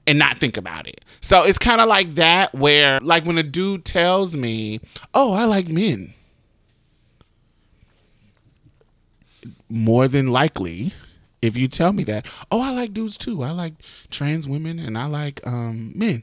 [0.07, 1.05] and not think about it.
[1.21, 4.81] So it's kind of like that where like when a dude tells me,
[5.15, 6.15] "Oh, I like men."
[9.69, 10.95] More than likely,
[11.43, 13.43] if you tell me that, "Oh, I like dudes too.
[13.43, 13.75] I like
[14.11, 16.23] trans women and I like um men."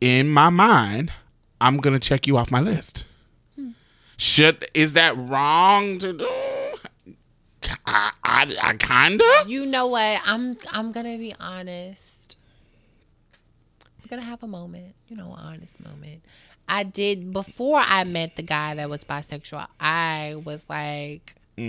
[0.00, 1.12] In my mind,
[1.60, 3.04] I'm going to check you off my list.
[4.16, 6.28] Should is that wrong to do?
[7.86, 9.24] I, I, I kinda.
[9.46, 10.20] You know what?
[10.24, 12.36] I'm I'm gonna be honest.
[14.02, 16.22] We're gonna have a moment, you know, honest moment.
[16.68, 19.66] I did before I met the guy that was bisexual.
[19.80, 21.64] I was like, no,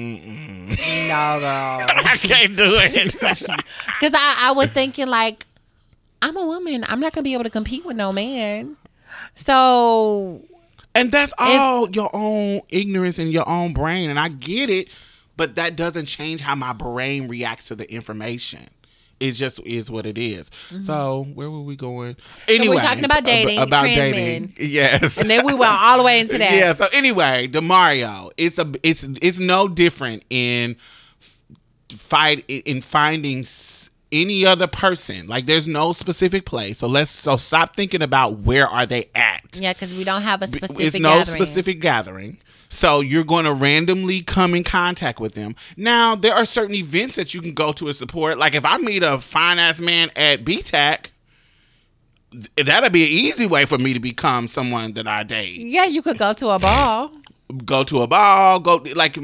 [1.39, 3.11] girl, I can't do it.
[3.13, 5.45] because I I was thinking like,
[6.21, 6.85] I'm a woman.
[6.87, 8.77] I'm not gonna be able to compete with no man.
[9.35, 10.41] So
[10.93, 14.87] and that's all your own ignorance and your own brain, and I get it,
[15.37, 18.67] but that doesn't change how my brain reacts to the information.
[19.19, 20.49] It just is what it is.
[20.81, 22.15] So where were we going?
[22.47, 22.85] Anyway, Mm-hmm.
[22.87, 24.41] talking about dating, about trans dating.
[24.41, 24.53] men.
[24.57, 26.53] Yes, and then we went all the way into that.
[26.55, 26.71] Yeah.
[26.73, 30.75] So anyway, Demario, it's a it's it's no different in
[31.89, 33.45] fight in finding
[34.11, 35.27] any other person.
[35.27, 36.79] Like there's no specific place.
[36.79, 39.59] So let's so stop thinking about where are they at.
[39.59, 40.79] Yeah, because we don't have a specific.
[40.83, 41.43] it's no gathering.
[41.43, 42.37] specific gathering.
[42.73, 45.57] So you're going to randomly come in contact with them.
[45.75, 48.37] Now there are certain events that you can go to and support.
[48.37, 51.07] Like if I meet a fine ass man at BTAC,
[52.31, 55.83] th- that'll be an easy way for me to become someone that I date Yeah,
[55.85, 57.11] you could go to a ball.
[57.65, 58.61] go to a ball.
[58.61, 59.17] Go like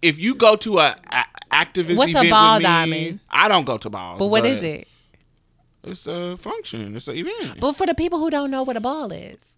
[0.00, 3.20] if you go to a, a activist What's a ball, me, Diamond?
[3.28, 4.18] I don't go to balls.
[4.18, 4.88] But what is it?
[5.82, 6.96] It's a function.
[6.96, 7.60] It's an event.
[7.60, 9.56] But for the people who don't know what a ball is,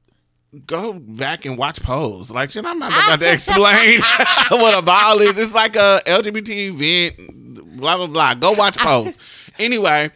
[0.67, 2.31] go back and watch Pose.
[2.31, 3.05] Like shit, I'm not ah.
[3.07, 4.01] about to explain
[4.51, 5.37] what a ball is.
[5.39, 7.77] It's like a LGBT event.
[7.77, 8.35] Blah blah blah.
[8.35, 9.19] Go watch Pose.
[9.59, 10.11] anyway.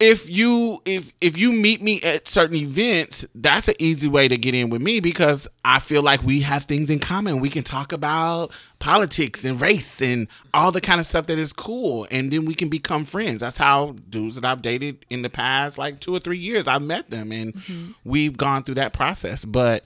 [0.00, 4.36] If you if if you meet me at certain events, that's an easy way to
[4.36, 7.40] get in with me because I feel like we have things in common.
[7.40, 11.52] We can talk about politics and race and all the kind of stuff that is
[11.52, 13.40] cool, and then we can become friends.
[13.40, 16.82] That's how dudes that I've dated in the past, like two or three years, I've
[16.82, 17.92] met them, and mm-hmm.
[18.04, 19.44] we've gone through that process.
[19.44, 19.82] But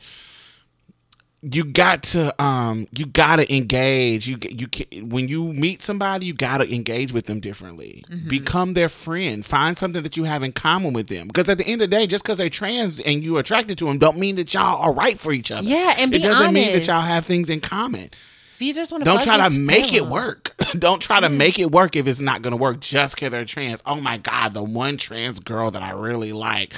[1.42, 4.28] you got to um you got to engage.
[4.28, 8.04] You you can, when you meet somebody you got to engage with them differently.
[8.28, 9.44] Become their friend.
[9.44, 11.26] Find something that you have in common with them.
[11.26, 13.86] Because at the end of the day just because they're trans and you're attracted to
[13.86, 15.66] them don't mean that y'all are right for each other.
[15.66, 16.88] Yeah, and it doesn't mean that honest.
[16.88, 18.10] y'll have things in common.
[18.54, 20.54] If you just want to don't try to make it work.
[20.78, 23.82] Don't try to make it work if it's not gonna work just because they're trans.
[23.84, 26.74] Oh my god the one trans girl that i really like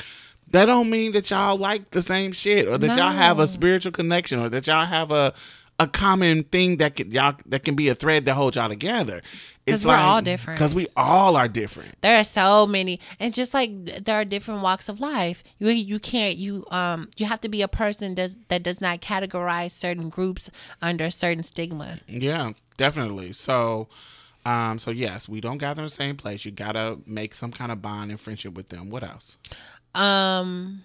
[0.55, 3.93] that don't mean that y'all like the same shit or that y'all have a spiritual
[3.93, 5.35] connection or that y'all have a
[5.81, 9.21] a common thing that can y'all that can be a thread that holds y'all together
[9.67, 10.59] 'Cause we're all different.
[10.59, 13.71] because we all are different There are so many, and just like
[14.05, 17.61] there are different walks of life, you you can't you um you have to be
[17.63, 20.49] a person does that does not categorize certain groups
[20.81, 21.99] under a certain stigma.
[22.07, 23.33] Yeah, definitely.
[23.33, 23.89] So,
[24.47, 26.45] um, so yes, we don't gather in the same place.
[26.45, 28.91] You gotta make some kind of bond and friendship with them.
[28.91, 29.37] What else?
[29.95, 30.83] Um,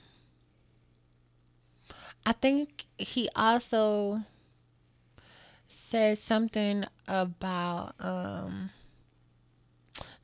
[2.26, 4.22] I think he also
[5.68, 8.69] said something about um.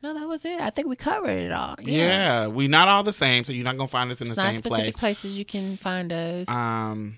[0.03, 0.61] No, that was it.
[0.61, 1.75] I think we covered it all.
[1.81, 4.35] Yeah, Yeah, we not all the same, so you're not gonna find us in it's
[4.35, 4.97] the not same specific place.
[4.97, 6.47] places you can find us.
[6.47, 7.17] Um,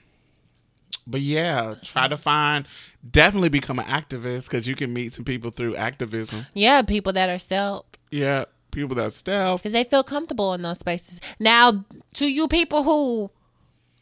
[1.06, 2.66] but yeah, try to find.
[3.10, 6.46] Definitely become an activist because you can meet some people through activism.
[6.54, 9.62] yeah, people that are self Yeah, people that stealth.
[9.62, 11.20] because they feel comfortable in those spaces.
[11.40, 11.86] Now,
[12.16, 13.32] to you people who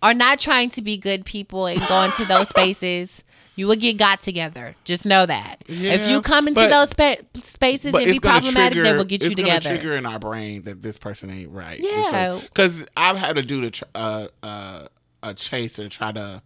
[0.01, 3.23] are not trying to be good people and go into those spaces,
[3.55, 4.75] you will get got together.
[4.83, 5.63] Just know that.
[5.67, 9.29] if you come into but- those spa- spaces and be problematic, they will get you
[9.29, 9.29] together.
[9.29, 9.75] it's gonna together.
[9.77, 11.79] trigger in our brain that this person ain't right.
[11.81, 12.39] Yeah.
[12.43, 14.87] because I've had to do the tr- uh, uh,
[15.23, 16.41] a chaser try to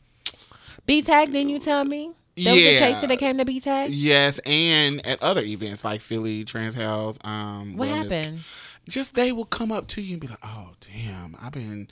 [0.88, 2.14] BTAC, didn't you tell me?
[2.44, 2.80] There was a Yeah.
[2.80, 3.88] chaser that came to BTAC.
[3.92, 7.18] yes, and at other events like Philly Trans Health.
[7.26, 8.12] Um, What Wellness.
[8.12, 8.40] happened?
[8.88, 11.90] Just they will come up to you and be like, "Oh, damn, I've been."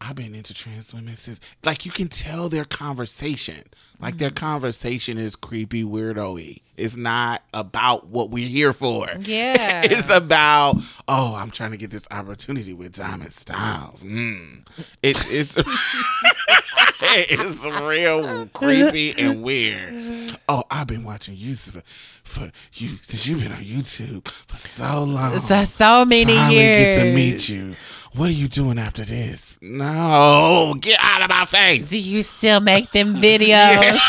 [0.00, 3.64] I've been into trans women since like you can tell their conversation.
[3.98, 4.18] Like Mm-hmm.
[4.20, 6.58] their conversation is creepy weirdo-y.
[6.76, 9.08] It's not about what we're here for.
[9.24, 9.82] Yeah.
[9.84, 10.76] it's about
[11.08, 14.04] oh, I'm trying to get this opportunity with Diamond Stylz.
[14.04, 14.68] Mm.
[15.02, 15.56] It's it's
[17.00, 20.36] it's real creepy and weird.
[20.48, 25.40] Oh, I've been watching you for, you since you've been on YouTube for so long.
[25.40, 26.96] For so many Finally years.
[26.96, 27.74] get to meet you.
[28.14, 29.58] What are you doing after this?
[29.60, 31.88] No, get out of my face.
[31.88, 33.98] Do you still make them videos?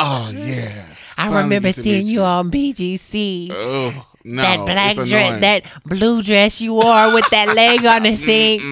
[0.00, 0.86] Oh yeah.
[1.16, 3.50] I Finally remember seeing meet you on BGC.
[3.52, 8.14] Oh no, that black dress, that blue dress you wore with that leg on the
[8.16, 8.62] sink.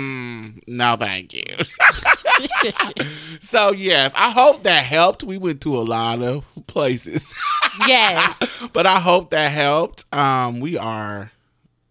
[0.68, 1.44] No, thank you.
[3.40, 5.24] so yes, I hope that helped.
[5.24, 7.34] We went to a lot of places,
[7.86, 8.38] Yes.
[8.72, 10.04] but I hope that helped.
[10.14, 11.30] Um, we are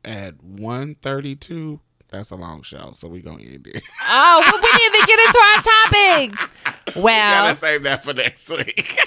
[0.03, 1.80] at one thirty-two.
[2.09, 3.84] That's a long show, so we're gonna end it.
[4.07, 5.61] Oh, well, we didn't even get into our
[6.41, 6.51] topics.
[6.95, 8.97] Well, Gotta save that for next week.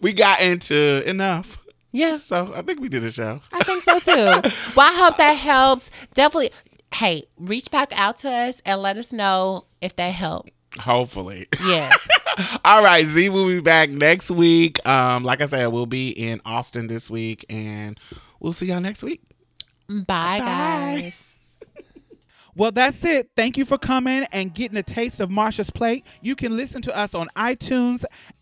[0.00, 1.58] we got into enough,
[1.90, 3.40] yeah, so I think we did a show.
[3.52, 4.14] I think so too.
[4.14, 5.90] Well, I hope that helps.
[6.14, 6.52] Definitely.
[6.94, 10.50] Hey, reach back out to us and let us know if that helped.
[10.78, 11.48] Hopefully.
[11.64, 11.98] Yes.
[12.64, 14.86] All right, Z will be back next week.
[14.86, 17.98] Um, like I said, we'll be in Austin this week, and
[18.38, 19.22] we'll see y'all next week.
[19.88, 21.30] Bye, guys.
[22.56, 23.30] Well, that's it.
[23.36, 26.04] Thank you for coming and getting a taste of Marsha's plate.
[26.20, 28.04] You can listen to us on iTunes